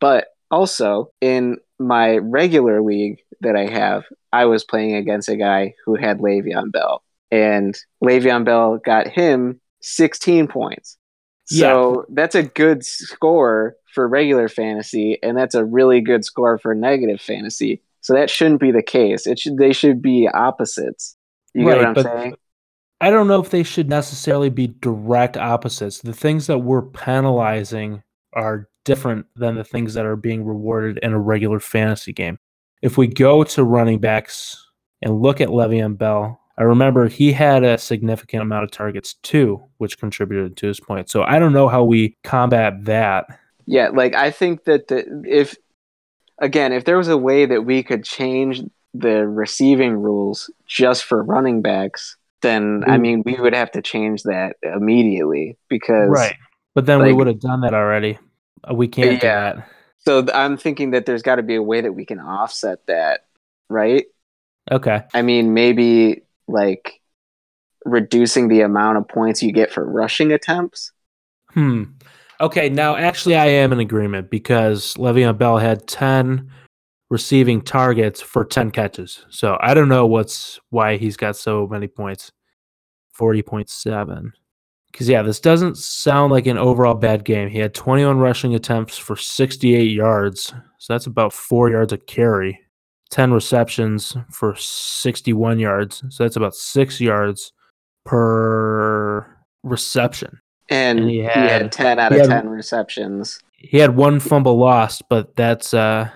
But 0.01 0.29
also 0.51 1.13
in 1.21 1.59
my 1.79 2.17
regular 2.19 2.83
league 2.83 3.21
that 3.41 3.57
I 3.57 3.67
have, 3.67 4.05
I 4.33 4.47
was 4.47 4.65
playing 4.65 4.95
against 4.97 5.29
a 5.29 5.37
guy 5.37 5.75
who 5.85 5.95
had 5.95 6.19
Le'Veon 6.19 6.73
Bell, 6.73 7.03
and 7.31 7.79
Le'Veon 8.03 8.45
Bell 8.45 8.79
got 8.79 9.07
him 9.09 9.61
16 9.81 10.49
points. 10.49 10.99
So 11.45 12.07
that's 12.09 12.35
a 12.35 12.43
good 12.43 12.85
score 12.85 13.77
for 13.95 14.09
regular 14.09 14.49
fantasy, 14.49 15.19
and 15.23 15.37
that's 15.37 15.55
a 15.55 15.65
really 15.65 16.01
good 16.01 16.25
score 16.25 16.59
for 16.59 16.75
negative 16.75 17.21
fantasy. 17.21 17.83
So 18.01 18.15
that 18.15 18.31
shouldn't 18.31 18.61
be 18.61 18.71
the 18.71 18.83
case. 18.83 19.27
It 19.27 19.39
should 19.39 19.59
they 19.59 19.73
should 19.73 20.03
be 20.03 20.29
opposites. 20.33 21.17
You 21.55 21.67
get 21.67 21.77
what 21.77 21.87
I'm 21.87 21.95
but- 21.95 22.05
saying? 22.05 22.37
I 23.01 23.11
don't 23.11 23.27
know 23.27 23.41
if 23.41 23.51
they 23.51 23.65
should 23.65 23.89
necessarily 23.89 24.49
be 24.49 24.69
direct 24.69 25.37
opposites. 25.37 26.03
The 26.03 26.13
things 26.13 26.47
that 26.47 26.61
we're 26.61 26.83
penalizing 26.83 28.05
are 28.33 28.69
different 28.85 29.27
than 29.35 29.57
the 29.57 29.65
things 29.65 29.95
that 29.95 30.07
are 30.07 30.15
being 30.15 30.45
rewarded 30.45 30.99
in 31.03 31.13
a 31.13 31.19
regular 31.19 31.59
fantasy 31.59 32.13
game. 32.13 32.39
If 32.81 32.97
we 32.97 33.09
go 33.09 33.43
to 33.43 33.65
running 33.65 33.99
backs 33.99 34.57
and 35.03 35.21
look 35.21 35.41
at 35.41 35.49
Le'Veon 35.49 35.99
Bell, 35.99 36.41
I 36.63 36.65
remember 36.65 37.09
he 37.09 37.33
had 37.33 37.65
a 37.65 37.77
significant 37.77 38.41
amount 38.41 38.63
of 38.63 38.71
targets 38.71 39.15
too, 39.15 39.65
which 39.79 39.99
contributed 39.99 40.57
to 40.59 40.69
his 40.69 40.79
point. 40.79 41.11
So 41.11 41.25
I 41.25 41.41
don't 41.41 41.53
know 41.53 41.67
how 41.67 41.83
we 41.83 42.17
combat 42.23 42.85
that. 42.85 43.27
Yeah, 43.67 43.89
like 43.89 44.15
I 44.15 44.31
think 44.31 44.63
that 44.67 44.87
the 44.87 45.25
if 45.27 45.57
again, 46.39 46.73
if 46.73 46.85
there 46.85 46.97
was 46.97 47.09
a 47.09 47.17
way 47.17 47.47
that 47.47 47.63
we 47.63 47.83
could 47.83 48.05
change 48.05 48.63
the 48.95 49.27
receiving 49.27 49.95
rules 49.97 50.53
just 50.65 51.03
for 51.03 51.25
running 51.25 51.63
backs, 51.63 52.17
then 52.43 52.85
I 52.87 52.97
Mm. 52.97 53.01
mean 53.01 53.23
we 53.27 53.35
would 53.41 53.55
have 53.57 53.73
to 53.73 53.83
change 53.83 54.23
that 54.23 54.55
immediately 54.63 55.57
because 55.69 56.11
right. 56.11 56.37
But 56.77 56.87
then 56.87 57.03
we 57.03 57.13
would 57.13 57.27
have 57.27 57.41
done 57.41 57.63
that 57.63 57.75
already. 57.75 58.21
Uh, 58.71 58.75
We 58.75 58.87
can't 58.87 59.21
Yeah. 59.21 59.55
do 59.55 59.61
that. 59.61 59.69
So 59.99 60.27
I'm 60.33 60.57
thinking 60.57 60.93
that 60.93 61.07
there's 61.07 61.23
got 61.23 61.37
to 61.37 61.43
be 61.43 61.57
a 61.57 61.63
way 61.63 61.81
that 61.81 61.93
we 61.93 62.07
can 62.07 62.21
offset 62.21 62.87
that, 62.87 63.27
right? 63.69 64.07
Okay. 64.71 65.03
I 65.13 65.23
mean, 65.23 65.55
maybe 65.55 66.23
like 66.49 67.01
reducing 67.85 68.49
the 68.49 68.61
amount 68.61 68.99
of 68.99 69.09
points 69.09 69.43
you 69.43 69.53
get 69.53 69.73
for 69.73 69.85
rushing 69.85 70.33
attempts. 70.33 70.93
Hmm. 71.51 71.85
Okay, 72.41 72.69
now 72.69 72.97
actually 72.97 73.37
I 73.37 73.47
am 73.47 73.73
in 73.73 73.81
agreement 73.81 74.31
because 74.31 74.95
Le'Veon 74.95 75.39
Bell 75.39 75.59
had 75.59 75.87
10 75.87 76.51
receiving 77.11 77.61
targets 77.61 78.21
for 78.21 78.45
10 78.45 78.71
catches. 78.71 79.25
So 79.29 79.59
I 79.61 79.75
don't 79.75 79.89
know 79.89 80.07
what's 80.07 80.59
why 80.71 80.97
he's 80.97 81.17
got 81.17 81.37
so 81.37 81.67
many 81.67 81.87
points. 81.87 82.33
40.7. 83.19 84.33
Cuz 84.93 85.09
yeah, 85.09 85.23
this 85.23 85.39
doesn't 85.39 85.77
sound 85.77 86.33
like 86.33 86.47
an 86.47 86.59
overall 86.59 86.95
bad 86.95 87.25
game. 87.25 87.49
He 87.49 87.59
had 87.59 87.75
21 87.75 88.19
rushing 88.19 88.55
attempts 88.55 88.97
for 88.99 89.15
68 89.15 89.91
yards. 89.93 90.55
So 90.79 90.95
that's 90.95 91.07
about 91.07 91.33
4 91.33 91.71
yards 91.71 91.93
a 91.93 91.99
carry. 91.99 92.62
10 93.13 93.33
receptions 93.33 94.17
for 94.31 94.57
61 94.57 95.59
yards. 95.61 96.03
So 96.09 96.25
that's 96.25 96.35
about 96.37 96.55
6 96.57 97.01
yards 97.01 97.53
per 98.05 99.27
reception. 99.63 100.41
And, 100.69 101.01
And 101.01 101.09
he, 101.11 101.17
he 101.19 101.23
had, 101.23 101.63
had- 101.63 101.73
10 101.73 101.99
out 101.99 102.13
of 102.13 102.19
had- 102.19 102.29
10 102.29 102.49
receptions. 102.49 103.39
he 103.53 103.79
had 103.79 103.95
one 103.97 104.19
fumble 104.21 104.57
lost, 104.59 105.03
but 105.09 105.37
that's 105.37 105.73
uh 105.75 106.09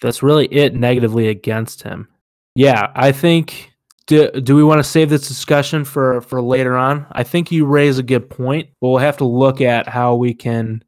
that's 0.00 0.20
really 0.22 0.46
it 0.46 0.74
negatively 0.74 1.28
against 1.28 1.82
him. 1.82 2.08
Yeah, 2.56 2.90
I 2.96 3.12
think 3.12 3.70
do, 4.08 4.30
do 4.32 4.56
we 4.56 4.64
want 4.64 4.80
to 4.80 4.84
save 4.84 5.10
this 5.10 5.28
discussion 5.28 5.84
for 5.84 6.20
for 6.22 6.42
later 6.42 6.76
on? 6.76 7.06
I 7.12 7.22
think 7.22 7.52
you 7.52 7.66
raise 7.66 7.98
a 7.98 8.02
good 8.02 8.28
point. 8.28 8.68
But 8.80 8.88
we'll 8.88 8.98
have 8.98 9.18
to 9.18 9.24
look 9.24 9.60
at 9.60 9.88
how 9.88 10.14
we 10.16 10.34
can 10.34 10.82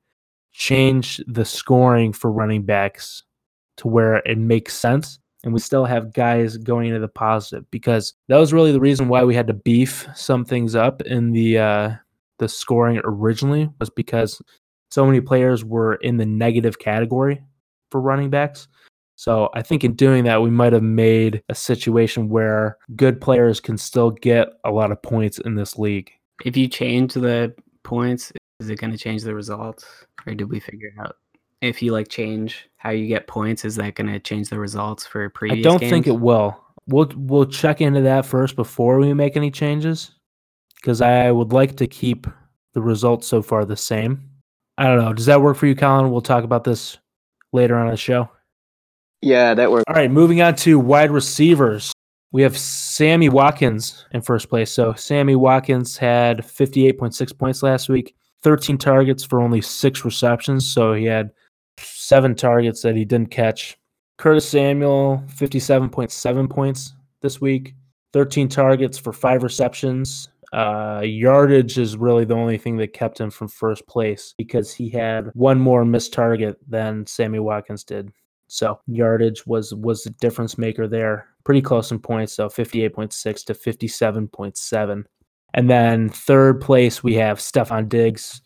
change 0.53 1.21
the 1.29 1.45
scoring 1.45 2.13
for 2.13 2.31
running 2.33 2.63
backs 2.65 3.23
to 3.79 3.89
where 3.89 4.17
it 4.17 4.39
makes 4.39 4.75
sense 4.75 5.19
and 5.45 5.53
we 5.53 5.61
still 5.61 5.85
have 5.85 6.13
guys 6.13 6.57
going 6.57 6.89
into 6.89 7.01
the 7.01 7.09
positive 7.09 7.71
because 7.71 8.15
that 8.29 8.39
was 8.39 8.53
really 8.53 8.73
the 8.73 8.81
reason 8.81 9.09
why 9.09 9.23
we 9.23 9.35
had 9.35 9.47
to 9.47 9.55
beef 9.55 10.09
some 10.15 10.45
things 10.45 10.75
up 10.75 11.03
in 11.03 11.31
the 11.33 11.59
uh 11.59 11.91
the 12.39 12.49
scoring 12.49 13.01
originally 13.05 13.71
was 13.79 13.91
because 13.91 14.43
so 14.91 15.07
many 15.07 15.21
players 15.21 15.65
were 15.65 15.95
in 15.97 16.17
the 16.17 16.27
negative 16.27 16.79
category 16.79 17.41
for 17.91 18.01
running 18.01 18.31
backs. 18.31 18.67
So 19.17 19.51
I 19.55 19.63
think 19.63 19.85
in 19.85 19.95
doing 19.95 20.25
that, 20.25 20.43
we 20.43 20.51
might 20.51 20.73
have 20.73 20.83
made 20.83 21.43
a 21.49 21.55
situation 21.55 22.29
where 22.29 22.77
good 22.97 23.21
players 23.21 23.61
can 23.61 23.79
still 23.79 24.11
get 24.11 24.49
a 24.65 24.73
lot 24.73 24.91
of 24.91 25.01
points 25.01 25.39
in 25.39 25.55
this 25.55 25.79
league. 25.79 26.11
If 26.45 26.57
you 26.57 26.67
change 26.67 27.15
the 27.15 27.55
points, 27.85 28.33
is 28.59 28.69
it 28.69 28.81
going 28.81 28.93
to 28.93 28.99
change 28.99 29.23
the 29.23 29.35
results, 29.35 29.85
or 30.27 30.35
did 30.35 30.51
we 30.51 30.59
figure 30.59 30.93
out? 30.99 31.17
If 31.65 31.83
you 31.83 31.93
like 31.93 32.09
change 32.09 32.69
how 32.77 32.91
you 32.91 33.07
get 33.07 33.27
points, 33.27 33.65
is 33.65 33.77
that 33.77 33.95
going 33.95 34.13
to 34.13 34.21
change 34.21 34.51
the 34.51 34.59
results 34.59 35.07
for 35.07 35.25
I 35.25 35.29
previous? 35.29 35.65
One? 35.65 35.77
I 35.77 35.79
don't 35.79 35.89
think 35.89 36.07
it 36.07 36.21
will. 36.21 36.61
We'll 36.87 37.11
we'll 37.17 37.47
check 37.47 37.81
into 37.81 38.03
that 38.03 38.27
first 38.27 38.57
before 38.57 38.99
we 38.99 39.15
make 39.15 39.37
any 39.37 39.51
changes, 39.51 40.11
because 40.77 41.01
I 41.01 41.31
would 41.31 41.53
like 41.53 41.77
to 41.77 41.87
keep 41.87 42.27
the 42.75 42.83
results 42.83 43.27
so 43.27 43.41
far 43.41 43.65
the 43.65 43.77
same. 43.77 44.29
I 44.77 44.85
don't 44.85 45.03
know. 45.03 45.15
Does 45.15 45.27
that 45.27 45.41
work 45.41 45.57
for 45.57 45.67
you, 45.67 45.75
Colin? 45.75 46.11
We'll 46.11 46.21
talk 46.21 46.45
about 46.45 46.65
this 46.65 46.99
later 47.53 47.77
on 47.77 47.87
in 47.87 47.93
the 47.93 47.97
show. 47.97 48.29
Yeah, 49.23 49.55
that 49.55 49.71
works. 49.71 49.85
All 49.89 49.95
right, 49.95 50.11
moving 50.11 50.43
on 50.43 50.55
to 50.57 50.79
wide 50.79 51.11
receivers. 51.11 51.93
We 52.33 52.43
have 52.43 52.59
Sammy 52.59 53.31
Watkins 53.31 54.05
in 54.11 54.21
first 54.21 54.51
place. 54.51 54.71
So 54.71 54.93
Sammy 54.95 55.37
Watkins 55.37 55.97
had 55.97 56.41
58.6 56.41 57.39
points 57.39 57.63
last 57.63 57.89
week, 57.89 58.15
13 58.43 58.77
targets 58.77 59.25
for 59.25 59.41
only 59.41 59.63
six 59.63 60.05
receptions. 60.05 60.71
So 60.71 60.93
he 60.93 61.05
had 61.05 61.31
seven 62.05 62.35
targets 62.35 62.83
that 62.83 62.97
he 62.97 63.05
didn't 63.05 63.31
catch. 63.31 63.79
Curtis 64.19 64.49
Samuel, 64.49 65.23
57.7 65.35 66.51
points 66.51 66.95
this 67.21 67.41
week, 67.41 67.75
13 68.13 68.49
targets 68.49 68.99
for 68.99 69.13
five 69.13 69.43
receptions. 69.43 70.29
Uh, 70.53 71.03
yardage 71.05 71.79
is 71.79 71.97
really 71.97 72.25
the 72.25 72.35
only 72.35 72.59
thing 72.59 72.77
that 72.77 72.93
kept 72.93 73.19
him 73.19 73.31
from 73.31 73.49
first 73.49 73.85
place 73.89 74.35
because 74.39 74.73
he 74.73 74.89
had 74.89 75.31
one 75.35 75.59
more 75.59 75.85
missed 75.85 76.13
target 76.13 76.57
than 76.69 77.05
Sammy 77.07 77.41
Watkins 77.41 77.83
did. 77.83 78.13
So 78.47 78.79
yardage 78.87 79.45
was 79.47 79.75
was 79.75 80.05
the 80.05 80.11
difference 80.11 80.57
maker 80.57 80.87
there. 80.87 81.27
Pretty 81.43 81.61
close 81.61 81.91
in 81.91 81.99
points, 81.99 82.33
so 82.33 82.49
58.6 82.49 83.45
to 83.47 83.55
57.7. 83.55 85.05
And 85.55 85.71
then 85.71 86.09
third 86.09 86.61
place 86.61 87.03
we 87.03 87.15
have 87.15 87.39
Stefon 87.39 87.89
Diggs, 87.89 88.41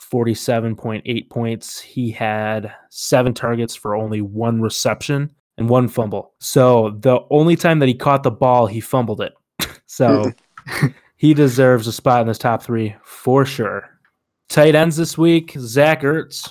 47.8 0.00 1.30
points. 1.30 1.80
He 1.80 2.10
had 2.10 2.72
seven 2.90 3.34
targets 3.34 3.74
for 3.74 3.94
only 3.94 4.20
one 4.20 4.60
reception 4.60 5.32
and 5.58 5.68
one 5.68 5.88
fumble. 5.88 6.34
So 6.40 6.96
the 7.00 7.20
only 7.30 7.56
time 7.56 7.78
that 7.80 7.88
he 7.88 7.94
caught 7.94 8.22
the 8.22 8.30
ball, 8.30 8.66
he 8.66 8.80
fumbled 8.80 9.20
it. 9.20 9.34
so 9.86 10.32
he 11.16 11.34
deserves 11.34 11.86
a 11.86 11.92
spot 11.92 12.20
in 12.20 12.28
this 12.28 12.38
top 12.38 12.62
three 12.62 12.94
for 13.02 13.44
sure. 13.44 13.90
Tight 14.48 14.74
ends 14.74 14.96
this 14.96 15.18
week, 15.18 15.54
Zach 15.58 16.02
Ertz, 16.02 16.48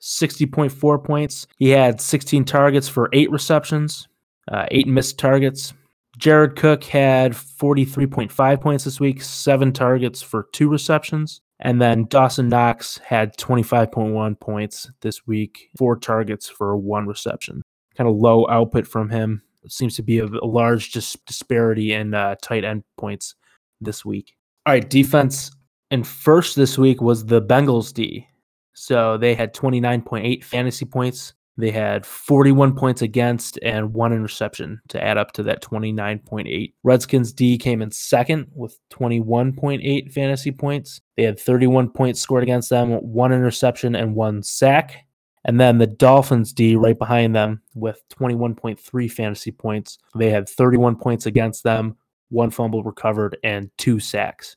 60.4 0.00 1.04
points. 1.04 1.46
He 1.58 1.68
had 1.68 2.00
16 2.00 2.44
targets 2.44 2.88
for 2.88 3.10
eight 3.12 3.30
receptions, 3.30 4.08
uh, 4.50 4.66
eight 4.70 4.86
missed 4.86 5.18
targets. 5.18 5.74
Jared 6.16 6.56
Cook 6.56 6.82
had 6.84 7.32
43.5 7.32 8.60
points 8.60 8.84
this 8.84 8.98
week, 8.98 9.20
seven 9.20 9.70
targets 9.70 10.22
for 10.22 10.48
two 10.52 10.70
receptions. 10.70 11.42
And 11.60 11.80
then 11.80 12.04
Dawson 12.04 12.48
Knox 12.48 12.98
had 12.98 13.36
25.1 13.38 14.40
points 14.40 14.90
this 15.00 15.26
week, 15.26 15.70
four 15.76 15.96
targets 15.96 16.48
for 16.48 16.76
one 16.76 17.06
reception. 17.06 17.62
Kind 17.96 18.10
of 18.10 18.16
low 18.16 18.46
output 18.48 18.86
from 18.86 19.08
him. 19.08 19.42
It 19.64 19.72
seems 19.72 19.96
to 19.96 20.02
be 20.02 20.18
a, 20.18 20.26
a 20.26 20.46
large 20.46 20.92
dis- 20.92 21.16
disparity 21.26 21.92
in 21.92 22.14
uh, 22.14 22.36
tight 22.42 22.64
end 22.64 22.84
points 22.98 23.34
this 23.80 24.04
week. 24.04 24.36
All 24.66 24.74
right, 24.74 24.88
defense. 24.88 25.50
And 25.90 26.06
first 26.06 26.56
this 26.56 26.76
week 26.76 27.00
was 27.00 27.24
the 27.24 27.40
Bengals 27.40 27.92
D. 27.92 28.26
So 28.74 29.16
they 29.16 29.34
had 29.34 29.54
29.8 29.54 30.44
fantasy 30.44 30.84
points. 30.84 31.32
They 31.58 31.70
had 31.70 32.04
41 32.04 32.76
points 32.76 33.00
against 33.00 33.58
and 33.62 33.94
one 33.94 34.12
interception 34.12 34.80
to 34.88 35.02
add 35.02 35.16
up 35.16 35.32
to 35.32 35.42
that 35.44 35.62
29.8. 35.62 36.74
Redskins 36.82 37.32
D 37.32 37.56
came 37.56 37.80
in 37.80 37.90
second 37.90 38.48
with 38.54 38.78
21.8 38.90 40.12
fantasy 40.12 40.52
points. 40.52 41.00
They 41.16 41.22
had 41.22 41.40
31 41.40 41.90
points 41.90 42.20
scored 42.20 42.42
against 42.42 42.68
them, 42.68 42.90
one 42.90 43.32
interception, 43.32 43.96
and 43.96 44.14
one 44.14 44.42
sack. 44.42 45.06
And 45.46 45.58
then 45.58 45.78
the 45.78 45.86
Dolphins 45.86 46.52
D 46.52 46.76
right 46.76 46.98
behind 46.98 47.34
them 47.34 47.62
with 47.74 48.02
21.3 48.20 49.10
fantasy 49.10 49.52
points. 49.52 49.98
They 50.14 50.28
had 50.28 50.48
31 50.48 50.96
points 50.96 51.24
against 51.24 51.62
them, 51.62 51.96
one 52.28 52.50
fumble 52.50 52.82
recovered, 52.82 53.38
and 53.44 53.70
two 53.78 53.98
sacks. 53.98 54.56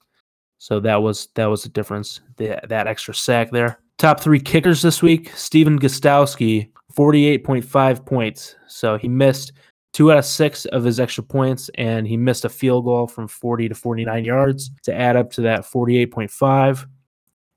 So 0.58 0.82
that 0.82 1.02
was 1.02 1.30
that 1.36 1.46
was 1.46 1.64
the 1.64 1.70
difference. 1.70 2.20
The, 2.36 2.60
that 2.68 2.88
extra 2.88 3.14
sack 3.14 3.52
there. 3.52 3.80
Top 3.98 4.20
three 4.20 4.40
kickers 4.40 4.82
this 4.82 5.02
week: 5.02 5.32
Stephen 5.36 5.80
Gostkowski, 5.80 6.72
48.5 7.00 8.06
points. 8.06 8.58
So 8.68 8.98
he 8.98 9.08
missed 9.08 9.54
two 9.94 10.12
out 10.12 10.18
of 10.18 10.26
six 10.26 10.66
of 10.66 10.84
his 10.84 11.00
extra 11.00 11.24
points, 11.24 11.70
and 11.76 12.06
he 12.06 12.18
missed 12.18 12.44
a 12.44 12.50
field 12.50 12.84
goal 12.84 13.08
from 13.08 13.30
40 13.30 13.70
to 13.70 13.76
49 13.76 14.26
yards 14.26 14.70
to 14.84 14.94
add 14.94 15.16
up 15.16 15.32
to 15.32 15.42
that 15.42 15.62
48.5. 15.62 16.86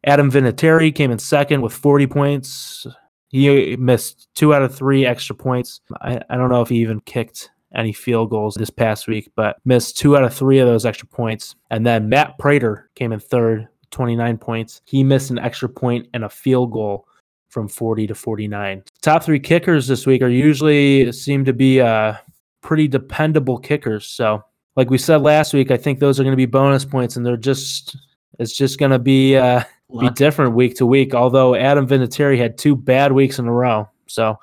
Adam 0.04 0.30
Vinatieri 0.30 0.94
came 0.94 1.10
in 1.10 1.18
second 1.18 1.60
with 1.60 1.72
40 1.72 2.06
points. 2.06 2.86
He 3.30 3.74
missed 3.76 4.28
two 4.36 4.54
out 4.54 4.62
of 4.62 4.72
three 4.72 5.04
extra 5.04 5.34
points. 5.34 5.80
I, 6.00 6.20
I 6.30 6.36
don't 6.36 6.50
know 6.50 6.62
if 6.62 6.68
he 6.68 6.76
even 6.76 7.00
kicked 7.00 7.50
any 7.74 7.92
field 7.92 8.30
goals 8.30 8.54
this 8.54 8.70
past 8.70 9.08
week, 9.08 9.28
but 9.34 9.56
missed 9.64 9.98
two 9.98 10.16
out 10.16 10.22
of 10.22 10.32
three 10.32 10.60
of 10.60 10.68
those 10.68 10.86
extra 10.86 11.08
points. 11.08 11.56
And 11.68 11.84
then 11.84 12.08
Matt 12.08 12.38
Prater 12.38 12.90
came 12.94 13.10
in 13.10 13.18
third, 13.18 13.66
29 13.90 14.38
points. 14.38 14.82
He 14.84 15.02
missed 15.02 15.30
an 15.30 15.40
extra 15.40 15.68
point 15.68 16.06
and 16.14 16.22
a 16.22 16.28
field 16.28 16.70
goal 16.70 17.08
from 17.52 17.68
40 17.68 18.06
to 18.06 18.14
49. 18.14 18.82
Top 19.02 19.22
three 19.22 19.38
kickers 19.38 19.86
this 19.86 20.06
week 20.06 20.22
are 20.22 20.28
usually 20.28 21.12
seem 21.12 21.44
to 21.44 21.52
be 21.52 21.80
uh, 21.80 22.14
pretty 22.62 22.88
dependable 22.88 23.58
kickers. 23.58 24.06
So, 24.06 24.42
like 24.74 24.88
we 24.88 24.96
said 24.96 25.20
last 25.20 25.52
week, 25.52 25.70
I 25.70 25.76
think 25.76 25.98
those 25.98 26.18
are 26.18 26.22
going 26.22 26.32
to 26.32 26.36
be 26.36 26.46
bonus 26.46 26.84
points, 26.84 27.16
and 27.16 27.26
they're 27.26 27.36
just 27.36 27.94
it's 28.38 28.56
just 28.56 28.78
going 28.78 28.90
to 28.90 28.98
be 28.98 29.36
uh, 29.36 29.62
be 30.00 30.08
different 30.10 30.54
week 30.54 30.76
to 30.76 30.86
week. 30.86 31.14
Although 31.14 31.54
Adam 31.54 31.86
Vinatieri 31.86 32.38
had 32.38 32.56
two 32.56 32.74
bad 32.74 33.12
weeks 33.12 33.38
in 33.38 33.46
a 33.46 33.52
row, 33.52 33.86
so 34.06 34.38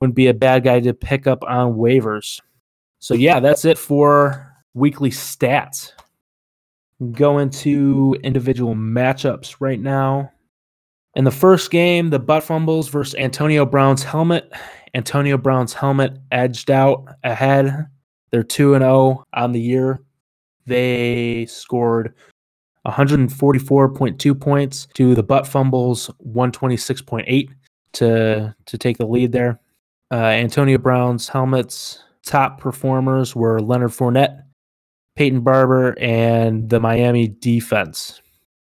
wouldn't 0.00 0.14
be 0.14 0.26
a 0.26 0.34
bad 0.34 0.64
guy 0.64 0.80
to 0.80 0.92
pick 0.92 1.26
up 1.26 1.42
on 1.44 1.74
waivers. 1.74 2.42
So 2.98 3.14
yeah, 3.14 3.40
that's 3.40 3.64
it 3.64 3.78
for 3.78 4.54
weekly 4.74 5.10
stats. 5.10 5.92
Go 7.12 7.38
into 7.38 8.16
individual 8.22 8.74
matchups 8.74 9.56
right 9.60 9.80
now. 9.80 10.30
In 11.16 11.24
the 11.24 11.30
first 11.30 11.70
game, 11.70 12.10
the 12.10 12.18
butt 12.18 12.42
fumbles 12.42 12.88
versus 12.88 13.14
Antonio 13.14 13.64
Brown's 13.64 14.02
helmet. 14.02 14.52
Antonio 14.94 15.38
Brown's 15.38 15.72
helmet 15.72 16.18
edged 16.32 16.70
out 16.70 17.04
ahead. 17.22 17.86
They're 18.30 18.42
2 18.42 18.74
and 18.74 18.82
0 18.82 19.24
on 19.32 19.52
the 19.52 19.60
year. 19.60 20.02
They 20.66 21.46
scored 21.46 22.14
144.2 22.86 24.40
points 24.40 24.88
to 24.94 25.14
the 25.14 25.22
butt 25.22 25.46
fumbles 25.46 26.10
126.8 26.26 27.48
to 27.92 28.54
to 28.66 28.78
take 28.78 28.98
the 28.98 29.06
lead 29.06 29.32
there. 29.32 29.60
Uh, 30.10 30.16
Antonio 30.16 30.78
Brown's 30.78 31.28
helmets 31.28 32.02
top 32.24 32.60
performers 32.60 33.36
were 33.36 33.60
Leonard 33.60 33.90
Fournette, 33.90 34.42
Peyton 35.16 35.40
Barber, 35.40 35.96
and 35.98 36.68
the 36.68 36.80
Miami 36.80 37.28
defense 37.28 38.20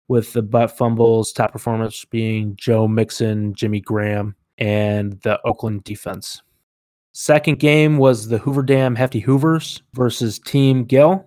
with 0.08 0.32
the 0.32 0.42
butt 0.42 0.76
fumbles 0.76 1.32
top 1.32 1.52
performers 1.52 2.04
being 2.10 2.56
Joe 2.56 2.88
Mixon, 2.88 3.54
Jimmy 3.54 3.80
Graham, 3.80 4.34
and 4.56 5.20
the 5.22 5.40
Oakland 5.44 5.84
defense. 5.84 6.42
Second 7.12 7.58
game 7.58 7.98
was 7.98 8.28
the 8.28 8.38
Hoover 8.38 8.62
Dam 8.62 8.94
Hefty 8.94 9.20
Hoovers 9.20 9.82
versus 9.94 10.38
Team 10.38 10.84
Gill. 10.84 11.26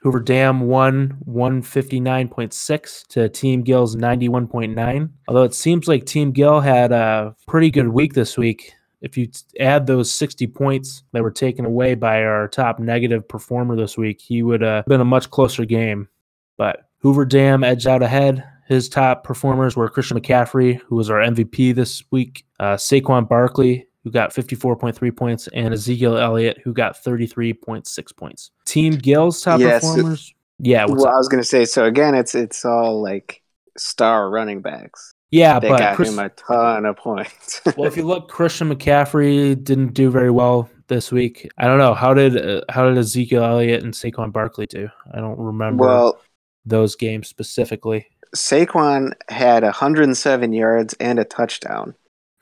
Hoover 0.00 0.20
Dam 0.20 0.62
won 0.62 1.16
159.6 1.28 3.06
to 3.08 3.28
Team 3.28 3.62
Gill's 3.62 3.96
91.9. 3.96 5.10
Although 5.28 5.42
it 5.44 5.54
seems 5.54 5.86
like 5.86 6.06
Team 6.06 6.32
Gill 6.32 6.60
had 6.60 6.92
a 6.92 7.36
pretty 7.46 7.70
good 7.70 7.88
week 7.88 8.14
this 8.14 8.36
week. 8.36 8.72
If 9.00 9.16
you 9.16 9.28
add 9.58 9.86
those 9.86 10.12
60 10.12 10.46
points 10.48 11.02
that 11.12 11.22
were 11.22 11.30
taken 11.30 11.64
away 11.64 11.94
by 11.94 12.22
our 12.22 12.46
top 12.48 12.78
negative 12.78 13.26
performer 13.26 13.76
this 13.76 13.98
week, 13.98 14.20
he 14.20 14.42
would 14.42 14.60
have 14.60 14.86
been 14.86 15.00
a 15.00 15.04
much 15.04 15.30
closer 15.30 15.64
game. 15.64 16.08
But 16.56 16.88
Hoover 17.02 17.24
Dam 17.24 17.62
edged 17.64 17.86
out 17.86 18.02
ahead. 18.02 18.44
His 18.68 18.88
top 18.88 19.24
performers 19.24 19.76
were 19.76 19.88
Christian 19.88 20.18
McCaffrey, 20.18 20.80
who 20.86 20.96
was 20.96 21.10
our 21.10 21.18
MVP 21.18 21.74
this 21.74 22.02
week, 22.10 22.46
uh, 22.60 22.76
Saquon 22.76 23.28
Barkley, 23.28 23.86
who 24.04 24.10
got 24.10 24.32
54.3 24.32 25.14
points, 25.16 25.48
and 25.52 25.74
Ezekiel 25.74 26.16
Elliott, 26.16 26.58
who 26.64 26.72
got 26.72 26.96
33.6 26.96 28.16
points. 28.16 28.50
Team 28.64 28.94
Gill's 28.94 29.40
top 29.42 29.60
Yes. 29.60 29.82
performers. 29.84 30.32
Yeah, 30.58 30.86
well, 30.86 31.06
up? 31.06 31.14
I 31.14 31.16
was 31.16 31.28
gonna 31.28 31.42
say. 31.44 31.64
So 31.64 31.84
again, 31.84 32.14
it's 32.14 32.34
it's 32.36 32.64
all 32.64 33.02
like 33.02 33.42
star 33.76 34.30
running 34.30 34.60
backs. 34.62 35.12
yeah, 35.30 35.58
They 35.58 35.68
but 35.68 35.78
got 35.80 35.96
Chris, 35.96 36.10
him 36.12 36.18
a 36.20 36.28
ton 36.28 36.86
of 36.86 36.96
points. 36.96 37.60
well, 37.76 37.86
if 37.88 37.96
you 37.96 38.04
look, 38.04 38.28
Christian 38.28 38.72
McCaffrey 38.72 39.62
didn't 39.62 39.94
do 39.94 40.08
very 40.10 40.30
well 40.30 40.70
this 40.86 41.10
week. 41.10 41.48
I 41.58 41.66
don't 41.66 41.78
know 41.78 41.94
how 41.94 42.14
did 42.14 42.36
uh, 42.36 42.60
how 42.68 42.88
did 42.88 42.96
Ezekiel 42.96 43.42
Elliott 43.42 43.82
and 43.82 43.92
Saquon 43.92 44.30
Barkley 44.32 44.66
do? 44.66 44.88
I 45.12 45.18
don't 45.18 45.38
remember 45.38 45.84
well, 45.84 46.20
those 46.64 46.96
games 46.96 47.28
specifically. 47.28 48.06
Saquon 48.34 49.12
had 49.28 49.62
107 49.62 50.52
yards 50.52 50.94
and 50.94 51.18
a 51.18 51.24
touchdown. 51.24 51.94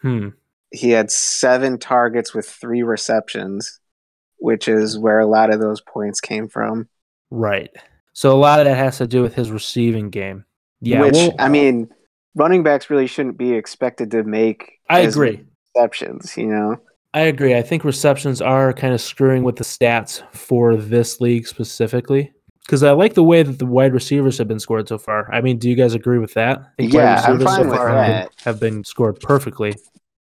Hmm. 0.02 0.28
He 0.72 0.90
had 0.90 1.10
seven 1.10 1.78
targets 1.78 2.32
with 2.32 2.48
three 2.48 2.82
receptions, 2.82 3.80
which 4.38 4.68
is 4.68 4.98
where 4.98 5.18
a 5.18 5.26
lot 5.26 5.52
of 5.52 5.60
those 5.60 5.80
points 5.80 6.20
came 6.20 6.48
from. 6.48 6.88
Right. 7.30 7.70
So 8.12 8.32
a 8.32 8.38
lot 8.38 8.60
of 8.60 8.66
that 8.66 8.76
has 8.76 8.98
to 8.98 9.06
do 9.06 9.22
with 9.22 9.34
his 9.34 9.50
receiving 9.50 10.10
game. 10.10 10.44
Yeah. 10.80 11.02
which 11.02 11.14
well, 11.14 11.34
I 11.38 11.48
mean, 11.48 11.90
running 12.34 12.62
backs 12.62 12.88
really 12.88 13.06
shouldn't 13.06 13.36
be 13.36 13.52
expected 13.52 14.10
to 14.12 14.22
make. 14.22 14.78
I 14.88 15.00
agree. 15.00 15.44
Receptions, 15.74 16.36
you 16.36 16.46
know. 16.46 16.76
I 17.12 17.22
agree. 17.22 17.56
I 17.56 17.62
think 17.62 17.84
receptions 17.84 18.40
are 18.40 18.72
kind 18.72 18.94
of 18.94 19.00
screwing 19.00 19.42
with 19.42 19.56
the 19.56 19.64
stats 19.64 20.22
for 20.34 20.76
this 20.76 21.20
league 21.20 21.46
specifically. 21.46 22.32
Because 22.70 22.84
I 22.84 22.92
like 22.92 23.14
the 23.14 23.24
way 23.24 23.42
that 23.42 23.58
the 23.58 23.66
wide 23.66 23.92
receivers 23.92 24.38
have 24.38 24.46
been 24.46 24.60
scored 24.60 24.86
so 24.86 24.96
far. 24.96 25.28
I 25.34 25.40
mean, 25.40 25.58
do 25.58 25.68
you 25.68 25.74
guys 25.74 25.92
agree 25.92 26.20
with 26.20 26.34
that? 26.34 26.60
I 26.60 26.62
think 26.82 26.94
wide 26.94 27.02
Yeah, 27.02 27.24
I'm 27.26 27.40
fine 27.40 27.68
with 27.68 27.76
have 27.80 27.88
been, 27.88 28.10
that. 28.12 28.32
have 28.44 28.60
been 28.60 28.84
scored 28.84 29.18
perfectly. 29.18 29.74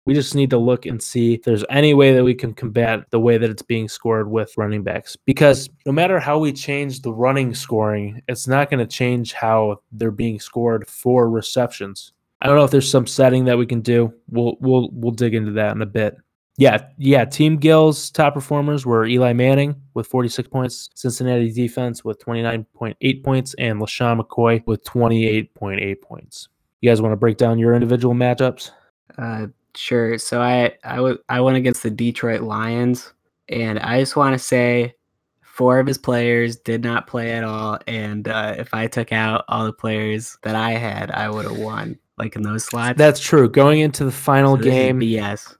We 0.07 0.15
just 0.15 0.33
need 0.33 0.49
to 0.49 0.57
look 0.57 0.87
and 0.87 0.99
see 0.99 1.35
if 1.35 1.43
there's 1.43 1.63
any 1.69 1.93
way 1.93 2.11
that 2.15 2.23
we 2.23 2.33
can 2.33 2.55
combat 2.55 3.01
the 3.11 3.19
way 3.19 3.37
that 3.37 3.51
it's 3.51 3.61
being 3.61 3.87
scored 3.87 4.31
with 4.31 4.51
running 4.57 4.81
backs. 4.81 5.15
Because 5.15 5.69
no 5.85 5.91
matter 5.91 6.19
how 6.19 6.39
we 6.39 6.51
change 6.51 7.03
the 7.03 7.13
running 7.13 7.53
scoring, 7.53 8.23
it's 8.27 8.47
not 8.47 8.71
going 8.71 8.79
to 8.79 8.87
change 8.87 9.33
how 9.33 9.83
they're 9.91 10.09
being 10.09 10.39
scored 10.39 10.87
for 10.87 11.29
receptions. 11.29 12.13
I 12.41 12.47
don't 12.47 12.55
know 12.55 12.63
if 12.63 12.71
there's 12.71 12.89
some 12.89 13.05
setting 13.05 13.45
that 13.45 13.59
we 13.59 13.67
can 13.67 13.81
do. 13.81 14.11
We'll 14.27 14.57
we'll 14.59 14.89
we'll 14.91 15.11
dig 15.11 15.35
into 15.35 15.51
that 15.51 15.75
in 15.75 15.83
a 15.83 15.85
bit. 15.85 16.15
Yeah, 16.59 16.89
yeah. 16.97 17.23
Team 17.23 17.55
Gill's 17.55 18.11
top 18.11 18.33
performers 18.33 18.85
were 18.85 19.05
Eli 19.05 19.31
Manning 19.31 19.81
with 19.93 20.07
46 20.07 20.49
points, 20.49 20.89
Cincinnati 20.93 21.49
defense 21.53 22.03
with 22.03 22.19
29.8 22.19 23.23
points, 23.23 23.55
and 23.57 23.79
LeSean 23.79 24.19
McCoy 24.19 24.61
with 24.67 24.83
28.8 24.83 26.01
points. 26.01 26.49
You 26.81 26.89
guys 26.89 27.01
want 27.01 27.13
to 27.13 27.15
break 27.15 27.37
down 27.37 27.59
your 27.59 27.73
individual 27.73 28.13
matchups? 28.13 28.71
Uh, 29.17 29.47
sure. 29.73 30.17
So 30.17 30.41
I 30.41 30.73
I 30.83 30.97
w- 30.97 31.17
I 31.29 31.39
went 31.39 31.55
against 31.55 31.81
the 31.81 31.89
Detroit 31.89 32.41
Lions, 32.41 33.13
and 33.47 33.79
I 33.79 34.01
just 34.01 34.17
want 34.17 34.33
to 34.33 34.39
say, 34.39 34.95
four 35.41 35.79
of 35.79 35.87
his 35.87 35.97
players 35.97 36.57
did 36.57 36.83
not 36.83 37.07
play 37.07 37.31
at 37.31 37.45
all. 37.45 37.79
And 37.87 38.27
uh, 38.27 38.55
if 38.57 38.73
I 38.73 38.87
took 38.87 39.13
out 39.13 39.45
all 39.47 39.63
the 39.63 39.71
players 39.71 40.37
that 40.43 40.55
I 40.55 40.71
had, 40.71 41.09
I 41.11 41.29
would 41.29 41.45
have 41.45 41.57
won. 41.57 41.97
Like 42.17 42.35
in 42.35 42.41
those 42.41 42.65
slots. 42.65 42.97
That's 42.97 43.21
true. 43.21 43.49
Going 43.49 43.79
into 43.79 44.03
the 44.03 44.11
final 44.11 44.57
So 44.57 44.63
game, 44.63 44.99
BS. 44.99 45.55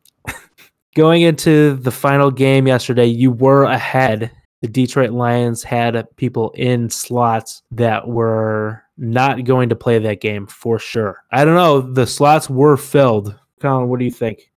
Going 0.96 1.22
into 1.22 1.76
the 1.76 1.92
final 1.92 2.32
game 2.32 2.68
yesterday, 2.68 3.06
you 3.06 3.32
were 3.32 3.64
ahead. 3.64 4.32
The 4.62 4.68
Detroit 4.68 5.12
Lions 5.12 5.64
had 5.64 6.06
people 6.18 6.52
in 6.52 6.90
slots 6.90 7.64
that 7.72 8.08
were 8.08 8.84
not 8.98 9.46
going 9.46 9.70
to 9.70 9.76
play 9.76 10.00
that 10.00 10.20
game 10.20 10.48
for 10.48 10.78
sure. 10.78 11.24
I 11.32 11.46
don't 11.46 11.56
know. 11.56 11.80
The 11.80 12.06
slots 12.06 12.50
were 12.50 12.76
filled. 12.76 13.36
Colin, 13.62 13.88
what 13.88 14.00
do 14.00 14.06
you 14.06 14.12
think? 14.12 14.52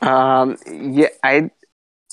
Um, 0.00 0.56
yeah, 0.66 1.08
I 1.22 1.50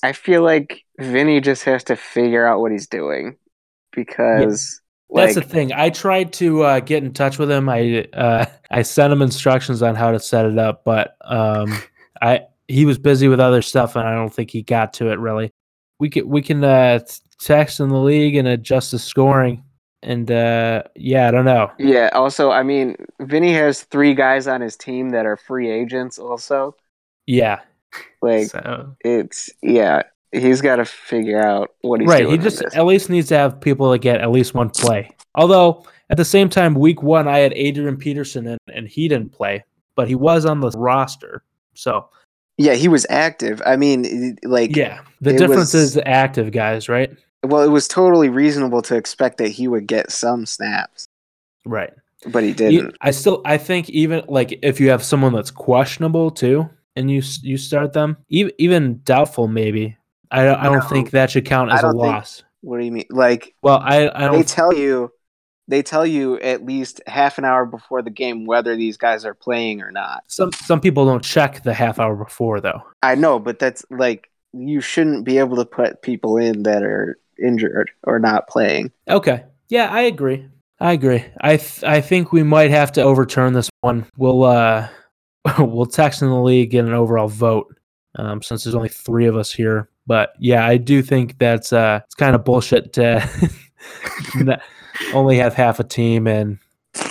I 0.04 0.14
feel 0.14 0.42
like 0.44 0.84
Vinny 1.00 1.42
just 1.42 1.64
has 1.64 1.84
to 1.86 1.96
figure 1.96 2.46
out 2.46 2.60
what 2.60 2.72
he's 2.72 2.88
doing 2.88 3.38
because 3.92 4.82
That's 5.12 5.36
like 5.36 5.44
the 5.44 5.50
thing. 5.50 5.74
I 5.74 5.90
tried 5.90 6.34
to 6.34 6.64
uh, 6.64 6.80
get 6.82 7.04
in 7.04 7.14
touch 7.14 7.40
with 7.40 7.50
him. 7.50 7.68
I 7.70 8.08
uh, 8.14 8.46
I 8.72 8.82
sent 8.84 9.14
him 9.14 9.22
instructions 9.22 9.82
on 9.82 9.96
how 9.96 10.12
to 10.12 10.20
set 10.20 10.46
it 10.46 10.58
up, 10.58 10.84
but 10.84 11.16
um, 11.22 11.78
I 12.22 12.46
he 12.70 12.86
was 12.86 13.00
busy 13.00 13.28
with 13.28 13.40
other 13.40 13.62
stuff, 13.62 13.96
and 13.96 14.08
I 14.08 14.14
don't 14.14 14.34
think 14.34 14.52
he 14.52 14.62
got 14.62 14.94
to 14.94 15.12
it 15.12 15.20
really. 15.20 15.52
We 16.00 16.10
can 16.10 16.30
we 16.30 16.42
can 16.42 16.64
uh, 16.64 17.00
text 17.42 17.80
in 17.80 17.90
the 17.90 17.98
league 17.98 18.36
and 18.36 18.48
adjust 18.48 18.92
the 18.92 19.00
scoring, 19.00 19.64
and 20.04 20.30
uh, 20.32 20.84
yeah, 20.96 21.28
I 21.28 21.32
don't 21.32 21.46
know. 21.46 21.72
yeah. 21.80 22.10
Also, 22.14 22.52
I 22.52 22.64
mean, 22.64 22.96
Vinny 23.20 23.54
has 23.54 23.84
three 23.84 24.14
guys 24.14 24.48
on 24.48 24.62
his 24.62 24.78
team 24.78 25.10
that 25.10 25.26
are 25.26 25.36
free 25.36 25.70
agents. 25.70 26.20
Also, 26.20 26.76
Yeah, 27.26 27.60
Like 28.22 28.48
so 28.48 28.96
it's 29.02 29.50
yeah, 29.64 30.04
he's 30.32 30.62
got 30.62 30.78
to 30.78 30.86
figure 30.86 31.42
out 31.42 31.72
what 31.82 32.02
he's 32.02 32.10
right. 32.10 32.24
doing. 32.24 32.38
He 32.40 32.44
just 32.44 32.60
this. 32.60 32.76
at 32.76 32.86
least 32.86 33.10
needs 33.10 33.30
to 33.30 33.38
have 33.38 33.60
people 33.60 33.92
that 33.92 34.00
get 34.00 34.22
at 34.22 34.30
least 34.30 34.54
one 34.54 34.70
play. 34.70 35.10
Although 35.34 35.86
at 36.12 36.18
the 36.18 36.26
same 36.26 36.50
time, 36.50 36.76
week 36.76 37.02
one 37.02 37.28
I 37.28 37.40
had 37.40 37.54
Adrian 37.54 37.98
Peterson 37.98 38.46
in, 38.46 38.58
and 38.72 38.88
he 38.88 39.08
didn't 39.08 39.32
play, 39.32 39.66
but 39.96 40.08
he 40.08 40.16
was 40.16 40.46
on 40.46 40.60
the 40.60 40.70
roster. 40.72 41.44
So 41.74 42.10
yeah, 42.60 42.74
he 42.74 42.88
was 42.88 43.08
active. 43.10 43.62
I 43.66 43.76
mean, 43.78 44.38
like 44.44 44.76
yeah, 44.76 45.00
the 45.22 45.32
difference 45.34 45.74
was- 45.74 45.76
is 45.76 45.94
the 45.96 46.08
active 46.08 46.52
guys, 46.52 46.88
right? 46.88 47.12
well, 47.44 47.64
it 47.64 47.70
was 47.70 47.88
totally 47.88 48.28
reasonable 48.30 48.82
to 48.84 48.96
expect 48.98 49.38
that 49.38 49.48
he 49.48 49.66
would 49.68 49.88
get 49.88 50.12
some 50.12 50.46
snaps, 50.46 51.08
Right. 51.66 51.94
but 52.28 52.44
he 52.44 52.52
didn't. 52.54 52.96
I 53.02 53.12
still 53.12 53.42
I 53.46 53.58
think 53.58 53.90
even 53.90 54.24
like 54.28 54.60
if 54.62 54.80
you 54.82 54.90
have 54.90 55.04
someone 55.04 55.34
that's 55.34 55.50
questionable 55.52 56.32
too, 56.32 56.70
and 56.98 57.10
you 57.10 57.22
you 57.42 57.58
start 57.58 57.94
them, 57.94 58.18
even 58.30 58.52
even 58.60 59.02
doubtful 59.06 59.48
maybe. 59.48 59.96
I 60.32 60.44
don't, 60.44 60.60
I 60.60 60.66
don't 60.66 60.84
No. 60.84 60.90
think 60.90 61.10
that 61.12 61.32
should 61.32 61.46
count 61.46 61.72
as 61.72 61.80
a 61.80 61.84
don't 61.84 61.94
think- 61.94 62.04
loss. 62.04 62.44
What 62.62 62.78
do 62.80 62.86
you 62.86 62.92
mean? 62.92 63.06
Like 63.10 63.56
Well, 63.64 63.80
I 63.82 64.10
I 64.14 64.28
don't. 64.28 64.34
They 64.38 64.44
tell 64.44 64.74
you, 64.74 65.12
they 65.70 65.84
tell 65.84 66.06
you 66.06 66.40
at 66.40 66.66
least 66.66 67.00
half 67.06 67.38
an 67.38 67.46
hour 67.46 67.66
before 67.66 68.02
the 68.02 68.10
game 68.10 68.46
whether 68.46 68.76
these 68.76 68.98
guys 68.98 69.24
are 69.24 69.36
playing 69.36 69.82
or 69.82 69.92
not. 69.92 70.24
Some 70.28 70.52
some 70.52 70.82
people 70.82 71.06
don't 71.06 71.24
check 71.24 71.64
the 71.64 71.74
half 71.74 72.00
hour 72.00 72.16
before 72.16 72.60
though. 72.60 72.82
I 73.04 73.16
know, 73.16 73.40
but 73.40 73.60
that's 73.60 73.86
like 73.92 74.30
you 74.52 74.82
shouldn't 74.82 75.26
be 75.26 75.38
able 75.38 75.56
to 75.58 75.66
put 75.66 76.02
people 76.02 76.38
in 76.38 76.64
that 76.64 76.82
are 76.84 77.20
injured 77.42 77.92
or 78.04 78.18
not 78.20 78.50
playing. 78.50 78.92
Okay. 79.08 79.44
Yeah, 79.70 79.90
I 79.92 80.02
agree. 80.02 80.48
I 80.80 80.94
agree. 80.94 81.24
I 81.40 81.58
th- 81.58 81.84
I 81.84 82.02
think 82.02 82.32
we 82.32 82.42
might 82.42 82.72
have 82.72 82.92
to 82.94 83.04
overturn 83.04 83.54
this 83.54 83.70
one. 83.82 84.08
We'll 84.18 84.44
uh 84.44 84.90
we'll 85.60 85.86
text 85.86 86.24
in 86.24 86.30
the 86.30 86.42
league 86.42 86.72
get 86.72 86.86
an 86.86 86.94
overall 86.94 87.28
vote. 87.28 87.76
Um, 88.16 88.42
since 88.42 88.64
there's 88.64 88.76
only 88.76 88.90
three 88.90 89.28
of 89.28 89.38
us 89.38 89.52
here, 89.52 89.88
but 90.08 90.34
yeah, 90.40 90.66
I 90.66 90.78
do 90.78 91.04
think 91.04 91.38
that's 91.38 91.72
uh 91.72 92.00
it's 92.06 92.16
kind 92.16 92.34
of 92.34 92.44
bullshit 92.44 92.94
to 92.94 93.22
only 95.14 95.38
have 95.38 95.54
half 95.54 95.80
a 95.80 95.84
team 95.84 96.28
and 96.28 96.58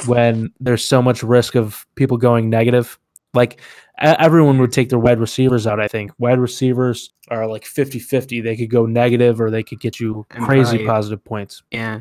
when 0.07 0.53
there's 0.61 0.85
so 0.85 1.01
much 1.03 1.22
risk 1.22 1.55
of 1.55 1.87
people 1.94 2.16
going 2.16 2.51
negative. 2.51 2.98
Like 3.35 3.61
everyone 3.98 4.59
would 4.59 4.72
take 4.72 4.88
their 4.88 4.98
wide 4.98 5.20
receivers 5.20 5.66
out, 5.66 5.81
I 5.81 5.88
think. 5.88 6.11
Wide 6.18 6.38
receivers 6.38 7.12
are 7.29 7.46
like 7.46 7.64
50-50. 7.64 8.42
They 8.42 8.57
could 8.57 8.70
go 8.70 8.87
negative 8.87 9.40
or 9.40 9.51
they 9.51 9.62
could 9.62 9.81
get 9.81 10.01
you 10.01 10.27
And 10.31 10.44
crazy 10.44 10.79
probably- 10.79 10.87
positive 10.87 11.24
points. 11.24 11.62
yeah. 11.70 12.01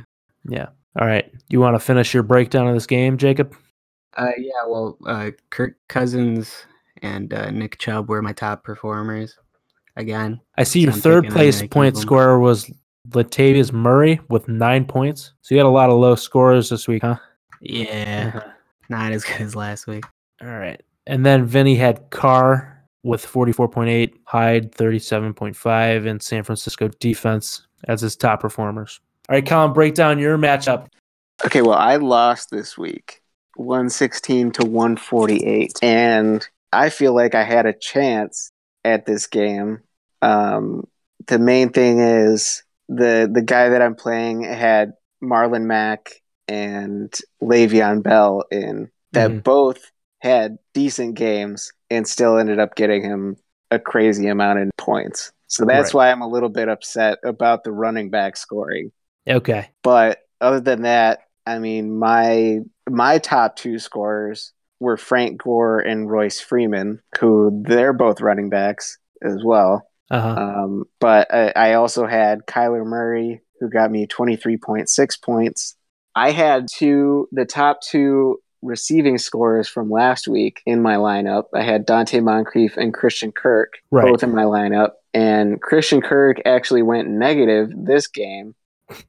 Yeah. 0.50 0.68
All 1.00 1.06
right. 1.06 1.30
You 1.50 1.60
want 1.60 1.76
to 1.76 1.80
finish 1.80 2.14
your 2.14 2.24
breakdown 2.24 2.68
of 2.68 2.74
this 2.74 2.88
game, 2.88 3.18
Jacob? 3.18 3.54
Uh, 4.16 4.32
yeah, 4.38 4.66
well, 4.68 4.98
uh, 5.06 5.32
Kirk 5.52 5.76
Cousins 5.90 6.66
and 7.04 7.32
uh, 7.34 7.52
Nick 7.52 7.78
Chubb 7.78 8.10
were 8.10 8.22
my 8.22 8.32
top 8.34 8.64
performers. 8.64 9.38
Again, 9.98 10.40
I 10.58 10.64
see 10.64 10.80
your 10.80 10.94
third 10.94 11.28
place 11.28 11.62
point 11.68 11.98
scorer 11.98 12.40
was 12.40 12.72
Latavius 13.10 13.72
Murray 13.72 14.20
with 14.30 14.48
nine 14.48 14.86
points. 14.86 15.34
So 15.42 15.56
you 15.56 15.60
had 15.60 15.68
a 15.68 15.70
lot 15.70 15.90
of 15.90 15.98
low 15.98 16.16
scorers 16.16 16.70
this 16.70 16.88
week, 16.88 17.04
huh? 17.04 17.18
yeah, 17.62 18.32
Uh-huh. 18.36 18.52
not 18.90 19.12
as 19.12 19.24
good 19.24 19.42
as 19.42 19.56
last 19.56 19.88
week. 19.88 20.06
All 20.42 20.48
right. 20.48 20.82
And 21.06 21.26
then 21.26 21.46
Vinny 21.46 21.76
had 21.76 22.10
Carr 22.10 22.84
with 23.04 23.26
44.8, 23.26 24.14
Hyde 24.26 24.72
37.5, 24.74 26.08
and 26.08 26.22
San 26.22 26.44
Francisco 26.44 26.90
defense 27.00 27.66
as 27.88 28.02
his 28.02 28.16
top 28.16 28.42
performers. 28.42 29.00
All 29.30 29.36
right, 29.36 29.46
Colin, 29.46 29.74
break 29.74 29.94
down 29.94 30.20
your 30.20 30.38
matchup. 30.38 30.88
Okay, 31.46 31.62
well, 31.62 31.78
I 31.78 31.98
lost 31.98 32.50
this 32.50 32.78
week, 32.78 33.22
one 33.56 33.90
sixteen 33.90 34.52
to 34.54 34.66
one 34.66 34.98
forty 34.98 35.46
eight, 35.46 35.74
and 35.82 36.48
I 36.74 36.90
feel 36.90 37.14
like 37.14 37.36
I 37.36 37.44
had 37.44 37.66
a 37.66 37.74
chance 37.74 38.52
at 38.84 39.06
this 39.06 39.28
game. 39.28 39.80
Um, 40.22 40.88
the 41.28 41.38
main 41.40 41.70
thing 41.70 42.00
is 42.00 42.64
the 42.90 43.30
the 43.32 43.42
guy 43.42 43.70
that 43.70 43.82
I'm 43.82 43.96
playing 43.96 44.44
had 44.44 44.94
Marlon 45.24 45.64
Mack 45.66 46.22
and 46.48 47.14
Le'Veon 47.42 48.02
Bell 48.04 48.44
in 48.52 48.90
that 49.12 49.32
Mhm. 49.32 49.44
both 49.44 49.92
had 50.20 50.58
decent 50.74 51.16
games 51.16 51.72
and 51.90 52.08
still 52.08 52.38
ended 52.38 52.60
up 52.60 52.76
getting 52.76 53.04
him 53.04 53.38
a 53.72 53.80
crazy 53.80 54.28
amount 54.28 54.60
in 54.60 54.72
points. 54.78 55.32
So 55.48 55.66
that's 55.66 55.94
Right. 55.94 55.94
why 55.94 56.12
I'm 56.12 56.22
a 56.22 56.28
little 56.28 56.50
bit 56.50 56.70
upset 56.70 57.20
about 57.24 57.64
the 57.64 57.72
running 57.72 58.10
back 58.10 58.38
scoring 58.38 58.92
Okay. 59.28 59.70
but 59.84 60.20
other 60.40 60.60
than 60.60 60.84
that, 60.84 61.22
I 61.46 61.60
mean, 61.60 61.98
my 61.98 62.60
my 62.90 63.18
top 63.18 63.56
two 63.58 63.80
scorers 63.80 64.54
were 64.80 64.96
Frank 64.98 65.42
Gore 65.42 65.80
and 65.80 66.10
Royce 66.10 66.40
Freeman, 66.40 67.02
who 67.20 67.64
they're 67.66 67.94
both 67.94 68.22
running 68.22 68.50
backs 68.50 68.98
as 69.22 69.44
well. 69.44 69.90
Uh 70.10 70.22
huh. 70.22 70.30
Um, 70.42 70.84
but 71.00 71.34
I, 71.34 71.52
I 71.56 71.74
also 71.74 72.06
had 72.08 72.46
Kyler 72.46 72.86
Murray, 72.86 73.42
who 73.60 73.70
got 73.70 73.92
me 73.92 74.08
twenty 74.08 74.36
three 74.36 74.58
point 74.58 74.90
six 74.90 75.18
points. 75.18 75.76
I 76.16 76.32
had 76.32 76.68
two 76.72 77.28
the 77.32 77.46
top 77.46 77.82
two 77.82 78.40
receiving 78.64 79.18
scorers 79.20 79.70
from 79.70 79.90
last 79.92 80.28
week 80.28 80.62
in 80.66 80.82
my 80.82 80.96
lineup. 80.96 81.44
I 81.54 81.62
had 81.62 81.86
Donte 81.86 82.22
Moncrief 82.24 82.76
and 82.76 82.94
Christian 82.94 83.32
Kirk 83.32 83.74
Right. 83.92 84.10
both 84.12 84.24
in 84.24 84.34
my 84.34 84.44
lineup, 84.44 84.92
and 85.14 85.62
Christian 85.62 86.02
Kirk 86.02 86.38
actually 86.46 86.82
went 86.82 87.08
negative 87.08 87.70
this 87.76 88.08
game. 88.08 88.56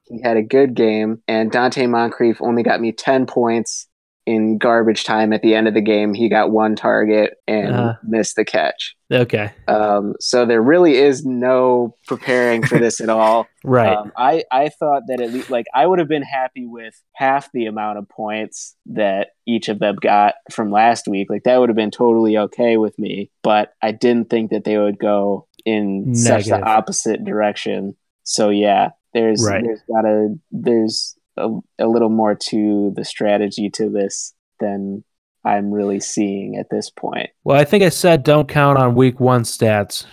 He 0.04 0.20
had 0.22 0.36
a 0.36 0.42
good 0.42 0.74
game, 0.74 1.22
and 1.26 1.50
Donte 1.50 1.88
Moncrief 1.88 2.42
only 2.42 2.62
got 2.62 2.80
me 2.80 2.92
10 2.92 3.26
points 3.26 3.87
in 4.28 4.58
garbage 4.58 5.04
time 5.04 5.32
at 5.32 5.40
the 5.40 5.54
end 5.54 5.66
of 5.68 5.72
the 5.72 5.80
game. 5.80 6.12
He 6.12 6.28
got 6.28 6.50
one 6.50 6.76
target 6.76 7.34
and 7.46 7.74
Uh-huh. 7.74 7.94
missed 8.02 8.36
the 8.36 8.44
catch. 8.44 8.94
Okay. 9.10 9.50
Um, 9.66 10.14
so 10.20 10.44
there 10.44 10.60
really 10.60 10.96
is 10.96 11.24
no 11.24 11.96
preparing 12.06 12.62
for 12.66 12.78
this 12.78 13.00
at 13.00 13.08
all. 13.08 13.46
Right. 13.64 13.96
Um, 13.96 14.12
I, 14.16 14.44
I 14.52 14.68
thought 14.68 15.02
that 15.08 15.20
at 15.20 15.32
least, 15.32 15.50
like, 15.50 15.66
I 15.74 15.84
would 15.86 15.98
have 15.98 16.08
been 16.08 16.22
happy 16.22 16.64
with 16.66 16.94
half 17.14 17.50
the 17.52 17.66
amount 17.66 17.98
of 17.98 18.08
points 18.08 18.76
that 18.86 19.30
each 19.46 19.68
of 19.68 19.78
them 19.80 19.96
got 20.00 20.34
from 20.52 20.70
last 20.70 21.08
week. 21.08 21.28
Like, 21.28 21.42
that 21.42 21.58
would 21.58 21.68
have 21.68 21.76
been 21.76 21.90
totally 21.90 22.38
okay 22.38 22.76
with 22.76 22.96
me. 22.98 23.30
But 23.42 23.72
I 23.82 23.90
didn't 23.92 24.30
think 24.30 24.50
that 24.52 24.64
they 24.64 24.78
would 24.78 24.98
go 24.98 25.48
in 25.66 26.14
such 26.14 26.46
the 26.46 26.62
opposite 26.62 27.24
direction. 27.24 27.96
So, 28.22 28.48
yeah, 28.50 28.90
there's, 29.12 29.42
Right. 29.44 29.62
there's 29.64 29.82
gotta, 29.92 30.34
there's 30.52 31.17
a, 31.38 31.84
a 31.84 31.86
little 31.86 32.10
more 32.10 32.34
to 32.34 32.92
the 32.94 33.04
strategy 33.04 33.70
to 33.70 33.88
this 33.88 34.34
than 34.60 35.04
I'm 35.44 35.70
really 35.70 36.00
seeing 36.00 36.56
at 36.56 36.70
this 36.70 36.90
point. 36.90 37.30
well, 37.44 37.58
I 37.58 37.64
think 37.64 37.82
I 37.82 37.88
said 37.88 38.22
don't 38.22 38.48
count 38.48 38.78
on 38.78 38.94
week 38.94 39.20
one 39.20 39.42
stats, 39.42 40.04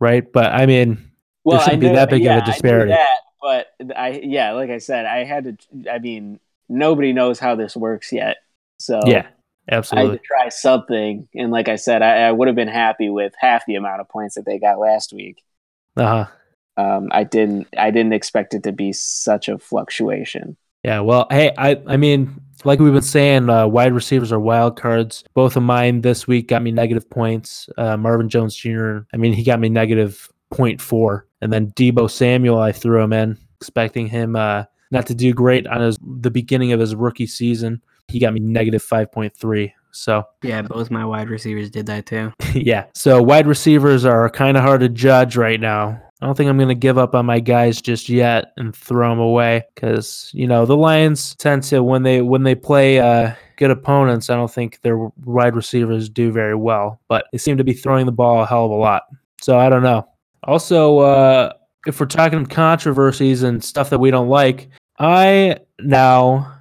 right? 0.00 0.30
But 0.30 0.52
I 0.52 0.66
mean, 0.66 1.10
well, 1.44 1.60
shouldn't 1.60 1.84
I 1.84 1.88
be 1.88 1.94
that 1.94 2.10
big 2.10 2.22
of 2.22 2.26
a 2.26 2.34
yeah, 2.34 2.42
I 2.42 2.44
disparity. 2.44 2.90
that, 2.92 3.18
but 3.40 3.66
I 3.96 4.20
yeah, 4.22 4.52
like 4.52 4.70
I 4.70 4.78
said, 4.78 5.06
I 5.06 5.24
had 5.24 5.44
to. 5.44 5.90
I 5.90 5.98
mean, 5.98 6.40
nobody 6.68 7.12
knows 7.12 7.38
how 7.38 7.54
this 7.54 7.76
works 7.76 8.12
yet, 8.12 8.38
so 8.78 9.00
yeah, 9.06 9.28
absolutely. 9.70 10.08
I 10.08 10.12
had 10.12 10.20
to 10.20 10.26
try 10.26 10.48
something. 10.48 11.28
And 11.34 11.50
like 11.50 11.68
I 11.68 11.76
said, 11.76 12.02
I, 12.02 12.28
I 12.28 12.32
would 12.32 12.48
have 12.48 12.56
been 12.56 12.68
happy 12.68 13.08
with 13.08 13.32
half 13.38 13.64
the 13.66 13.76
amount 13.76 14.00
of 14.00 14.08
points 14.08 14.34
that 14.34 14.44
they 14.44 14.58
got 14.58 14.78
last 14.78 15.12
week. 15.12 15.42
Uh 15.96 16.26
huh. 16.26 16.26
Um, 16.76 17.08
I 17.12 17.24
didn't. 17.24 17.68
I 17.76 17.90
didn't 17.90 18.14
expect 18.14 18.54
it 18.54 18.64
to 18.64 18.72
be 18.72 18.92
such 18.92 19.48
a 19.48 19.58
fluctuation. 19.58 20.56
Yeah, 20.84 21.00
well, 21.00 21.26
hey, 21.30 21.52
I 21.56 21.80
I 21.86 21.96
mean, 21.96 22.40
like 22.64 22.80
we've 22.80 22.92
been 22.92 23.02
saying, 23.02 23.48
uh, 23.48 23.66
wide 23.66 23.92
receivers 23.92 24.32
are 24.32 24.40
wild 24.40 24.78
cards. 24.80 25.24
Both 25.34 25.56
of 25.56 25.62
mine 25.62 26.00
this 26.00 26.26
week 26.26 26.48
got 26.48 26.62
me 26.62 26.72
negative 26.72 27.08
points. 27.08 27.68
Uh, 27.76 27.96
Marvin 27.96 28.28
Jones 28.28 28.56
Jr. 28.56 28.98
I 29.12 29.16
mean, 29.16 29.32
he 29.32 29.44
got 29.44 29.60
me 29.60 29.68
negative 29.68 30.28
0.4, 30.52 31.22
and 31.40 31.52
then 31.52 31.70
Deebo 31.72 32.10
Samuel, 32.10 32.58
I 32.58 32.72
threw 32.72 33.02
him 33.02 33.12
in, 33.12 33.38
expecting 33.60 34.06
him 34.06 34.36
uh, 34.36 34.64
not 34.90 35.06
to 35.06 35.14
do 35.14 35.32
great 35.32 35.66
on 35.66 35.80
his 35.80 35.98
the 36.02 36.30
beginning 36.30 36.72
of 36.72 36.80
his 36.80 36.94
rookie 36.94 37.26
season. 37.26 37.82
He 38.08 38.18
got 38.18 38.34
me 38.34 38.40
negative 38.40 38.84
5.3. 38.84 39.72
So 39.92 40.24
Yeah, 40.42 40.62
both 40.62 40.90
my 40.90 41.04
wide 41.04 41.28
receivers 41.28 41.70
did 41.70 41.86
that 41.86 42.06
too. 42.06 42.32
yeah, 42.54 42.86
so 42.94 43.22
wide 43.22 43.46
receivers 43.46 44.04
are 44.04 44.28
kind 44.30 44.56
of 44.56 44.62
hard 44.62 44.80
to 44.80 44.88
judge 44.88 45.36
right 45.36 45.60
now. 45.60 46.00
I 46.22 46.24
don't 46.26 46.36
think 46.36 46.48
I'm 46.48 46.56
going 46.56 46.68
to 46.68 46.76
give 46.76 46.98
up 46.98 47.16
on 47.16 47.26
my 47.26 47.40
guys 47.40 47.82
just 47.82 48.08
yet 48.08 48.52
and 48.56 48.74
throw 48.76 49.10
them 49.10 49.18
away 49.18 49.64
because 49.74 50.30
you 50.32 50.46
know 50.46 50.64
the 50.64 50.76
Lions 50.76 51.34
tend 51.34 51.64
to 51.64 51.82
when 51.82 52.04
they 52.04 52.22
when 52.22 52.44
they 52.44 52.54
play 52.54 53.00
uh, 53.00 53.32
good 53.56 53.72
opponents. 53.72 54.30
I 54.30 54.36
don't 54.36 54.50
think 54.50 54.80
their 54.82 54.98
wide 55.24 55.56
receivers 55.56 56.08
do 56.08 56.30
very 56.30 56.54
well, 56.54 57.00
but 57.08 57.26
they 57.32 57.38
seem 57.38 57.56
to 57.56 57.64
be 57.64 57.72
throwing 57.72 58.06
the 58.06 58.12
ball 58.12 58.40
a 58.40 58.46
hell 58.46 58.66
of 58.66 58.70
a 58.70 58.74
lot. 58.74 59.02
So 59.40 59.58
I 59.58 59.68
don't 59.68 59.82
know. 59.82 60.06
Also, 60.44 60.98
uh, 61.00 61.52
if 61.88 61.98
we're 61.98 62.06
talking 62.06 62.46
controversies 62.46 63.42
and 63.42 63.62
stuff 63.62 63.90
that 63.90 63.98
we 63.98 64.12
don't 64.12 64.28
like, 64.28 64.68
I 65.00 65.56
now 65.80 66.54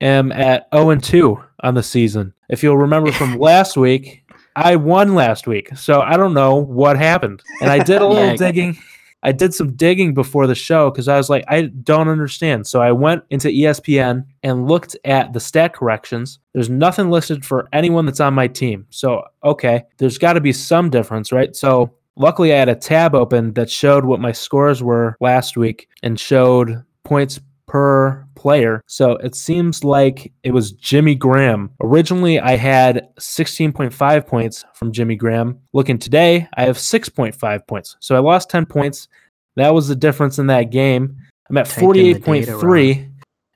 am 0.00 0.32
at 0.32 0.66
0 0.74 0.90
and 0.90 1.02
2 1.04 1.40
on 1.60 1.74
the 1.74 1.84
season. 1.84 2.34
If 2.48 2.64
you'll 2.64 2.76
remember 2.78 3.12
from 3.12 3.38
last 3.38 3.76
week, 3.76 4.24
I 4.56 4.74
won 4.74 5.14
last 5.14 5.46
week. 5.46 5.76
So 5.76 6.00
I 6.00 6.16
don't 6.16 6.34
know 6.34 6.56
what 6.56 6.96
happened. 6.96 7.44
And 7.60 7.70
I 7.70 7.78
did 7.84 8.02
a 8.02 8.06
little 8.08 8.30
Yeah. 8.30 8.36
digging. 8.36 8.76
I 9.24 9.32
did 9.32 9.54
some 9.54 9.72
digging 9.72 10.12
before 10.12 10.46
the 10.46 10.54
show 10.54 10.90
because 10.90 11.08
I 11.08 11.16
was 11.16 11.30
like, 11.30 11.44
I 11.48 11.62
don't 11.62 12.08
understand. 12.08 12.66
So 12.66 12.82
I 12.82 12.92
went 12.92 13.24
into 13.30 13.48
ESPN 13.48 14.26
and 14.42 14.68
looked 14.68 14.96
at 15.04 15.32
the 15.32 15.40
stat 15.40 15.74
corrections. 15.74 16.38
There's 16.52 16.68
nothing 16.68 17.10
listed 17.10 17.44
for 17.44 17.66
anyone 17.72 18.04
that's 18.04 18.20
on 18.20 18.34
my 18.34 18.46
team. 18.46 18.86
So, 18.90 19.24
okay, 19.42 19.84
there's 19.96 20.18
got 20.18 20.34
to 20.34 20.40
be 20.40 20.52
some 20.52 20.90
difference, 20.90 21.32
right? 21.32 21.56
So 21.56 21.94
luckily 22.16 22.52
I 22.52 22.58
had 22.58 22.68
a 22.68 22.74
tab 22.74 23.14
open 23.14 23.54
that 23.54 23.70
showed 23.70 24.04
what 24.04 24.20
my 24.20 24.32
scores 24.32 24.82
were 24.82 25.16
last 25.20 25.56
week 25.56 25.88
and 26.02 26.20
showed 26.20 26.84
points 27.02 27.40
per 27.66 28.26
player. 28.34 28.82
So 28.86 29.12
it 29.16 29.34
seems 29.34 29.84
like 29.84 30.32
it 30.42 30.52
was 30.52 30.72
Jimmy 30.72 31.14
Graham. 31.14 31.70
Originally, 31.82 32.38
I 32.40 32.56
had 32.56 33.08
16.5 33.18 34.26
points 34.26 34.64
from 34.74 34.92
Jimmy 34.92 35.16
Graham. 35.16 35.58
Looking 35.72 35.98
today, 35.98 36.48
I 36.56 36.64
have 36.64 36.76
6.5 36.76 37.66
points. 37.66 37.96
So 38.00 38.14
I 38.14 38.18
lost 38.18 38.50
10 38.50 38.66
points. 38.66 39.08
That 39.56 39.72
was 39.72 39.88
the 39.88 39.96
difference 39.96 40.38
in 40.38 40.46
that 40.48 40.70
game. 40.70 41.16
I'm 41.48 41.56
at 41.56 41.66
Taking 41.66 41.92
the 41.92 42.14
data 42.14 42.52
48.3, 42.52 43.10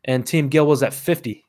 and 0.05 0.27
Team 0.27 0.49
Gill 0.49 0.67
was 0.67 0.83
at 0.83 0.95
50. 0.95 1.45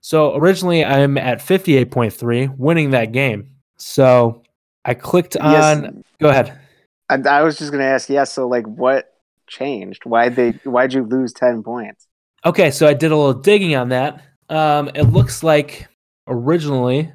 So 0.00 0.36
originally, 0.36 0.84
I'm 0.84 1.16
at 1.16 1.38
58.3, 1.38 2.56
winning 2.58 2.90
that 2.90 3.12
game. 3.12 3.50
So 3.76 4.42
I 4.84 4.94
clicked 4.94 5.36
Yes. 5.36 5.78
on. 5.78 6.02
Go 6.20 6.28
ahead. 6.28 6.58
I, 7.08 7.16
I 7.16 7.42
was 7.42 7.58
just 7.58 7.72
gonna 7.72 7.84
ask, 7.84 8.08
yeah. 8.08 8.24
So 8.24 8.48
like, 8.48 8.66
what 8.66 9.13
changed? 9.54 10.04
Why'd 10.04 10.36
they? 10.36 10.50
Why'd 10.64 10.92
you 10.92 11.04
lose 11.04 11.32
ten 11.32 11.62
points? 11.62 12.06
Okay, 12.44 12.70
so 12.70 12.86
I 12.86 12.94
did 12.94 13.10
a 13.10 13.16
little 13.16 13.40
digging 13.40 13.74
on 13.74 13.88
that. 13.88 14.22
Um, 14.50 14.90
it 14.94 15.04
looks 15.04 15.42
like 15.42 15.88
originally 16.26 17.10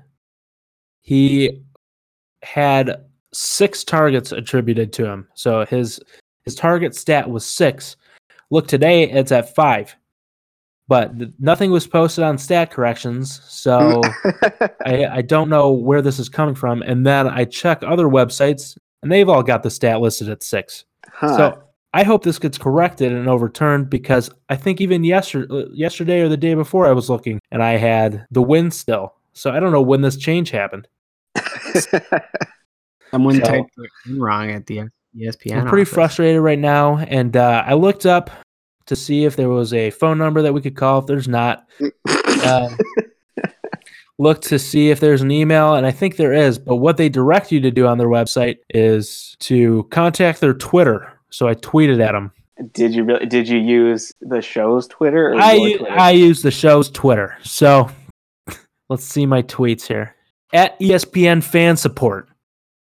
he 1.01 1.61
had 2.41 3.05
six 3.33 3.83
targets 3.83 4.31
attributed 4.31 4.93
to 4.93 5.05
him. 5.05 5.27
So 5.35 5.65
his 5.65 5.99
his 6.45 6.55
target 6.55 6.95
stat 6.95 7.29
was 7.29 7.45
six. 7.45 7.95
Look 8.49 8.67
today, 8.67 9.09
it's 9.09 9.31
at 9.31 9.53
five. 9.53 9.95
But 10.87 11.19
th- 11.19 11.31
nothing 11.37 11.69
was 11.69 11.85
posted 11.85 12.23
on 12.23 12.39
stat 12.39 12.71
corrections, 12.71 13.41
so 13.47 14.01
I, 14.85 15.05
I 15.05 15.21
don't 15.21 15.49
know 15.49 15.71
where 15.71 16.01
this 16.01 16.17
is 16.17 16.29
coming 16.29 16.55
from. 16.55 16.81
And 16.81 17.05
then 17.05 17.27
I 17.27 17.45
check 17.45 17.83
other 17.83 18.07
websites, 18.07 18.75
and 19.03 19.11
they've 19.11 19.29
all 19.29 19.43
got 19.43 19.61
the 19.61 19.69
stat 19.69 20.01
listed 20.01 20.29
at 20.29 20.41
six. 20.41 20.85
Huh. 21.05 21.37
So 21.37 21.63
I 21.93 22.03
hope 22.03 22.23
this 22.23 22.37
gets 22.39 22.57
corrected 22.57 23.11
and 23.11 23.27
overturned 23.27 23.89
because 23.89 24.29
I 24.49 24.55
think 24.55 24.79
even 24.79 25.03
yesterday, 25.03 25.65
yesterday 25.73 26.21
or 26.21 26.29
the 26.29 26.37
day 26.37 26.53
before, 26.53 26.85
I 26.85 26.91
was 26.91 27.09
looking 27.09 27.39
and 27.51 27.63
I 27.63 27.77
had 27.77 28.25
the 28.31 28.41
win 28.43 28.69
still. 28.71 29.15
So 29.33 29.51
I 29.51 29.59
don't 29.59 29.71
know 29.71 29.81
when 29.81 30.01
this 30.01 30.15
change 30.17 30.51
happened. 30.51 30.87
Someone 33.11 33.35
So- 33.35 33.41
typed 33.41 33.71
wrong 34.11 34.51
at 34.51 34.65
the 34.67 34.83
ESPN. 35.17 35.57
I'm 35.61 35.67
pretty 35.67 35.81
office. 35.83 35.93
frustrated 35.93 36.41
right 36.41 36.59
now, 36.59 36.97
and 36.97 37.35
uh, 37.35 37.63
I 37.65 37.73
looked 37.73 38.05
up 38.05 38.29
to 38.85 38.95
see 38.95 39.25
if 39.25 39.35
there 39.35 39.49
was 39.49 39.73
a 39.73 39.89
phone 39.91 40.17
number 40.19 40.41
that 40.43 40.53
we 40.53 40.61
could 40.61 40.75
call. 40.75 40.99
If 40.99 41.07
there's 41.07 41.27
not, 41.27 41.67
uh, 42.07 42.69
look 44.19 44.41
to 44.41 44.59
see 44.59 44.91
if 44.91 44.99
there's 44.99 45.21
an 45.23 45.31
email, 45.31 45.73
and 45.73 45.85
I 45.87 45.91
think 45.91 46.17
there 46.17 46.33
is. 46.33 46.59
But 46.59 46.75
what 46.75 46.97
they 46.97 47.09
direct 47.09 47.51
you 47.51 47.59
to 47.61 47.71
do 47.71 47.87
on 47.87 47.97
their 47.97 48.07
website 48.07 48.57
is 48.69 49.35
to 49.41 49.87
contact 49.89 50.41
their 50.41 50.53
Twitter. 50.53 51.18
So 51.31 51.47
I 51.47 51.55
tweeted 51.55 52.01
at 52.03 52.15
him. 52.15 52.31
did 52.73 52.93
you 52.93 53.03
really? 53.03 53.25
Did 53.25 53.47
you 53.47 53.57
use 53.59 54.11
the 54.21 54.41
show's 54.41 54.87
Twitter? 54.87 55.29
Or 55.29 55.35
I 55.39 55.57
Twitter? 55.57 55.91
I 55.91 56.11
use 56.11 56.41
the 56.41 56.51
show's 56.51 56.89
Twitter. 56.89 57.37
So 57.43 57.89
let's 58.89 59.03
see 59.03 59.25
my 59.25 59.41
tweets 59.43 59.85
here. 59.87 60.15
At 60.53 60.79
ESPN 60.79 61.43
fan 61.43 61.77
support. 61.77 62.27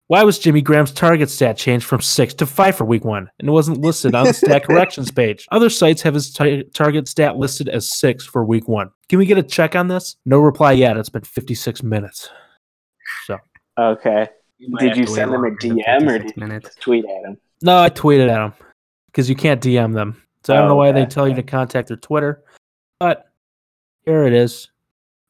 Why 0.10 0.24
was 0.24 0.40
Jimmy 0.40 0.62
Graham's 0.62 0.94
target 0.94 1.30
stat 1.30 1.58
changed 1.58 1.86
from 1.86 2.00
six 2.00 2.34
to 2.36 2.46
five 2.46 2.78
for 2.78 2.86
week 2.86 3.04
one 3.04 3.30
and 3.40 3.50
it 3.50 3.52
wasn't 3.52 3.82
listed 3.82 4.16
on 4.16 4.26
the 4.26 4.34
stat 4.34 4.64
corrections 4.66 5.12
page? 5.12 5.46
Other 5.52 5.70
sites 5.70 6.02
have 6.04 6.14
his 6.14 6.32
ta- 6.32 6.62
target 6.74 7.10
stat 7.10 7.36
listed 7.36 7.68
as 7.68 7.92
six 7.92 8.26
for 8.26 8.46
week 8.46 8.70
one. 8.70 8.90
Can 9.10 9.20
we 9.20 9.26
get 9.26 9.38
a 9.38 9.44
check 9.44 9.76
on 9.76 9.90
this? 9.90 10.16
No 10.26 10.40
reply 10.40 10.72
yet. 10.72 10.96
It's 10.96 11.10
been 11.10 11.24
56 11.24 11.84
minutes. 11.84 12.30
So, 13.26 13.38
okay. 13.78 14.30
might 14.70 14.80
Did 14.80 14.96
you 14.96 15.08
send 15.08 15.34
him 15.34 15.44
a 15.44 15.50
DM 15.52 16.08
or 16.08 16.20
did 16.20 16.34
you 16.38 16.42
minutes. 16.48 16.68
just 16.70 16.80
tweet 16.82 17.04
at 17.04 17.30
him? 17.30 17.38
No, 17.62 17.80
I 17.80 17.90
tweeted 17.90 18.30
at 18.30 18.38
them 18.38 18.54
because 19.08 19.30
you 19.30 19.36
can't 19.36 19.62
DM 19.62 19.94
them. 19.94 20.22
So 20.44 20.54
I 20.54 20.60
don't 20.60 20.70
know 20.70 20.76
oh, 20.76 20.78
why 20.78 20.92
they 20.92 21.06
tell 21.06 21.28
you 21.28 21.36
to 21.36 21.44
contact 21.44 21.90
their 21.90 21.98
Twitter, 21.98 22.42
but 23.00 23.30
here 24.06 24.24
it 24.24 24.34
is. 24.34 24.70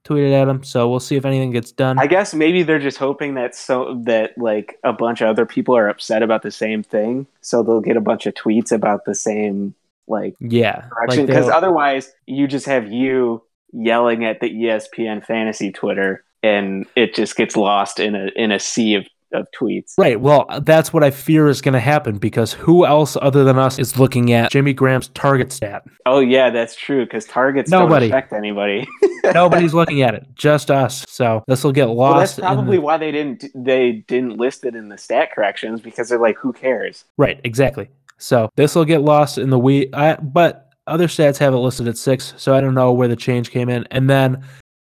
Tweeted 0.05 0.31
at 0.31 0.45
them. 0.45 0.63
So 0.63 0.87
we'll 0.87 0.99
see 0.99 1.15
if 1.15 1.25
anything 1.25 1.51
gets 1.51 1.71
done. 1.71 1.99
I 1.99 2.07
guess 2.07 2.33
maybe 2.33 2.63
they're 2.63 2.79
just 2.79 2.97
hoping 2.97 3.33
that 3.33 3.55
so 3.55 3.99
that 4.05 4.37
like 4.37 4.77
a 4.83 4.93
bunch 4.93 5.21
of 5.21 5.27
other 5.27 5.45
people 5.45 5.75
are 5.75 5.89
upset 5.89 6.21
about 6.21 6.43
the 6.43 6.51
same 6.51 6.83
thing, 6.83 7.27
so 7.41 7.63
they'll 7.63 7.81
get 7.81 7.97
a 7.97 8.01
bunch 8.01 8.25
of 8.25 8.35
tweets 8.35 8.71
about 8.71 9.05
the 9.05 9.15
same 9.15 9.73
like 10.07 10.35
Yeah, 10.39 10.85
correction. 10.91 11.25
Because 11.25 11.47
they'll- 11.47 11.55
otherwise, 11.55 12.13
you 12.25 12.47
just 12.47 12.67
have 12.67 12.91
you 12.91 13.43
yelling 13.73 14.23
at 14.23 14.39
the 14.39 14.49
ESPN 14.49 15.25
fantasy 15.25 15.71
Twitter, 15.71 16.23
and 16.43 16.85
it 16.95 17.13
just 17.13 17.35
gets 17.35 17.57
lost 17.57 17.99
in 17.99 18.15
a 18.15 18.27
in 18.35 18.51
a 18.51 18.59
sea 18.59 18.95
of, 18.95 19.07
of 19.33 19.45
tweets. 19.59 19.93
right. 19.97 20.19
Well, 20.19 20.45
uh, 20.49 20.59
that's 20.59 20.93
what 20.93 21.03
I 21.03 21.11
fear 21.11 21.47
is 21.47 21.61
going 21.61 21.73
to 21.73 21.79
happen 21.79 22.17
because 22.17 22.53
who 22.53 22.85
else 22.85 23.17
other 23.21 23.43
than 23.43 23.57
us 23.57 23.77
is 23.79 23.99
looking 23.99 24.31
at 24.31 24.51
Jimmy 24.51 24.73
Graham's 24.73 25.09
target 25.09 25.51
stat? 25.51 25.83
Oh 26.05 26.19
yeah, 26.19 26.49
that's 26.49 26.75
true. 26.75 27.05
Because 27.05 27.25
targets 27.25 27.69
Nobody. 27.69 28.07
don't 28.09 28.17
affect 28.17 28.33
anybody. 28.33 28.87
Nobody's 29.33 29.73
looking 29.73 30.01
at 30.01 30.13
it, 30.15 30.25
just 30.35 30.71
us. 30.71 31.05
So 31.09 31.43
this 31.47 31.63
will 31.63 31.71
get 31.73 31.87
well, 31.87 31.95
lost. 31.95 32.37
that's 32.37 32.47
probably 32.47 32.77
the- 32.77 32.81
why 32.83 32.97
they 32.97 33.11
didn't 33.11 33.45
they 33.55 34.03
didn't 34.07 34.37
list 34.37 34.63
it 34.65 34.75
in 34.75 34.89
the 34.89 34.97
stat 34.97 35.31
corrections 35.33 35.81
because 35.81 36.09
they're 36.09 36.19
like, 36.19 36.37
who 36.37 36.53
cares? 36.53 37.05
right. 37.17 37.39
Exactly. 37.43 37.89
So 38.17 38.49
this 38.55 38.73
will 38.73 38.85
get 38.85 39.01
lost 39.01 39.37
in 39.37 39.49
the 39.49 39.59
week. 39.59 39.89
I, 39.93 40.15
but 40.15 40.71
other 40.87 41.07
stats 41.07 41.37
have 41.37 41.53
it 41.53 41.57
listed 41.57 41.87
at 41.87 41.97
six, 41.97 42.33
so 42.37 42.55
I 42.55 42.61
don't 42.61 42.73
know 42.73 42.93
where 42.93 43.07
the 43.07 43.15
change 43.15 43.51
came 43.51 43.69
in. 43.69 43.85
And 43.91 44.09
then 44.09 44.43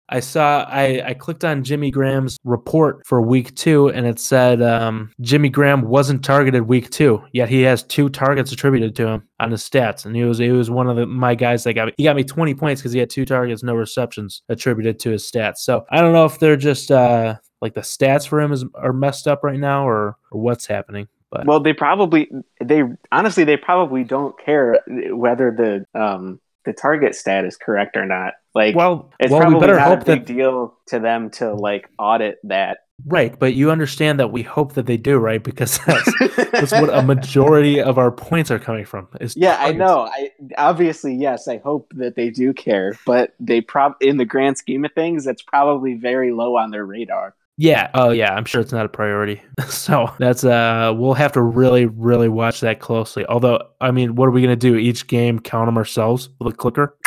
I 0.10 0.20
saw 0.20 0.66
I, 0.70 1.02
I 1.06 1.14
clicked 1.14 1.44
on 1.44 1.64
Jimmy 1.64 1.90
Graham's 1.90 2.38
report 2.44 3.06
for 3.06 3.22
week 3.22 3.56
two, 3.56 3.90
and 3.90 4.06
it 4.06 4.20
said 4.20 4.62
um, 4.62 5.12
Jimmy 5.22 5.50
Graham 5.50 5.82
wasn't 5.82 6.24
targeted 6.24 6.64
week 6.64 6.90
two, 6.92 7.24
yet 7.34 7.50
he 7.50 7.62
has 7.64 7.84
two 7.84 8.10
targets 8.10 8.52
attributed 8.52 8.96
to 8.98 9.08
him 9.08 9.28
on 9.40 9.52
his 9.52 9.64
stats, 9.64 10.06
and 10.06 10.16
he 10.16 10.24
was 10.24 10.38
he 10.38 10.52
was 10.52 10.70
one 10.70 10.88
of 10.88 10.96
the, 10.96 11.06
my 11.08 11.34
guys 11.34 11.64
that 11.64 11.74
got 11.74 11.88
me. 11.88 11.94
He 11.98 12.04
got 12.04 12.16
me 12.16 12.24
twenty 12.24 12.54
points 12.54 12.82
because 12.82 12.94
he 12.94 13.00
had 13.00 13.10
two 13.10 13.26
targets, 13.26 13.64
no 13.64 13.74
receptions 13.74 14.44
attributed 14.50 15.00
to 15.00 15.12
his 15.12 15.30
stats. 15.30 15.58
So 15.58 15.86
I 15.90 16.02
don't 16.02 16.14
know 16.14 16.26
if 16.26 16.40
they're 16.40 16.56
just 16.56 16.92
uh, 16.92 17.36
like 17.62 17.74
the 17.74 17.82
stats 17.82 18.28
for 18.28 18.40
him 18.40 18.52
is 18.52 18.64
are 18.76 18.94
messed 18.94 19.28
up 19.28 19.44
right 19.44 19.60
now, 19.60 19.88
or 19.88 20.18
or 20.32 20.42
what's 20.42 20.68
happening. 20.68 21.08
But 21.32 21.48
Well, 21.48 21.60
they 21.60 21.74
probably 21.74 22.30
they 22.64 22.84
honestly 23.12 23.44
they 23.44 23.58
probably 23.58 24.04
don't 24.04 24.38
care 24.40 24.80
whether 24.88 25.52
the 25.52 26.00
um 26.00 26.40
the 26.66 26.74
target 26.74 27.16
stat 27.16 27.46
is 27.46 27.58
correct 27.58 27.96
or 27.96 28.06
not. 28.06 28.34
Like, 28.54 28.76
well, 28.76 29.12
it's 29.20 29.32
well, 29.32 29.42
probably 29.42 29.56
we 29.56 29.62
better 29.62 29.76
not 29.76 29.88
hope 29.88 30.02
a 30.02 30.06
big 30.06 30.26
that 30.26 30.34
deal 30.34 30.78
to 30.88 31.00
them 31.00 31.30
to 31.32 31.54
like 31.54 31.90
audit 32.00 32.40
that. 32.44 32.80
right. 33.06 33.38
But 33.38 33.54
you 33.54 33.72
understand 33.72 34.20
that 34.20 34.32
we 34.32 34.44
hope 34.44 34.74
that 34.74 34.86
they 34.86 34.98
do, 34.98 35.18
right? 35.18 35.44
Because 35.44 35.80
that's 35.86 36.12
that's 36.52 36.72
what 36.72 36.90
a 36.94 37.02
majority 37.02 37.82
of 37.82 37.98
our 37.98 38.12
points 38.12 38.52
are 38.52 38.60
coming 38.60 38.86
from. 38.86 39.08
Is 39.20 39.36
Yeah, 39.36 39.58
I 39.60 39.74
know. 39.74 40.10
I 40.12 40.32
obviously 40.58 41.16
yes, 41.16 41.48
I 41.48 41.58
hope 41.58 41.92
that 41.96 42.16
they 42.16 42.30
do 42.30 42.54
care, 42.54 42.98
but 43.06 43.34
they 43.40 43.62
prob 43.62 43.96
in 44.02 44.18
the 44.18 44.26
grand 44.26 44.58
scheme 44.58 44.86
of 44.86 44.94
things, 44.94 45.26
that's 45.26 45.42
probably 45.42 45.96
very 45.96 46.32
low 46.32 46.56
on 46.56 46.72
their 46.72 46.86
radar. 46.86 47.36
Yeah. 47.58 47.90
Oh, 47.94 48.10
yeah. 48.10 48.34
I'm 48.34 48.46
sure 48.46 48.60
it's 48.62 48.72
not 48.74 48.86
a 48.86 48.90
priority. 48.90 49.42
so 49.70 50.14
that's 50.20 50.44
uh, 50.44 50.94
we'll 50.96 51.14
have 51.14 51.32
to 51.34 51.42
really, 51.42 51.86
really 51.86 52.28
watch 52.30 52.60
that 52.62 52.80
closely. 52.80 53.26
Although, 53.26 53.62
I 53.80 53.92
mean, 53.92 54.16
what 54.16 54.28
are 54.28 54.32
we 54.32 54.42
gonna 54.42 54.56
do? 54.56 54.76
Each 54.76 55.08
game 55.08 55.40
count 55.40 55.68
them 55.68 55.78
ourselves 55.78 56.30
with 56.40 56.54
a 56.54 56.58
clicker. 56.58 56.98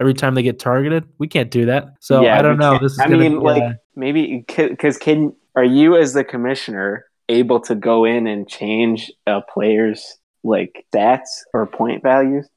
Every 0.00 0.14
time 0.14 0.34
they 0.34 0.42
get 0.42 0.58
targeted, 0.60 1.08
we 1.18 1.26
can't 1.26 1.50
do 1.50 1.66
that. 1.66 1.94
So 2.00 2.22
Yeah, 2.22 2.38
I 2.38 2.42
don't 2.42 2.58
know. 2.58 2.72
can't- 2.72 2.82
This 2.82 2.92
is. 2.92 3.00
I 3.00 3.06
mean, 3.08 3.38
be, 3.38 3.44
like 3.44 3.62
uh, 3.62 3.72
maybe 3.96 4.44
because 4.46 4.96
can 4.96 5.32
are 5.56 5.64
you 5.64 5.96
as 5.96 6.12
the 6.12 6.22
commissioner 6.24 7.04
able 7.28 7.60
to 7.60 7.74
go 7.74 8.04
in 8.04 8.26
and 8.26 8.48
change 8.48 9.12
a 9.26 9.40
player's 9.42 10.16
like 10.44 10.84
stats 10.94 11.28
or 11.52 11.66
point 11.66 12.02
values? 12.02 12.48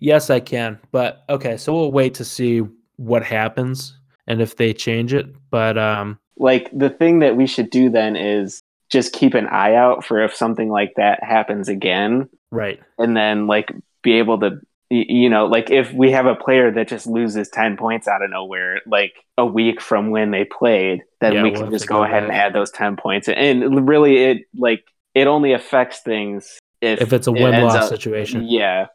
yes, 0.00 0.30
I 0.30 0.38
can. 0.40 0.78
But 0.92 1.24
okay, 1.28 1.56
so 1.56 1.72
we'll 1.72 1.90
wait 1.92 2.14
to 2.14 2.24
see 2.24 2.62
what 2.96 3.24
happens 3.24 3.96
and 4.28 4.40
if 4.40 4.56
they 4.56 4.72
change 4.72 5.12
it. 5.12 5.26
But 5.50 5.76
um, 5.78 6.18
Like 6.38 6.70
the 6.72 6.90
thing 6.90 7.18
that 7.20 7.36
we 7.36 7.46
should 7.46 7.70
do 7.70 7.90
then 7.90 8.16
is 8.16 8.60
just 8.90 9.12
keep 9.12 9.34
an 9.34 9.46
eye 9.46 9.74
out 9.74 10.04
for 10.04 10.22
if 10.22 10.34
something 10.34 10.68
like 10.70 10.94
that 10.96 11.22
happens 11.22 11.68
again, 11.68 12.28
right. 12.50 12.80
and 12.98 13.16
then 13.16 13.46
like 13.46 13.70
be 14.02 14.12
able 14.18 14.38
to 14.40 14.60
you 14.90 15.28
know 15.28 15.44
like 15.44 15.70
if 15.70 15.92
we 15.92 16.10
have 16.12 16.24
a 16.24 16.34
player 16.34 16.70
that 16.70 16.88
just 16.88 17.06
loses 17.06 17.50
10 17.50 17.76
points 17.76 18.08
out 18.08 18.22
of 18.22 18.30
nowhere 18.30 18.80
like 18.86 19.12
a 19.36 19.44
week 19.44 19.82
from 19.82 20.08
when 20.08 20.30
they 20.30 20.46
played 20.46 21.02
then 21.20 21.34
Yeah, 21.34 21.42
we 21.42 21.50
we'll 21.50 21.62
can 21.64 21.70
just 21.70 21.86
go 21.86 22.02
ahead 22.04 22.22
and 22.22 22.32
add 22.32 22.54
those 22.54 22.70
10 22.70 22.96
points 22.96 23.28
and 23.28 23.86
really 23.86 24.16
it 24.16 24.38
like 24.56 24.82
it 25.14 25.26
only 25.26 25.52
affects 25.52 26.00
things 26.00 26.58
if, 26.80 27.02
If 27.02 27.12
it's 27.12 27.26
a 27.26 27.32
win 27.32 27.52
ends 27.52 27.74
loss 27.74 27.82
up- 27.84 27.88
situation. 27.90 28.46
yeah 28.48 28.86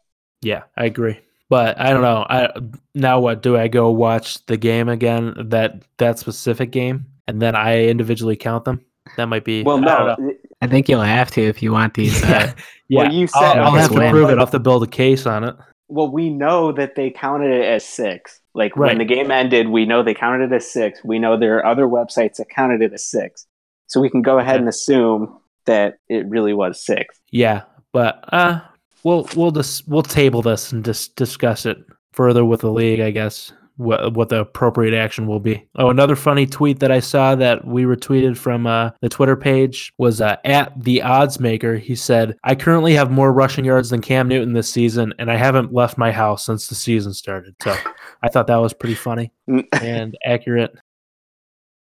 Yeah, 0.42 0.62
I 0.76 0.86
agree. 0.86 1.20
But 1.48 1.78
I 1.78 1.90
don't 1.90 2.02
know. 2.02 2.26
I 2.28 2.48
now 2.96 3.20
what 3.20 3.42
do 3.42 3.56
I 3.56 3.68
go 3.68 3.90
watch 3.92 4.44
the 4.46 4.56
game 4.56 4.88
again? 4.88 5.34
That 5.50 5.82
that 5.98 6.18
specific 6.18 6.72
game, 6.72 7.06
and 7.26 7.40
then 7.40 7.54
I 7.54 7.84
individually 7.86 8.36
count 8.36 8.64
them. 8.64 8.84
That 9.16 9.26
might 9.26 9.44
be. 9.44 9.62
well 9.62 9.78
I 9.78 9.80
don't 9.98 10.06
know. 10.06 10.26
no 10.28 10.34
I 10.62 10.66
think 10.66 10.88
you'll 10.88 11.02
have 11.02 11.30
to 11.32 11.42
if 11.42 11.62
you 11.62 11.72
want 11.72 11.94
these. 11.94 12.22
Uh, 12.24 12.28
yeah, 12.28 12.52
yeah. 12.88 13.02
Well, 13.04 13.12
you 13.12 13.28
I'll, 13.34 13.52
said- 13.52 13.58
I'll 13.62 13.72
have 13.72 13.90
to 13.92 13.98
win. 13.98 14.10
prove 14.10 14.28
it. 14.30 14.32
I'll 14.34 14.40
have 14.40 14.50
to 14.52 14.58
build 14.58 14.82
a 14.82 14.86
case 14.86 15.26
on 15.26 15.44
it. 15.44 15.54
well 15.88 16.10
we 16.10 16.30
know 16.30 16.72
that 16.72 16.94
they 16.96 17.10
counted 17.10 17.50
it 17.50 17.64
as 17.64 17.84
six 17.84 18.40
like 18.54 18.76
Right. 18.76 18.88
when 18.90 18.98
the 18.98 19.04
game 19.04 19.30
ended 19.30 19.68
we 19.68 19.84
know 19.84 20.02
they 20.02 20.14
counted 20.14 20.52
it 20.52 20.54
as 20.56 20.70
six 20.70 21.00
we 21.04 21.18
know 21.18 21.36
there 21.36 21.56
are 21.58 21.66
other 21.66 21.86
websites 21.86 22.36
that 22.36 22.48
counted 22.48 22.80
it 22.82 22.92
as 22.92 23.04
six 23.04 23.46
so 23.88 24.00
we 24.00 24.08
can 24.10 24.22
go 24.22 24.38
ahead 24.38 24.54
Okay. 24.56 24.60
and 24.60 24.68
assume 24.68 25.38
that 25.66 25.98
it 26.08 26.26
really 26.28 26.52
was 26.54 26.84
six. 26.84 27.18
Yeah, 27.30 27.62
but 27.92 28.24
uh, 28.32 28.60
we'll 29.02 29.28
we'll 29.36 29.50
just 29.50 29.86
we'll 29.88 30.02
table 30.02 30.40
this 30.42 30.72
and 30.72 30.84
just 30.84 31.16
discuss 31.16 31.64
it 31.66 31.78
further 32.12 32.44
with 32.44 32.60
the 32.60 32.70
league, 32.72 33.00
I 33.00 33.10
guess. 33.10 33.52
What 33.76 34.14
what 34.14 34.28
the 34.28 34.40
appropriate 34.40 34.94
action 34.94 35.26
will 35.26 35.40
be. 35.40 35.66
Oh, 35.74 35.90
another 35.90 36.14
funny 36.14 36.46
tweet 36.46 36.78
that 36.78 36.92
I 36.92 37.00
saw 37.00 37.34
that 37.34 37.66
we 37.66 37.82
retweeted 37.82 38.36
from 38.36 38.68
uh, 38.68 38.90
the 39.00 39.08
Twitter 39.08 39.34
page 39.34 39.92
was 39.98 40.20
uh, 40.20 40.36
at 40.44 40.72
the 40.80 41.02
odds 41.02 41.40
maker. 41.40 41.76
He 41.76 41.96
said, 41.96 42.36
"I 42.44 42.54
currently 42.54 42.94
have 42.94 43.10
more 43.10 43.32
rushing 43.32 43.64
yards 43.64 43.90
than 43.90 44.00
Cam 44.00 44.28
Newton 44.28 44.52
this 44.52 44.70
season, 44.70 45.12
and 45.18 45.28
I 45.28 45.36
haven't 45.36 45.72
left 45.72 45.98
my 45.98 46.12
house 46.12 46.46
since 46.46 46.68
the 46.68 46.76
season 46.76 47.14
started." 47.14 47.56
So 47.62 47.76
I 48.22 48.28
thought 48.28 48.46
that 48.46 48.56
was 48.56 48.72
pretty 48.72 48.94
funny 48.94 49.32
and 49.72 50.16
accurate. 50.24 50.72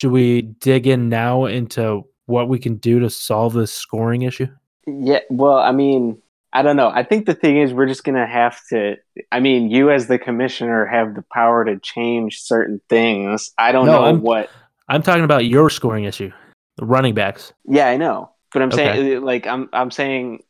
Should 0.02 0.12
we 0.12 0.42
dig 0.42 0.88
in 0.88 1.10
now 1.10 1.46
into 1.46 2.04
what 2.28 2.48
we 2.48 2.60
can 2.60 2.78
do 2.78 3.00
to 3.02 3.10
solve 3.10 3.54
this 3.54 3.74
scoring 3.74 4.22
issue? 4.22 4.48
Yeah, 4.88 5.20
well, 5.30 5.58
I 5.58 5.74
mean, 5.74 6.22
I 6.56 6.62
don't 6.62 6.76
know. 6.76 6.89
I 6.89 7.04
think 7.04 7.26
the 7.26 7.34
thing 7.34 7.58
is, 7.58 7.74
we're 7.74 7.88
just 7.88 8.04
gonna 8.04 8.28
have 8.28 8.60
to. 8.70 8.95
I 9.32 9.39
mean, 9.39 9.72
you 9.72 9.89
as 9.91 10.08
the 10.08 10.20
commissioner 10.20 10.86
have 10.86 11.16
the 11.16 11.24
power 11.34 11.66
to 11.66 11.80
change 11.80 12.41
certain 12.41 12.80
things. 12.89 13.51
I 13.58 13.72
don't 13.72 13.88
No, 13.88 13.93
know 13.93 14.04
I'm- 14.06 14.22
what. 14.22 14.49
I'm 14.88 15.01
talking 15.01 15.24
about 15.24 15.45
your 15.45 15.70
scoring 15.70 16.04
issue, 16.04 16.32
the 16.78 16.86
running 16.86 17.16
backs. 17.16 17.54
Yeah, 17.66 17.88
I 17.88 17.97
know, 17.97 18.30
but 18.54 18.62
I'm 18.62 18.68
Okay. 18.68 18.78
saying, 18.93 19.22
like, 19.24 19.47
I'm 19.47 19.70
I'm 19.74 19.89
saying, 19.91 20.43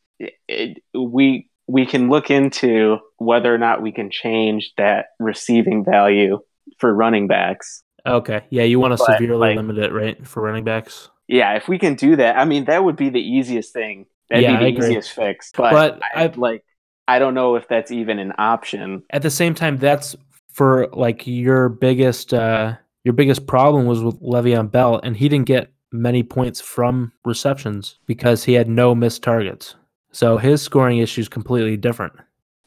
it, 0.48 0.82
we 0.94 1.48
we 1.66 1.86
can 1.86 2.10
look 2.10 2.30
into 2.30 2.98
whether 3.16 3.54
or 3.54 3.58
not 3.58 3.80
we 3.80 3.90
can 3.92 4.10
change 4.10 4.72
that 4.76 5.06
receiving 5.18 5.84
value 5.84 6.40
for 6.78 6.92
running 6.92 7.26
backs. 7.28 7.82
Okay, 8.06 8.42
yeah, 8.50 8.64
you 8.64 8.78
want 8.78 8.92
to 8.98 9.02
But, 9.06 9.16
severely 9.18 9.38
like- 9.48 9.56
limit 9.56 9.78
it, 9.78 9.92
right, 9.92 10.26
for 10.26 10.42
running 10.42 10.64
backs? 10.64 11.08
Yeah, 11.26 11.54
if 11.54 11.68
we 11.68 11.78
can 11.78 11.94
do 11.94 12.16
that, 12.16 12.36
I 12.36 12.44
mean, 12.44 12.66
that 12.66 12.84
would 12.84 12.96
be 12.96 13.08
the 13.08 13.20
easiest 13.22 13.72
thing. 13.72 14.04
That'd 14.30 14.44
Yeah, 14.44 14.58
be 14.58 14.72
the 14.72 14.78
easiest 14.86 15.12
fix. 15.12 15.52
But, 15.56 15.70
But 15.72 16.00
I, 16.14 16.24
I- 16.24 16.32
like, 16.36 16.64
I 17.06 17.18
don't 17.18 17.34
know 17.34 17.56
if 17.56 17.68
that's 17.68 17.90
even 17.90 18.18
an 18.18 18.32
option. 18.38 19.02
At 19.10 19.22
the 19.22 19.30
same 19.30 19.54
time, 19.54 19.76
that's 19.76 20.16
for 20.52 20.88
like 20.92 21.26
your 21.26 21.68
biggest 21.68 22.32
uh 22.32 22.76
your 23.02 23.12
biggest 23.12 23.46
problem 23.46 23.84
was 23.86 24.02
with 24.02 24.18
Le'Veon 24.22 24.70
Bell, 24.70 25.00
and 25.02 25.14
he 25.16 25.28
didn't 25.28 25.46
get 25.46 25.70
many 25.92 26.22
points 26.22 26.60
from 26.60 27.12
receptions 27.24 27.98
because 28.06 28.44
he 28.44 28.54
had 28.54 28.68
no 28.68 28.94
missed 28.94 29.22
targets. 29.22 29.74
So 30.12 30.38
his 30.38 30.62
scoring 30.62 30.98
issue 30.98 31.20
is 31.20 31.28
completely 31.28 31.76
different. 31.76 32.14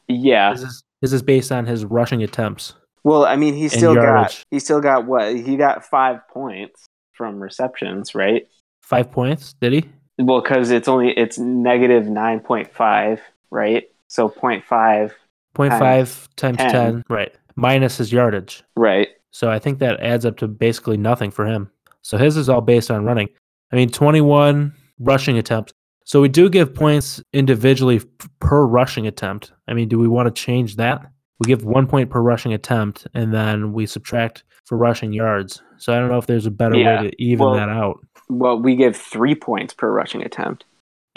Yeah. 0.06 0.52
This 0.52 0.62
is, 0.62 0.84
his 1.00 1.12
is 1.14 1.22
based 1.22 1.50
on 1.50 1.66
his 1.66 1.84
rushing 1.84 2.22
attempts. 2.22 2.74
Well, 3.04 3.24
I 3.24 3.36
mean, 3.36 3.54
he 3.54 3.68
still 3.68 3.94
got 3.94 4.44
he 4.50 4.60
still 4.60 4.80
got 4.80 5.06
what 5.06 5.34
he 5.34 5.56
got 5.56 5.84
five 5.84 6.20
points 6.28 6.86
from 7.14 7.40
receptions, 7.42 8.14
right? 8.14 8.46
Five 8.82 9.10
points, 9.10 9.54
did 9.54 9.72
he? 9.72 9.84
Well, 10.18 10.40
because 10.40 10.70
it's 10.70 10.88
only 10.88 11.10
it's 11.16 11.38
negative 11.38 12.06
nine 12.08 12.40
point 12.40 12.72
five, 12.72 13.20
right? 13.50 13.84
So 14.08 14.28
0.5, 14.28 15.12
Point 15.54 15.70
Times 15.72 15.80
five 15.80 16.28
times 16.36 16.56
10. 16.58 16.70
10, 16.70 17.04
right. 17.10 17.34
Minus 17.56 17.98
his 17.98 18.10
yardage. 18.12 18.62
right? 18.76 19.08
So 19.30 19.50
I 19.50 19.58
think 19.58 19.80
that 19.80 20.00
adds 20.00 20.24
up 20.24 20.38
to 20.38 20.48
basically 20.48 20.96
nothing 20.96 21.30
for 21.30 21.44
him. 21.46 21.70
So 22.02 22.16
his 22.16 22.36
is 22.38 22.48
all 22.48 22.62
based 22.62 22.90
on 22.90 23.04
running. 23.04 23.28
I 23.72 23.76
mean, 23.76 23.90
21 23.90 24.72
rushing 24.98 25.36
attempts. 25.36 25.72
So 26.04 26.22
we 26.22 26.28
do 26.28 26.48
give 26.48 26.74
points 26.74 27.22
individually 27.34 28.00
per 28.40 28.64
rushing 28.64 29.06
attempt. 29.06 29.52
I 29.68 29.74
mean, 29.74 29.88
do 29.88 29.98
we 29.98 30.08
want 30.08 30.34
to 30.34 30.42
change 30.42 30.76
that? 30.76 31.02
We 31.38 31.44
give 31.46 31.64
one 31.64 31.86
point 31.86 32.08
per 32.08 32.20
rushing 32.22 32.54
attempt, 32.54 33.06
and 33.14 33.32
then 33.34 33.72
we 33.74 33.84
subtract 33.84 34.42
for 34.64 34.78
rushing 34.78 35.12
yards. 35.12 35.62
So 35.76 35.92
I 35.92 35.98
don't 35.98 36.08
know 36.08 36.16
if 36.18 36.26
there's 36.26 36.46
a 36.46 36.50
better 36.50 36.76
Yeah, 36.76 37.02
way 37.02 37.10
to 37.10 37.22
even 37.22 37.44
well- 37.44 37.54
that 37.56 37.68
out. 37.68 37.98
Well, 38.28 38.60
we 38.60 38.76
give 38.76 38.96
three 38.96 39.34
points 39.34 39.74
per 39.74 39.90
rushing 39.90 40.22
attempt. 40.22 40.64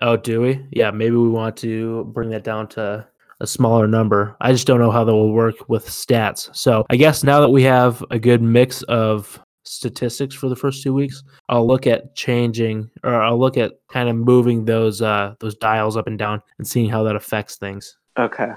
Oh, 0.01 0.18
do 0.18 0.41
we? 0.41 0.66
Yeah, 0.72 0.91
maybe 0.91 1.16
we 1.16 1.30
want 1.30 1.57
to 1.57 2.05
bring 2.05 2.30
that 2.32 2.43
down 2.43 2.68
to 2.70 3.05
a 3.39 3.47
smaller 3.47 3.88
number. 3.88 4.36
I 4.39 4.51
just 4.51 4.68
don't 4.68 4.80
know 4.80 4.91
how 4.91 5.03
that 5.03 5.14
will 5.14 5.34
work 5.34 5.68
with 5.68 5.88
stats. 5.88 6.55
So 6.55 6.86
I 6.89 6.95
guess 6.95 7.24
now 7.24 7.41
that 7.41 7.49
we 7.49 7.64
have 7.64 8.03
a 8.12 8.20
good 8.20 8.41
mix 8.41 8.84
of 8.84 9.39
statistics 9.64 10.36
for 10.36 10.47
the 10.49 10.55
first 10.55 10.84
two 10.84 10.93
weeks, 10.93 11.24
I'll 11.49 11.68
look 11.68 11.88
at 11.88 12.16
changing 12.16 12.89
or 13.03 13.16
I'll 13.16 13.39
look 13.39 13.57
at 13.57 13.74
kind 13.91 14.09
of 14.09 14.16
moving 14.16 14.66
those 14.66 15.01
uh 15.01 15.36
those 15.39 15.55
dials 15.55 15.97
up 15.97 16.07
and 16.07 16.18
down 16.18 16.41
and 16.57 16.68
seeing 16.68 16.89
how 16.89 17.03
that 17.03 17.16
affects 17.16 17.57
things. 17.57 17.97
Okay. 18.18 18.51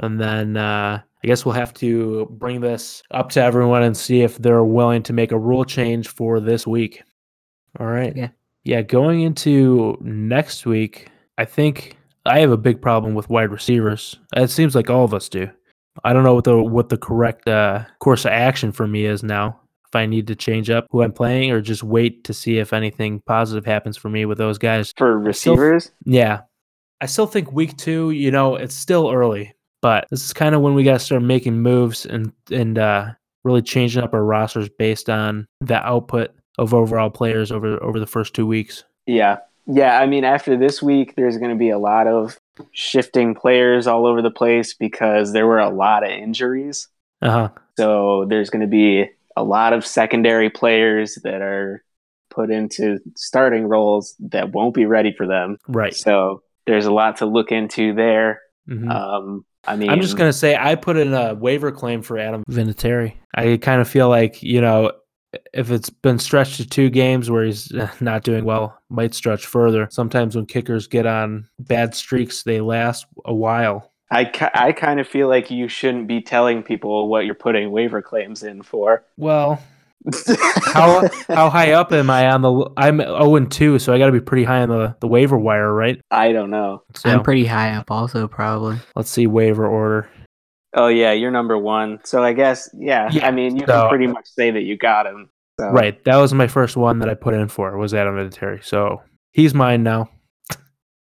And 0.00 0.20
then 0.20 0.56
uh 0.56 1.00
I 1.22 1.26
guess 1.26 1.44
we'll 1.44 1.54
have 1.54 1.72
to 1.74 2.26
bring 2.32 2.60
this 2.60 3.02
up 3.10 3.30
to 3.30 3.42
everyone 3.42 3.82
and 3.82 3.96
see 3.96 4.22
if 4.22 4.36
they're 4.38 4.64
willing 4.64 5.02
to 5.04 5.12
make 5.12 5.32
a 5.32 5.38
rule 5.38 5.64
change 5.64 6.08
for 6.08 6.38
this 6.38 6.66
week. 6.66 7.02
All 7.78 7.86
right. 7.86 8.14
Yeah. 8.16 8.28
Yeah, 8.64 8.80
going 8.80 9.20
into 9.20 9.98
next 10.00 10.64
week, 10.64 11.08
I 11.36 11.44
think 11.44 11.98
I 12.24 12.38
have 12.40 12.50
a 12.50 12.56
big 12.56 12.80
problem 12.80 13.14
with 13.14 13.28
wide 13.28 13.50
receivers. 13.50 14.18
It 14.34 14.48
seems 14.48 14.74
like 14.74 14.88
all 14.88 15.04
of 15.04 15.12
us 15.12 15.28
do. 15.28 15.50
I 16.02 16.12
don't 16.14 16.24
know 16.24 16.34
what 16.34 16.44
the 16.44 16.62
what 16.62 16.88
the 16.88 16.96
correct 16.96 17.46
uh, 17.46 17.84
course 18.00 18.24
of 18.24 18.30
action 18.32 18.72
for 18.72 18.86
me 18.86 19.04
is 19.04 19.22
now. 19.22 19.60
If 19.88 19.94
I 19.96 20.06
need 20.06 20.26
to 20.28 20.34
change 20.34 20.70
up 20.70 20.86
who 20.90 21.02
I'm 21.02 21.12
playing 21.12 21.50
or 21.52 21.60
just 21.60 21.82
wait 21.84 22.24
to 22.24 22.32
see 22.32 22.58
if 22.58 22.72
anything 22.72 23.20
positive 23.26 23.64
happens 23.66 23.96
for 23.98 24.08
me 24.08 24.24
with 24.24 24.38
those 24.38 24.56
guys. 24.58 24.92
For 24.96 25.18
I 25.28 25.32
still- 25.32 25.54
receivers, 25.56 25.92
Yeah. 26.04 26.40
I 27.02 27.06
still 27.06 27.26
think 27.26 27.52
week 27.52 27.76
two, 27.76 28.10
you 28.12 28.30
know, 28.30 28.56
it's 28.56 28.74
still 28.74 29.10
early, 29.12 29.52
but 29.82 30.06
this 30.10 30.24
is 30.24 30.32
kind 30.32 30.54
of 30.54 30.62
when 30.62 30.74
we 30.74 30.84
got 30.84 30.94
to 30.94 30.98
start 31.00 31.22
making 31.22 31.60
moves 31.60 32.06
and 32.06 32.32
and 32.50 32.78
uh, 32.78 33.10
really 33.44 33.60
changing 33.62 34.02
up 34.02 34.14
our 34.14 34.24
rosters 34.24 34.70
based 34.78 35.10
on 35.10 35.46
the 35.60 35.76
output 35.86 36.30
of 36.58 36.72
overall 36.74 37.10
players 37.10 37.50
over 37.52 37.82
over 37.82 37.98
the 38.00 38.06
first 38.06 38.34
two 38.34 38.46
weeks. 38.46 38.84
yeah. 39.06 39.38
Yeah, 39.66 39.98
I 39.98 40.04
mean, 40.04 40.24
after 40.24 40.58
this 40.58 40.82
week, 40.82 41.14
there's 41.16 41.38
going 41.38 41.50
to 41.50 41.56
be 41.56 41.70
a 41.70 41.78
lot 41.78 42.06
of 42.06 42.38
shifting 42.72 43.34
players 43.34 43.86
all 43.86 44.04
over 44.06 44.20
the 44.20 44.30
place 44.30 44.74
because 44.74 45.32
there 45.32 45.46
were 45.46 45.58
a 45.58 45.70
lot 45.70 46.04
of 46.04 46.10
injuries. 46.10 46.88
Uh 47.22 47.30
huh. 47.30 47.48
So 47.78 48.26
there's 48.28 48.50
going 48.50 48.60
to 48.60 48.68
be 48.68 49.06
a 49.36 49.42
lot 49.42 49.72
of 49.72 49.86
secondary 49.86 50.50
players 50.50 51.18
that 51.24 51.40
are 51.40 51.82
put 52.28 52.50
into 52.50 52.98
starting 53.16 53.64
roles 53.64 54.14
that 54.18 54.52
won't 54.52 54.74
be 54.74 54.84
ready 54.84 55.14
for 55.16 55.26
them. 55.26 55.56
Right. 55.66 55.94
So 55.96 56.42
there's 56.66 56.84
a 56.84 56.92
lot 56.92 57.16
to 57.18 57.26
look 57.26 57.50
into 57.50 57.94
there. 57.94 58.42
Mhm. 58.68 58.90
Um, 58.90 59.46
I 59.66 59.76
mean, 59.76 59.88
I'm 59.88 60.02
just 60.02 60.18
gonna 60.18 60.32
say 60.34 60.56
I 60.56 60.74
put 60.74 60.98
in 60.98 61.14
a 61.14 61.34
waiver 61.34 61.72
claim 61.72 62.02
for 62.02 62.18
Adam 62.18 62.44
Vinatieri. 62.50 63.14
I 63.34 63.56
kind 63.56 63.80
of 63.80 63.88
feel 63.88 64.10
like 64.10 64.42
you 64.42 64.60
know 64.60 64.92
if 65.52 65.70
it's 65.70 65.90
been 65.90 66.18
stretched 66.18 66.56
to 66.56 66.68
two 66.68 66.90
games 66.90 67.30
where 67.30 67.44
he's 67.44 67.72
uh, 67.72 67.90
not 68.00 68.22
doing 68.24 68.44
well, 68.44 68.78
might 68.88 69.14
stretch 69.14 69.46
further. 69.46 69.88
Sometimes 69.90 70.36
when 70.36 70.46
kickers 70.46 70.86
get 70.86 71.06
on 71.06 71.48
bad 71.58 71.94
streaks, 71.94 72.42
they 72.42 72.60
last 72.60 73.06
a 73.24 73.34
while. 73.34 73.90
I, 74.10 74.26
ki- 74.26 74.46
I 74.54 74.72
kind 74.72 75.00
of 75.00 75.08
feel 75.08 75.28
like 75.28 75.50
you 75.50 75.66
shouldn't 75.66 76.06
be 76.06 76.20
telling 76.20 76.62
people 76.62 77.08
what 77.08 77.24
you're 77.24 77.34
putting 77.34 77.70
waiver 77.70 78.02
claims 78.02 78.42
in 78.42 78.62
for. 78.62 79.04
Well, 79.16 79.60
how 80.64 81.08
how 81.28 81.48
high 81.48 81.72
up 81.72 81.90
am 81.92 82.10
I 82.10 82.30
on 82.30 82.42
the? 82.42 82.70
I'm 82.76 82.98
0 82.98 83.36
and 83.36 83.50
2, 83.50 83.78
so 83.78 83.92
I 83.92 83.98
got 83.98 84.06
to 84.06 84.12
be 84.12 84.20
pretty 84.20 84.44
high 84.44 84.60
on 84.60 84.68
the, 84.68 84.94
the 85.00 85.08
waiver 85.08 85.38
wire, 85.38 85.72
right? 85.72 85.98
I 86.10 86.32
don't 86.32 86.50
know. 86.50 86.82
So 86.94 87.08
I'm 87.08 87.22
pretty 87.22 87.46
high 87.46 87.70
up, 87.70 87.90
also 87.90 88.28
probably. 88.28 88.76
let's 88.94 89.10
see 89.10 89.26
waiver 89.26 89.66
order. 89.66 90.08
Oh 90.74 90.88
yeah, 90.88 91.12
you're 91.12 91.30
number 91.30 91.56
one. 91.56 92.00
So 92.04 92.22
I 92.22 92.32
guess 92.32 92.68
yeah. 92.76 93.08
Yeah, 93.12 93.26
I 93.26 93.30
mean, 93.30 93.56
you 93.56 93.66
so- 93.66 93.82
can 93.82 93.88
pretty 93.88 94.06
much 94.06 94.26
say 94.26 94.50
that 94.50 94.62
you 94.62 94.76
got 94.76 95.06
him. 95.06 95.30
So. 95.60 95.68
Right, 95.68 96.02
that 96.04 96.16
was 96.16 96.34
my 96.34 96.48
first 96.48 96.76
one 96.76 96.98
that 96.98 97.08
I 97.08 97.14
put 97.14 97.32
in 97.32 97.46
for 97.46 97.76
was 97.78 97.94
Adam 97.94 98.16
Vinatieri. 98.16 98.64
So 98.64 99.00
he's 99.30 99.54
mine 99.54 99.84
now. 99.84 100.10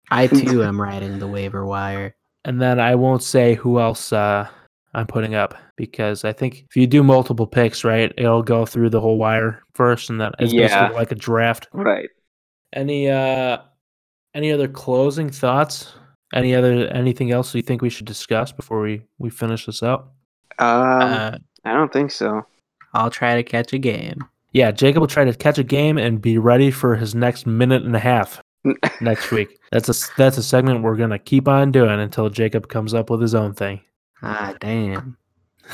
I 0.10 0.28
too 0.28 0.62
am 0.64 0.80
riding 0.82 1.20
the 1.20 1.28
waiver 1.28 1.66
wire. 1.66 2.16
and 2.44 2.62
then 2.62 2.78
I 2.80 2.96
won't 2.96 3.24
say 3.24 3.54
who 3.56 3.80
else 3.80 4.12
uh, 4.12 4.46
I'm 4.94 5.08
putting 5.08 5.36
up 5.36 5.56
because 5.78 6.26
I 6.26 6.34
think 6.34 6.66
if 6.70 6.76
you 6.76 6.86
do 6.86 7.02
multiple 7.02 7.48
picks, 7.48 7.86
right, 7.86 8.12
it'll 8.18 8.44
go 8.44 8.66
through 8.66 8.90
the 8.90 9.00
whole 9.00 9.18
wire 9.18 9.64
first, 9.74 10.10
and 10.10 10.20
then 10.20 10.32
it's 10.38 10.52
Yeah. 10.52 10.68
basically 10.68 10.96
like 10.98 11.12
a 11.14 11.16
draft. 11.16 11.70
Right. 11.72 12.10
Any 12.74 13.10
uh, 13.10 13.60
any 14.36 14.52
other 14.52 14.68
closing 14.68 15.30
thoughts? 15.30 15.94
Any 16.34 16.56
other 16.56 16.88
anything 16.88 17.32
else 17.32 17.54
you 17.56 17.62
think 17.62 17.82
we 17.82 17.90
should 17.90 18.06
discuss 18.06 18.52
before 18.52 18.82
we 18.82 19.04
we 19.20 19.30
finish 19.30 19.66
this 19.66 19.84
up? 19.84 20.14
Um, 20.60 20.68
Uh, 20.68 21.38
I 21.66 21.74
don't 21.74 21.92
think 21.92 22.12
so. 22.12 22.46
I'll 22.94 23.10
try 23.10 23.36
to 23.36 23.44
catch 23.44 23.74
a 23.74 23.78
game. 23.78 24.20
Yeah, 24.54 24.72
Jacob 24.72 25.02
will 25.02 25.08
try 25.08 25.24
to 25.26 25.34
catch 25.34 25.58
a 25.58 25.64
game 25.64 25.98
and 25.98 26.22
be 26.22 26.38
ready 26.38 26.72
for 26.72 26.96
his 26.96 27.16
next 27.16 27.46
minute 27.48 27.84
and 27.84 27.96
a 27.96 28.00
half 28.00 28.42
next 29.02 29.32
week. 29.32 29.58
That's 29.72 29.88
a 29.88 29.92
s- 29.92 30.12
that's 30.18 30.38
a 30.38 30.44
segment 30.44 30.84
we're 30.84 30.98
gonna 30.98 31.20
keep 31.20 31.48
on 31.48 31.72
doing 31.72 32.00
until 32.00 32.30
Jacob 32.30 32.68
comes 32.68 32.94
up 32.94 33.10
with 33.10 33.22
his 33.22 33.34
own 33.36 33.54
thing. 33.54 33.80
Ah, 34.22 34.54
damn. 34.60 35.18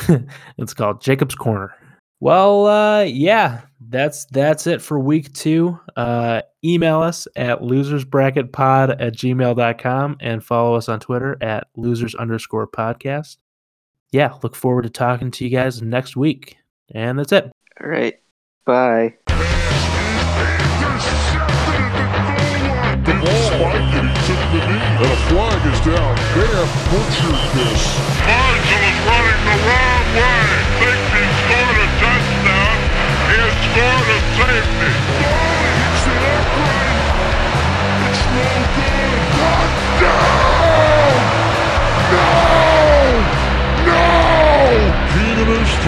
it's 0.58 0.74
called 0.74 1.02
Jacob's 1.02 1.36
Corner. 1.36 1.74
Well, 2.20 2.66
uh, 2.68 3.02
yeah, 3.04 3.62
that's 3.90 4.26
that's 4.26 4.68
it 4.68 4.82
for 4.82 5.00
week 5.00 5.34
two. 5.34 5.80
Uh, 5.96 6.42
email 6.68 7.02
us 7.02 7.28
at 7.36 7.62
losersbracketpod 7.62 8.98
at 9.00 9.14
gmail.com 9.14 10.18
and 10.20 10.44
follow 10.44 10.76
us 10.76 10.90
on 10.90 11.00
Twitter 11.00 11.38
at 11.42 11.68
losers 11.76 12.16
underscore 12.16 12.68
podcast. 12.68 13.38
Yeah, 14.12 14.34
look 14.44 14.56
forward 14.56 14.84
to 14.84 14.90
talking 14.90 15.32
to 15.32 15.46
you 15.46 15.50
guys 15.50 15.82
next 15.82 16.16
week. 16.16 16.58
And 16.94 17.20
that's 17.20 17.32
it. 17.32 17.52
All 17.82 17.90
right. 17.90 18.16
Bye. 18.66 19.16
The 23.08 23.14
ball 23.14 23.48
the 34.58 35.27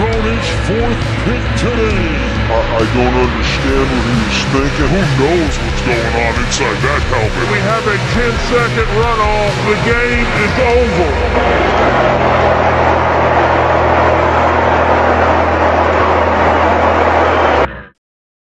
thrown 0.00 0.24
his 0.32 0.48
fourth 0.64 1.02
pick 1.28 1.44
today. 1.60 2.08
I, 2.48 2.58
I 2.80 2.84
don't 2.96 3.16
understand 3.20 3.84
what 3.84 4.04
he 4.08 4.16
was 4.24 4.40
thinking. 4.48 4.88
Who 4.96 5.02
knows 5.20 5.52
what's 5.60 5.82
going 5.84 6.14
on 6.24 6.32
inside 6.40 6.78
that 6.88 7.02
helmet? 7.12 7.44
We 7.52 7.60
have 7.68 7.84
a 7.84 7.98
10-second 8.16 8.88
runoff. 8.96 9.52
The 9.68 9.76
game 9.84 10.24
is 10.40 10.54
over. 10.56 11.60